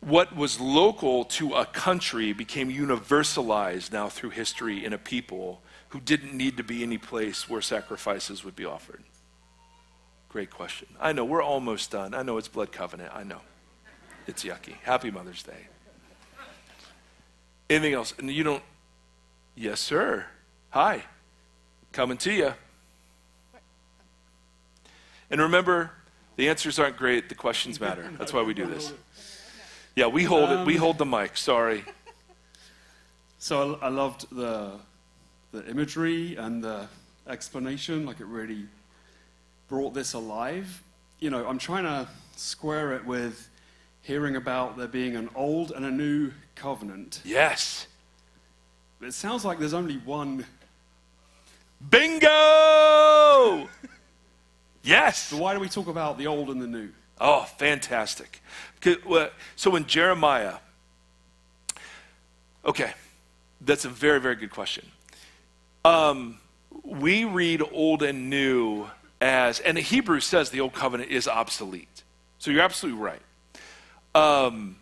what 0.00 0.34
was 0.34 0.60
local 0.60 1.24
to 1.24 1.54
a 1.54 1.66
country 1.66 2.32
became 2.32 2.70
universalized 2.70 3.92
now 3.92 4.08
through 4.08 4.30
history 4.30 4.84
in 4.84 4.92
a 4.92 4.98
people 4.98 5.60
who 5.90 6.00
didn't 6.00 6.34
need 6.34 6.56
to 6.56 6.64
be 6.64 6.82
any 6.82 6.98
place 6.98 7.48
where 7.48 7.62
sacrifices 7.62 8.44
would 8.44 8.56
be 8.56 8.64
offered. 8.64 9.02
Great 10.28 10.50
question. 10.50 10.88
I 11.00 11.12
know, 11.12 11.24
we're 11.24 11.42
almost 11.42 11.90
done. 11.90 12.14
I 12.14 12.22
know 12.22 12.36
it's 12.36 12.48
blood 12.48 12.72
covenant. 12.72 13.12
I 13.14 13.22
know. 13.22 13.40
It's 14.26 14.44
yucky. 14.44 14.74
Happy 14.82 15.10
Mother's 15.10 15.42
Day. 15.42 15.68
Anything 17.70 17.94
else? 17.94 18.14
And 18.18 18.30
you 18.30 18.44
don't, 18.44 18.62
yes, 19.54 19.80
sir. 19.80 20.26
Hi. 20.70 21.04
Coming 21.92 22.18
to 22.18 22.32
you. 22.32 22.54
And 25.30 25.40
remember, 25.40 25.90
the 26.36 26.48
answers 26.48 26.78
aren't 26.78 26.96
great, 26.96 27.28
the 27.28 27.34
questions 27.34 27.80
matter. 27.80 28.08
That's 28.18 28.32
why 28.32 28.42
we 28.42 28.54
do 28.54 28.66
this. 28.66 28.92
Yeah, 29.96 30.08
we 30.08 30.24
hold 30.24 30.50
it. 30.50 30.66
We 30.66 30.74
um, 30.74 30.80
hold 30.80 30.98
the 30.98 31.06
mic. 31.06 31.36
Sorry. 31.36 31.84
So 33.38 33.78
I, 33.80 33.86
I 33.86 33.88
loved 33.88 34.26
the 34.30 34.72
the 35.52 35.66
imagery 35.70 36.36
and 36.36 36.62
the 36.62 36.86
explanation. 37.26 38.04
Like 38.04 38.20
it 38.20 38.26
really 38.26 38.66
brought 39.68 39.94
this 39.94 40.12
alive. 40.12 40.82
You 41.20 41.30
know, 41.30 41.46
I'm 41.46 41.58
trying 41.58 41.84
to 41.84 42.08
square 42.36 42.92
it 42.92 43.04
with 43.04 43.48
hearing 44.02 44.36
about 44.36 44.76
there 44.76 44.86
being 44.86 45.16
an 45.16 45.28
old 45.34 45.72
and 45.72 45.84
a 45.84 45.90
new 45.90 46.32
covenant. 46.54 47.20
Yes. 47.24 47.86
It 49.00 49.12
sounds 49.12 49.44
like 49.44 49.58
there's 49.58 49.74
only 49.74 49.96
one. 49.98 50.46
Bingo! 51.90 53.68
yes. 54.82 55.18
So 55.18 55.38
why 55.38 55.54
do 55.54 55.60
we 55.60 55.68
talk 55.68 55.88
about 55.88 56.18
the 56.18 56.26
old 56.26 56.50
and 56.50 56.60
the 56.62 56.66
new? 56.66 56.90
Oh, 57.20 57.42
fantastic. 57.58 58.42
So 59.56 59.76
in 59.76 59.86
Jeremiah, 59.86 60.54
okay, 62.64 62.92
that's 63.60 63.84
a 63.84 63.88
very, 63.88 64.20
very 64.20 64.36
good 64.36 64.50
question. 64.50 64.86
Um, 65.84 66.38
we 66.84 67.24
read 67.24 67.62
old 67.72 68.02
and 68.02 68.30
new 68.30 68.86
as, 69.20 69.60
and 69.60 69.76
the 69.76 69.82
Hebrew 69.82 70.20
says 70.20 70.50
the 70.50 70.60
old 70.60 70.74
covenant 70.74 71.10
is 71.10 71.26
obsolete. 71.28 72.02
So 72.38 72.50
you're 72.50 72.62
absolutely 72.62 73.00
right. 73.00 73.22
Um, 74.14 74.76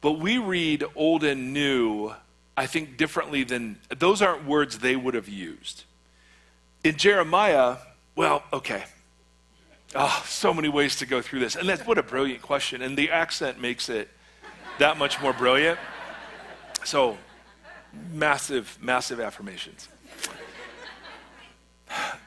but 0.00 0.12
we 0.12 0.38
read 0.38 0.84
Old 0.94 1.24
and 1.24 1.52
New 1.52 2.14
I 2.56 2.66
think, 2.66 2.96
differently 2.96 3.42
than 3.44 3.78
those 3.88 4.22
aren't 4.22 4.44
words 4.44 4.78
they 4.78 4.94
would 4.94 5.14
have 5.14 5.28
used. 5.28 5.84
In 6.84 6.96
Jeremiah, 6.96 7.76
well, 8.14 8.44
okay. 8.52 8.84
Oh, 9.94 10.22
so 10.26 10.54
many 10.54 10.68
ways 10.68 10.96
to 10.96 11.06
go 11.06 11.20
through 11.20 11.40
this. 11.40 11.56
And 11.56 11.68
that's 11.68 11.86
what 11.86 11.98
a 11.98 12.02
brilliant 12.02 12.42
question. 12.42 12.82
And 12.82 12.96
the 12.96 13.10
accent 13.10 13.60
makes 13.60 13.88
it 13.88 14.08
that 14.78 14.98
much 14.98 15.20
more 15.20 15.32
brilliant. 15.32 15.78
So, 16.84 17.16
massive, 18.12 18.78
massive 18.80 19.18
affirmations. 19.18 19.88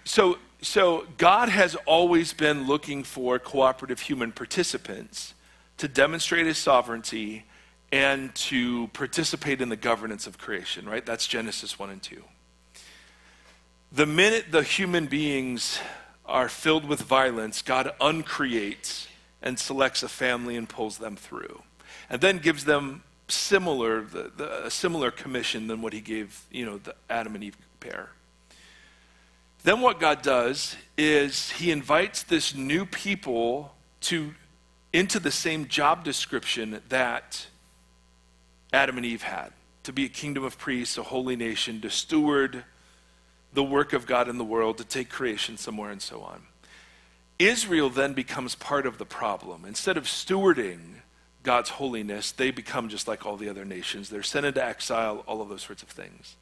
So, 0.03 0.38
so 0.68 1.07
God 1.18 1.47
has 1.47 1.76
always 1.86 2.34
been 2.34 2.68
looking 2.68 3.05
for 3.05 3.39
cooperative 3.39 4.01
human 4.01 4.34
participants 4.34 5.34
to 5.78 5.88
demonstrate 5.88 6.45
his 6.45 6.57
sovereignty 6.57 7.45
and 7.93 8.36
to 8.36 8.88
participate 8.88 9.61
in 9.61 9.70
the 9.70 9.78
governance 9.78 10.28
of 10.28 10.38
creation, 10.38 10.86
right? 10.88 11.05
That's 11.05 11.26
Genesis 11.26 11.80
1 11.80 11.89
and 11.89 12.03
2. 12.03 12.22
The 13.93 14.05
minute 14.05 14.47
the 14.51 14.61
human 14.61 15.05
beings 15.05 15.80
are 16.26 16.49
filled 16.49 16.84
with 16.84 16.99
violence, 17.01 17.61
God 17.61 17.93
uncreates 18.01 19.07
and 19.41 19.57
selects 19.57 20.03
a 20.03 20.09
family 20.09 20.57
and 20.57 20.68
pulls 20.68 20.97
them 20.97 21.15
through. 21.15 21.63
And 22.09 22.20
then 22.20 22.39
gives 22.39 22.65
them 22.65 23.03
similar, 23.30 24.01
the, 24.01 24.34
the, 24.36 24.65
a 24.65 24.70
similar 24.70 25.11
commission 25.11 25.68
than 25.68 25.82
what 25.82 25.93
he 25.93 26.01
gave, 26.01 26.45
you 26.51 26.65
know, 26.65 26.78
the 26.78 26.93
Adam 27.09 27.36
and 27.36 27.43
Eve 27.45 27.57
pair. 27.80 28.09
Then 29.64 29.82
what 29.82 29.99
God 29.99 30.22
does 30.22 30.76
is 30.97 31.51
he 31.51 31.72
invites 31.72 32.24
this 32.24 32.55
new 32.55 32.86
people 32.86 33.74
to 34.01 34.34
into 34.93 35.20
the 35.20 35.32
same 35.32 35.68
job 35.68 36.03
description 36.03 36.82
that 36.89 37.45
Adam 38.72 38.97
and 38.97 39.05
Eve 39.05 39.22
had 39.22 39.51
to 39.84 39.93
be 39.93 40.05
a 40.05 40.10
kingdom 40.10 40.43
of 40.43 40.58
priests, 40.58 40.97
a 40.97 41.03
holy 41.03 41.36
nation, 41.36 41.82
to 41.82 41.89
steward 41.89 42.64
the 43.53 43.64
work 43.64 43.93
of 43.93 44.05
God 44.05 44.28
in 44.28 44.38
the 44.38 44.43
world, 44.43 44.78
to 44.78 44.84
take 44.84 45.10
creation 45.10 45.58
somewhere, 45.58 45.91
and 45.91 46.01
so 46.01 46.22
on. 46.22 46.43
Israel 47.39 47.89
then 47.89 48.14
becomes 48.14 48.55
part 48.55 48.86
of 48.86 48.97
the 48.97 49.05
problem. 49.05 49.66
Instead 49.66 49.95
of 49.97 50.05
stewarding 50.05 51.01
God's 51.43 51.70
holiness, 51.70 52.32
they 52.32 52.51
become 52.51 52.89
just 52.89 53.08
like 53.08 53.26
all 53.26 53.38
the 53.38 53.49
other 53.49 53.64
nations. 53.64 54.10
They're 54.10 54.24
sent 54.24 54.45
into 54.45 54.64
exile, 54.64 55.24
all 55.28 55.41
of 55.41 55.49
those 55.49 55.62
sorts 55.62 55.84
of 55.84 55.89
things. 55.89 56.36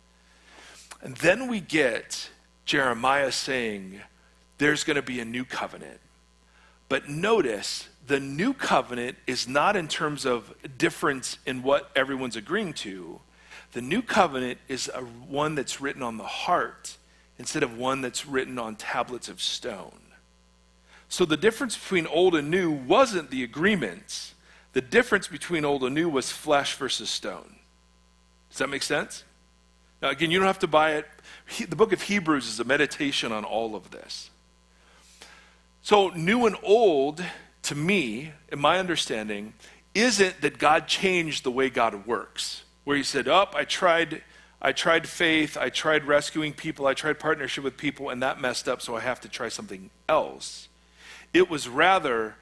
And 1.02 1.16
then 1.18 1.48
we 1.48 1.60
get 1.60 2.30
Jeremiah 2.66 3.32
saying, 3.32 4.02
There's 4.58 4.84
going 4.84 4.96
to 4.96 5.02
be 5.02 5.20
a 5.20 5.26
new 5.26 5.46
covenant. 5.46 6.00
But 6.90 7.10
notice, 7.10 7.88
the 8.06 8.20
new 8.20 8.54
covenant 8.54 9.18
is 9.26 9.48
not 9.48 9.76
in 9.76 9.88
terms 9.88 10.26
of 10.26 10.54
difference 10.78 11.40
in 11.46 11.64
what 11.64 11.90
everyone's 11.96 12.36
agreeing 12.36 12.74
to. 12.74 13.20
The 13.72 13.82
new 13.82 14.02
covenant 14.02 14.60
is 14.68 14.90
a, 14.94 15.02
one 15.02 15.56
that's 15.56 15.82
written 15.82 16.04
on 16.04 16.18
the 16.18 16.24
heart 16.24 16.98
instead 17.38 17.64
of 17.64 17.78
one 17.78 18.02
that's 18.02 18.26
written 18.26 18.58
on 18.58 18.76
tablets 18.76 19.28
of 19.28 19.42
stone. 19.42 20.00
So 21.10 21.26
the 21.26 21.38
difference 21.38 21.78
between 21.78 22.08
old 22.08 22.36
and 22.36 22.50
new 22.50 22.72
wasn't 22.72 23.30
the 23.32 23.44
agreements. 23.44 24.34
The 24.74 24.82
difference 24.82 25.28
between 25.28 25.66
old 25.66 25.84
and 25.84 25.96
new 25.96 26.10
was 26.10 26.32
flesh 26.32 26.76
versus 26.76 27.10
stone. 27.10 27.56
Does 28.50 28.60
that 28.60 28.70
make 28.70 28.84
sense? 28.84 29.24
Now, 30.02 30.10
again, 30.10 30.32
you 30.32 30.40
don't 30.40 30.48
have 30.48 30.60
to 30.60 30.68
buy 30.68 30.94
it. 30.94 31.06
He, 31.48 31.66
the 31.66 31.76
book 31.76 31.94
of 31.94 32.02
Hebrews 32.02 32.48
is 32.48 32.60
a 32.60 32.64
meditation 32.64 33.32
on 33.32 33.44
all 33.44 33.76
of 33.76 33.92
this. 33.92 34.30
So, 35.82 36.10
new 36.10 36.46
and 36.46 36.56
old, 36.64 37.24
to 37.64 37.76
me, 37.76 38.32
in 38.52 38.60
my 38.60 38.80
understanding, 38.80 39.54
isn't 39.94 40.42
that 40.42 40.58
God 40.58 40.88
changed 40.88 41.44
the 41.44 41.52
way 41.52 41.70
God 41.70 42.06
works, 42.06 42.64
where 42.84 42.98
He 42.98 43.04
said, 43.04 43.28
Up, 43.28 43.54
oh, 43.56 43.60
I 43.60 43.66
tried. 43.66 44.22
I 44.62 44.72
tried 44.72 45.08
faith, 45.08 45.58
I 45.58 45.70
tried 45.70 46.06
rescuing 46.06 46.52
people, 46.54 46.88
I 46.88 46.96
tried 46.96 47.20
partnership 47.20 47.64
with 47.64 47.78
people, 47.78 48.10
and 48.10 48.24
that 48.24 48.42
messed 48.42 48.68
up, 48.68 48.82
so 48.82 48.96
I 48.96 49.02
have 49.02 49.22
to 49.22 49.30
try 49.30 49.48
something 49.48 49.92
else. 50.10 50.70
It 51.36 51.52
was 51.52 51.70
rather, 51.70 52.36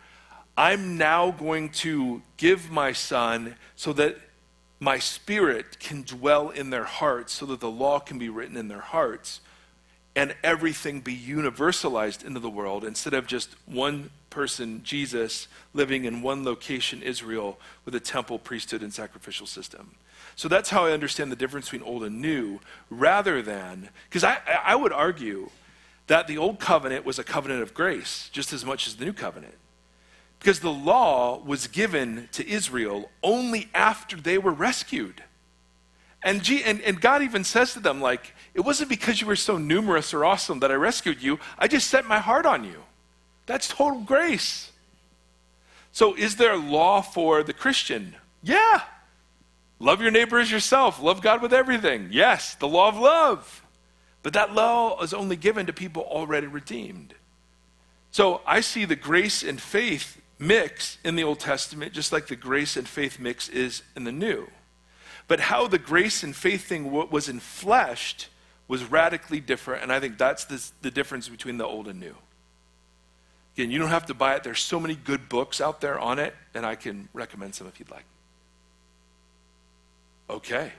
I'm 0.56 0.98
now 0.98 1.32
going 1.32 1.70
to 1.70 2.22
give 2.38 2.72
my 2.72 2.94
son 2.94 3.56
so 3.76 3.92
that 3.94 4.18
my 4.84 5.00
spirit 5.00 5.80
can 5.80 6.04
dwell 6.04 6.50
in 6.50 6.70
their 6.70 6.84
hearts 6.84 7.32
so 7.32 7.46
that 7.46 7.62
the 7.62 7.72
law 7.72 8.00
can 8.00 8.20
be 8.20 8.28
written 8.30 8.58
in 8.58 8.68
their 8.68 8.82
hearts 8.82 9.40
and 10.16 10.36
everything 10.44 11.00
be 11.00 11.18
universalized 11.18 12.24
into 12.24 12.40
the 12.40 12.50
world 12.50 12.84
instead 12.84 13.14
of 13.14 13.26
just 13.26 13.56
one 13.66 14.10
person, 14.30 14.82
Jesus, 14.84 15.48
living 15.74 16.06
in 16.06 16.22
one 16.22 16.44
location, 16.44 17.02
Israel, 17.02 17.60
with 17.86 17.96
a 17.96 18.00
temple, 18.00 18.38
priesthood, 18.38 18.84
and 18.84 18.94
sacrificial 18.94 19.48
system. 19.48 19.96
So 20.36 20.48
that's 20.48 20.70
how 20.70 20.86
I 20.86 20.92
understand 20.92 21.32
the 21.32 21.36
difference 21.36 21.70
between 21.70 21.88
old 21.88 22.04
and 22.04 22.22
new, 22.22 22.60
rather 22.90 23.42
than, 23.42 23.90
because 24.10 24.24
I, 24.24 24.40
I 24.64 24.76
would 24.76 24.92
argue 24.92 25.50
that 26.08 26.28
the 26.28 26.38
old 26.38 26.60
covenant 26.60 27.06
was 27.06 27.18
a 27.18 27.24
covenant 27.24 27.62
of 27.62 27.74
grace 27.74 28.30
just 28.32 28.52
as 28.52 28.66
much 28.66 28.88
as 28.88 28.98
the 28.98 29.06
new 29.06 29.14
covenant. 29.14 29.56
Because 30.44 30.60
the 30.60 30.74
law 30.74 31.42
was 31.42 31.68
given 31.68 32.28
to 32.34 32.46
Israel 32.46 33.10
only 33.24 33.70
after 33.74 34.18
they 34.18 34.38
were 34.38 34.52
rescued. 34.52 35.24
And, 36.22 36.44
G, 36.44 36.62
and, 36.66 36.82
and 36.82 37.00
God 37.00 37.22
even 37.22 37.46
says 37.46 37.72
to 37.74 37.80
them, 37.80 38.02
like, 38.02 38.36
it 38.54 38.60
wasn't 38.60 38.90
because 38.90 39.22
you 39.22 39.28
were 39.28 39.38
so 39.38 39.58
numerous 39.58 40.14
or 40.14 40.26
awesome 40.26 40.60
that 40.60 40.70
I 40.70 40.76
rescued 40.76 41.24
you. 41.24 41.40
I 41.58 41.70
just 41.70 41.88
set 41.88 42.06
my 42.06 42.20
heart 42.20 42.46
on 42.46 42.66
you. 42.66 42.84
That's 43.46 43.70
total 43.70 44.02
grace. 44.02 44.74
So, 45.94 46.14
is 46.14 46.36
there 46.36 46.52
a 46.52 46.58
law 46.58 47.02
for 47.02 47.42
the 47.42 47.54
Christian? 47.54 48.16
Yeah. 48.42 48.82
Love 49.80 50.02
your 50.02 50.12
neighbor 50.12 50.40
as 50.40 50.52
yourself. 50.52 51.02
Love 51.02 51.22
God 51.22 51.42
with 51.42 51.54
everything. 51.54 52.10
Yes, 52.12 52.56
the 52.56 52.68
law 52.68 52.90
of 52.90 52.98
love. 52.98 53.64
But 54.24 54.34
that 54.34 54.54
law 54.54 55.02
is 55.02 55.14
only 55.14 55.38
given 55.38 55.68
to 55.68 55.74
people 55.74 56.04
already 56.04 56.48
redeemed. 56.48 57.14
So 58.12 58.42
I 58.46 58.60
see 58.60 58.84
the 58.84 58.98
grace 58.98 59.42
and 59.42 59.62
faith 59.62 60.20
mix 60.44 60.98
in 61.04 61.16
the 61.16 61.24
Old 61.24 61.40
Testament, 61.40 61.94
just 61.94 62.12
like 62.12 62.28
the 62.28 62.36
grace 62.36 62.78
and 62.78 62.88
faith 62.88 63.20
mix 63.20 63.50
is 63.50 63.82
in 63.96 64.04
the 64.04 64.12
New. 64.12 64.48
But 65.28 65.40
how 65.40 65.68
the 65.68 65.80
grace 65.80 66.24
and 66.24 66.36
faith 66.36 66.66
thing 66.66 66.92
was 66.92 67.28
enfleshed 67.28 68.28
was 68.68 68.84
radically 68.84 69.40
different, 69.40 69.84
and 69.84 69.92
I 69.92 70.00
think 70.00 70.18
that's 70.18 70.46
the, 70.46 70.64
the 70.82 70.92
difference 70.92 71.30
between 71.30 71.58
the 71.58 71.66
old 71.66 71.88
and 71.88 72.00
new. 72.00 72.16
Again, 73.56 73.70
you 73.70 73.78
don't 73.78 73.90
have 73.90 74.08
to 74.08 74.14
buy 74.14 74.36
it. 74.36 74.44
There's 74.44 74.62
so 74.62 74.80
many 74.80 74.96
good 74.96 75.30
books 75.30 75.62
out 75.62 75.80
there 75.80 76.00
on 76.00 76.18
it, 76.18 76.34
and 76.54 76.66
I 76.66 76.76
can 76.76 77.08
recommend 77.14 77.56
some 77.56 77.68
if 77.68 77.80
you'd 77.80 77.92
like. 77.92 78.06
Okay. 80.30 80.72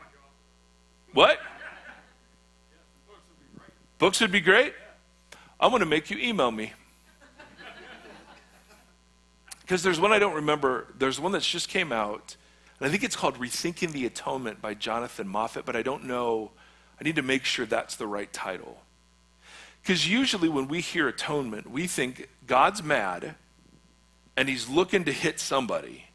What? 1.12 1.38
Books 3.98 4.20
would 4.20 4.32
be 4.32 4.40
great? 4.40 4.74
I'm 5.60 5.70
going 5.70 5.80
to 5.80 5.86
make 5.86 6.10
you 6.10 6.18
email 6.18 6.50
me. 6.50 6.72
Because 9.64 9.82
there's 9.82 9.98
one 9.98 10.12
I 10.12 10.18
don't 10.18 10.34
remember. 10.34 10.86
There's 10.98 11.18
one 11.18 11.32
that's 11.32 11.48
just 11.48 11.68
came 11.68 11.90
out, 11.90 12.36
and 12.78 12.86
I 12.86 12.90
think 12.90 13.02
it's 13.02 13.16
called 13.16 13.38
Rethinking 13.38 13.92
the 13.92 14.06
Atonement 14.06 14.60
by 14.60 14.74
Jonathan 14.74 15.26
Moffitt, 15.26 15.64
but 15.64 15.74
I 15.74 15.82
don't 15.82 16.04
know. 16.04 16.50
I 17.00 17.04
need 17.04 17.16
to 17.16 17.22
make 17.22 17.44
sure 17.44 17.66
that's 17.66 17.96
the 17.96 18.06
right 18.06 18.32
title. 18.32 18.78
Because 19.82 20.08
usually 20.08 20.48
when 20.48 20.68
we 20.68 20.80
hear 20.80 21.08
atonement, 21.08 21.70
we 21.70 21.86
think 21.86 22.28
God's 22.46 22.82
mad 22.82 23.34
and 24.36 24.48
he's 24.48 24.68
looking 24.68 25.04
to 25.04 25.12
hit 25.12 25.38
somebody. 25.38 26.06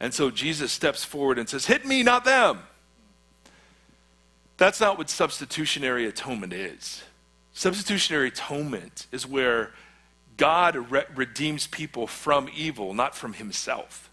And 0.00 0.12
so 0.12 0.30
Jesus 0.30 0.72
steps 0.72 1.04
forward 1.04 1.38
and 1.38 1.48
says, 1.48 1.66
Hit 1.66 1.84
me, 1.84 2.02
not 2.02 2.24
them. 2.24 2.60
That's 4.56 4.80
not 4.80 4.98
what 4.98 5.10
substitutionary 5.10 6.06
atonement 6.06 6.52
is. 6.52 7.02
Substitutionary 7.52 8.28
atonement 8.28 9.06
is 9.12 9.26
where 9.26 9.72
God 10.36 10.90
re- 10.90 11.04
redeems 11.14 11.66
people 11.66 12.06
from 12.06 12.48
evil, 12.54 12.94
not 12.94 13.14
from 13.14 13.34
himself. 13.34 14.10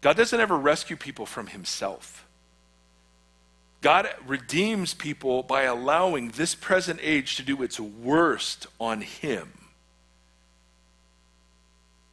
God 0.00 0.16
doesn't 0.16 0.40
ever 0.40 0.56
rescue 0.56 0.96
people 0.96 1.26
from 1.26 1.46
himself. 1.48 2.26
God 3.80 4.08
redeems 4.26 4.94
people 4.94 5.42
by 5.42 5.62
allowing 5.62 6.30
this 6.30 6.54
present 6.54 7.00
age 7.02 7.36
to 7.36 7.42
do 7.42 7.62
its 7.62 7.80
worst 7.80 8.66
on 8.78 9.00
him. 9.00 9.52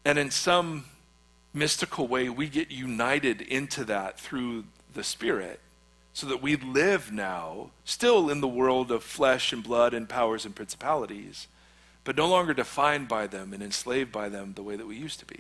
And 0.06 0.18
in 0.18 0.32
some 0.32 0.86
mystical 1.54 2.08
way, 2.08 2.30
we 2.30 2.48
get 2.48 2.72
united 2.72 3.42
into 3.42 3.84
that 3.86 4.20
through 4.20 4.66
the 4.94 5.04
Spirit 5.04 5.60
so 6.14 6.28
that 6.28 6.42
we 6.42 6.56
live 6.56 7.12
now, 7.12 7.70
still 7.86 8.30
in 8.30 8.42
the 8.42 8.48
world 8.48 8.92
of 8.92 9.04
flesh 9.04 9.54
and 9.54 9.64
blood 9.64 9.94
and 9.94 10.10
powers 10.10 10.46
and 10.46 10.56
principalities 10.56 11.48
but 12.04 12.16
no 12.16 12.28
longer 12.28 12.54
defined 12.54 13.08
by 13.08 13.28
them 13.28 13.54
and 13.54 13.62
enslaved 13.62 14.12
by 14.12 14.30
them 14.30 14.54
the 14.56 14.64
way 14.64 14.76
that 14.76 14.88
we 14.88 14.96
used 14.96 15.20
to 15.20 15.26
be. 15.26 15.40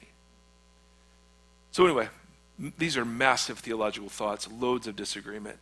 So, 1.72 1.86
anyway, 1.86 2.10
these 2.78 2.98
are 2.98 3.06
massive 3.06 3.60
theological 3.60 4.10
thoughts, 4.10 4.48
loads 4.52 4.88
of 4.88 4.96
disagreement. 4.96 5.58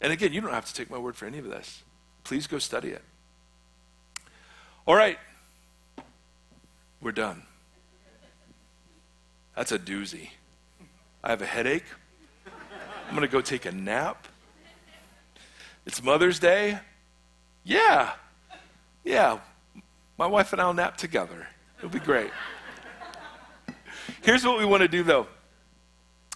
And 0.00 0.12
again, 0.12 0.32
you 0.32 0.40
don't 0.40 0.52
have 0.52 0.66
to 0.66 0.74
take 0.74 0.90
my 0.90 0.98
word 0.98 1.16
for 1.16 1.26
any 1.26 1.38
of 1.38 1.44
this. 1.44 1.82
Please 2.24 2.46
go 2.46 2.58
study 2.58 2.88
it. 2.88 3.02
All 4.86 4.96
right, 4.96 5.18
we're 7.00 7.12
done. 7.12 7.44
That's 9.54 9.70
a 9.70 9.78
doozy. 9.78 10.30
I 11.22 11.30
have 11.30 11.42
a 11.42 11.46
headache. 11.46 11.84
I'm 13.06 13.10
going 13.10 13.28
to 13.28 13.32
go 13.32 13.40
take 13.40 13.66
a 13.66 13.72
nap. 13.72 14.26
It's 15.84 16.02
Mother's 16.02 16.38
Day. 16.38 16.78
Yeah. 17.62 18.12
Yeah. 19.04 19.38
My 20.22 20.28
wife 20.28 20.52
and 20.52 20.62
I'll 20.62 20.72
nap 20.72 20.96
together. 20.96 21.48
It'll 21.78 21.90
be 21.90 21.98
great. 21.98 22.30
Here's 24.20 24.44
what 24.44 24.56
we 24.56 24.64
want 24.64 24.82
to 24.82 24.86
do, 24.86 25.02
though. 25.02 25.26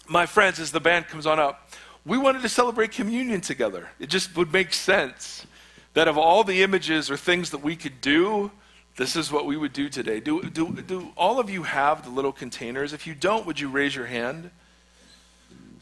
My 0.09 0.26
friends, 0.26 0.59
as 0.59 0.72
the 0.72 0.80
band 0.80 1.07
comes 1.07 1.24
on 1.24 1.39
up, 1.39 1.70
we 2.05 2.18
wanted 2.18 2.43
to 2.43 2.49
celebrate 2.49 2.91
communion 2.91 3.43
together. 3.43 3.89
It 4.01 4.09
just 4.09 4.37
would 4.37 4.53
make 4.53 4.72
sense 4.72 5.47
that 5.95 6.09
of 6.09 6.18
all 6.18 6.43
the 6.43 6.64
images 6.64 7.12
or 7.12 7.16
things 7.16 7.51
that 7.51 7.59
we 7.59 7.76
could 7.76 8.01
do, 8.01 8.51
this 8.97 9.14
is 9.14 9.30
what 9.30 9.47
we 9.47 9.57
would 9.57 9.72
do 9.72 9.89
today. 9.89 10.18
Do, 10.18 10.43
do, 10.43 10.72
do 10.82 11.12
all 11.16 11.39
of 11.39 11.49
you 11.49 11.62
have 11.62 12.03
the 12.03 12.11
little 12.11 12.32
containers? 12.32 12.93
If 12.93 13.07
you 13.07 13.14
don't, 13.14 13.47
would 13.47 13.61
you 13.61 13.68
raise 13.68 13.95
your 13.95 14.07
hand? 14.07 14.51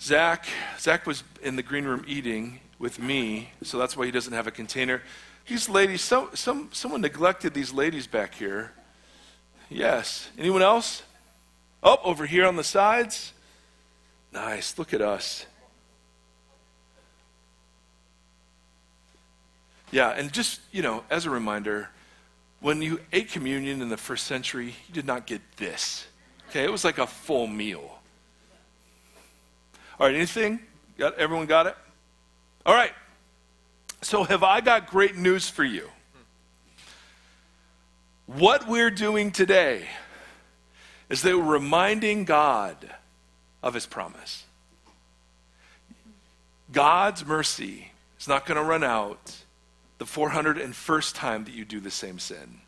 Zach, 0.04 0.44
Zach 0.78 1.06
was 1.06 1.24
in 1.42 1.56
the 1.56 1.62
green 1.62 1.86
room 1.86 2.04
eating 2.06 2.60
with 2.78 2.98
me, 2.98 3.48
so 3.62 3.78
that's 3.78 3.96
why 3.96 4.04
he 4.04 4.12
doesn't 4.12 4.34
have 4.34 4.46
a 4.46 4.50
container. 4.50 5.00
These 5.46 5.70
ladies, 5.70 6.02
some, 6.02 6.28
some, 6.34 6.68
someone 6.72 7.00
neglected 7.00 7.54
these 7.54 7.72
ladies 7.72 8.06
back 8.06 8.34
here. 8.34 8.72
Yes. 9.70 10.28
Anyone 10.36 10.60
else? 10.60 11.04
Oh, 11.82 11.96
over 12.04 12.26
here 12.26 12.44
on 12.44 12.56
the 12.56 12.64
sides. 12.64 13.32
Nice. 14.30 14.76
Look 14.76 14.92
at 14.92 15.00
us. 15.00 15.46
Yeah, 19.90 20.10
and 20.10 20.30
just, 20.30 20.60
you 20.70 20.82
know, 20.82 21.02
as 21.08 21.24
a 21.24 21.30
reminder, 21.30 21.88
when 22.60 22.82
you 22.82 23.00
ate 23.10 23.30
communion 23.30 23.80
in 23.80 23.88
the 23.88 23.96
first 23.96 24.26
century, 24.26 24.74
you 24.86 24.92
did 24.92 25.06
not 25.06 25.26
get 25.26 25.40
this. 25.56 26.06
Okay, 26.50 26.62
it 26.62 26.70
was 26.70 26.84
like 26.84 26.98
a 26.98 27.06
full 27.06 27.46
meal. 27.46 27.93
All 29.98 30.06
right, 30.06 30.14
anything? 30.14 30.60
Got 30.98 31.18
everyone 31.18 31.46
got 31.46 31.66
it? 31.66 31.76
All 32.66 32.74
right. 32.74 32.92
So 34.02 34.24
have 34.24 34.42
I 34.42 34.60
got 34.60 34.86
great 34.86 35.16
news 35.16 35.48
for 35.48 35.64
you? 35.64 35.88
What 38.26 38.68
we're 38.68 38.90
doing 38.90 39.30
today 39.30 39.86
is 41.08 41.22
that 41.22 41.36
we're 41.36 41.44
reminding 41.44 42.24
God 42.24 42.76
of 43.62 43.74
his 43.74 43.86
promise. 43.86 44.44
God's 46.72 47.24
mercy 47.24 47.92
is 48.18 48.26
not 48.26 48.46
going 48.46 48.56
to 48.56 48.64
run 48.64 48.82
out 48.82 49.36
the 49.98 50.04
401st 50.04 51.14
time 51.14 51.44
that 51.44 51.54
you 51.54 51.64
do 51.64 51.80
the 51.80 51.90
same 51.90 52.18
sin 52.18 52.60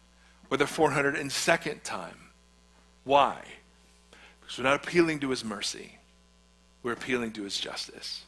or 0.51 0.57
the 0.57 0.65
402nd 0.65 1.83
time. 1.83 2.31
Why? 3.05 3.43
Because 4.41 4.59
we're 4.59 4.65
not 4.65 4.85
appealing 4.85 5.21
to 5.21 5.31
his 5.31 5.45
mercy, 5.45 5.96
we're 6.87 6.93
appealing 6.93 7.33
to 7.33 7.43
his 7.43 7.59
justice. 7.59 8.25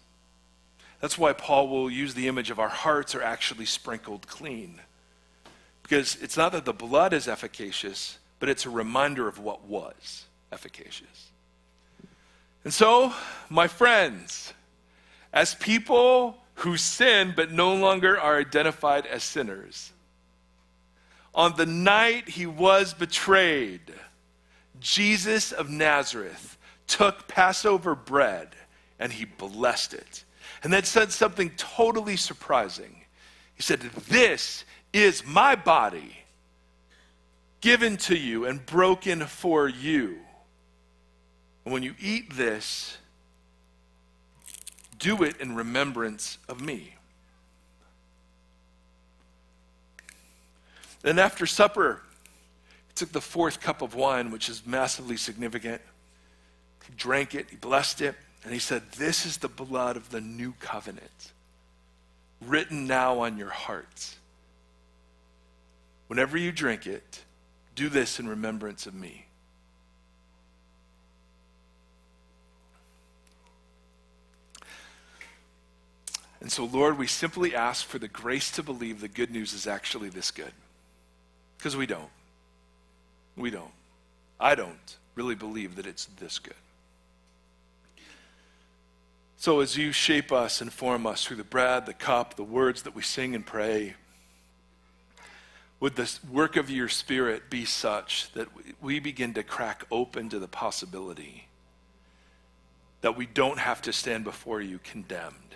That's 1.01 1.17
why 1.17 1.33
Paul 1.33 1.69
will 1.69 1.89
use 1.89 2.15
the 2.15 2.27
image 2.27 2.51
of 2.51 2.59
our 2.59 2.69
hearts 2.69 3.15
are 3.15 3.23
actually 3.23 3.67
sprinkled 3.67 4.27
clean. 4.27 4.81
Because 5.85 6.17
it's 6.21 6.37
not 6.37 6.51
that 6.51 6.65
the 6.65 6.73
blood 6.73 7.13
is 7.13 7.29
efficacious, 7.29 8.19
but 8.41 8.49
it's 8.49 8.67
a 8.67 8.71
reminder 8.71 9.29
of 9.29 9.39
what 9.39 9.63
was 9.67 10.25
efficacious. 10.51 11.31
And 12.65 12.75
so, 12.75 13.13
my 13.49 13.69
friends, 13.69 14.53
as 15.33 15.55
people 15.55 16.37
who 16.55 16.77
sin 16.77 17.35
but 17.37 17.53
no 17.53 17.77
longer 17.77 18.19
are 18.19 18.41
identified 18.41 19.07
as 19.07 19.23
sinners, 19.23 19.93
on 21.33 21.55
the 21.57 21.65
night 21.65 22.29
he 22.29 22.47
was 22.47 22.93
betrayed, 22.93 23.95
Jesus 24.81 25.53
of 25.53 25.71
Nazareth 25.71 26.58
took 26.89 27.29
Passover 27.29 27.95
bread 27.95 28.49
and 28.99 29.13
he 29.13 29.25
blessed 29.25 29.95
it 29.95 30.25
and 30.63 30.73
then 30.73 30.83
said 30.83 31.13
something 31.13 31.51
totally 31.57 32.17
surprising. 32.17 33.03
He 33.55 33.63
said, 33.63 33.81
This 33.81 34.65
is 34.93 35.25
my 35.25 35.55
body 35.55 36.17
given 37.61 37.97
to 37.97 38.17
you 38.17 38.47
and 38.47 38.65
broken 38.65 39.21
for 39.27 39.69
you. 39.69 40.19
And 41.65 41.73
when 41.73 41.83
you 41.83 41.95
eat 42.01 42.35
this, 42.35 42.97
do 44.99 45.23
it 45.23 45.41
in 45.41 45.55
remembrance 45.55 46.39
of 46.49 46.61
me. 46.61 46.95
Then 51.03 51.19
after 51.19 51.47
supper, 51.47 52.03
he 52.89 52.95
took 52.95 53.13
the 53.13 53.21
fourth 53.21 53.61
cup 53.61 53.83
of 53.83 53.95
wine, 53.95 54.31
which 54.31 54.49
is 54.49 54.67
massively 54.67 55.17
significant. 55.17 55.81
He 56.89 56.95
drank 56.97 57.35
it, 57.35 57.47
he 57.51 57.57
blessed 57.57 58.01
it. 58.01 58.17
And 58.45 58.53
he 58.53 58.59
said, 58.59 58.83
This 58.93 59.27
is 59.27 59.39
the 59.39 59.49
blood 59.49 59.97
of 59.97 60.11
the 60.11 60.21
new 60.21 60.55
covenant, 60.61 61.33
written 62.41 62.87
now 62.87 63.21
on 63.21 63.37
your 63.37 63.51
hearts. 63.51 64.17
Whenever 66.07 66.39
you 66.39 66.51
drink 66.51 66.87
it, 66.87 67.25
do 67.75 67.89
this 67.89 68.19
in 68.19 68.27
remembrance 68.27 68.87
of 68.87 68.95
me. 68.95 69.27
And 76.41 76.51
so, 76.51 76.65
Lord, 76.65 76.97
we 76.97 77.07
simply 77.07 77.55
ask 77.55 77.85
for 77.85 77.99
the 77.99 78.09
grace 78.09 78.51
to 78.53 78.63
believe 78.63 79.01
the 79.01 79.09
good 79.09 79.31
news 79.31 79.53
is 79.53 79.67
actually 79.67 80.09
this 80.09 80.31
good. 80.31 80.53
Because 81.59 81.77
we 81.77 81.85
don't. 81.85 82.09
We 83.37 83.51
don't. 83.51 83.73
I 84.41 84.55
don't 84.55 84.97
really 85.17 85.35
believe 85.35 85.77
that 85.77 85.87
it's 85.87 86.07
this 86.19 86.39
good. 86.39 86.55
So, 89.41 89.61
as 89.61 89.77
you 89.77 89.93
shape 89.93 90.33
us 90.33 90.61
and 90.61 90.73
form 90.73 91.07
us 91.07 91.25
through 91.25 91.37
the 91.37 91.45
bread, 91.45 91.87
the 91.87 91.95
cup, 91.95 92.35
the 92.35 92.43
words 92.43 92.83
that 92.83 92.97
we 92.97 93.03
sing 93.03 93.37
and 93.37 93.47
pray, 93.47 93.95
would 95.79 95.95
the 95.95 96.13
work 96.29 96.57
of 96.57 96.69
your 96.69 96.89
Spirit 96.89 97.49
be 97.49 97.65
such 97.65 98.33
that 98.33 98.49
we 98.83 98.99
begin 98.99 99.35
to 99.35 99.45
crack 99.45 99.85
open 99.93 100.29
to 100.31 100.41
the 100.41 100.49
possibility 100.49 101.47
that 103.01 103.17
we 103.17 103.27
don't 103.27 103.61
have 103.61 103.81
to 103.83 103.93
stand 103.93 104.25
before 104.25 104.61
you 104.61 104.81
condemned? 104.83 105.55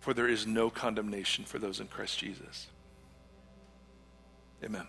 For 0.00 0.12
there 0.12 0.28
is 0.28 0.48
no 0.48 0.68
condemnation 0.68 1.44
for 1.44 1.60
those 1.60 1.78
in 1.78 1.86
Christ 1.86 2.18
Jesus. 2.18 2.66
Amen. 4.64 4.88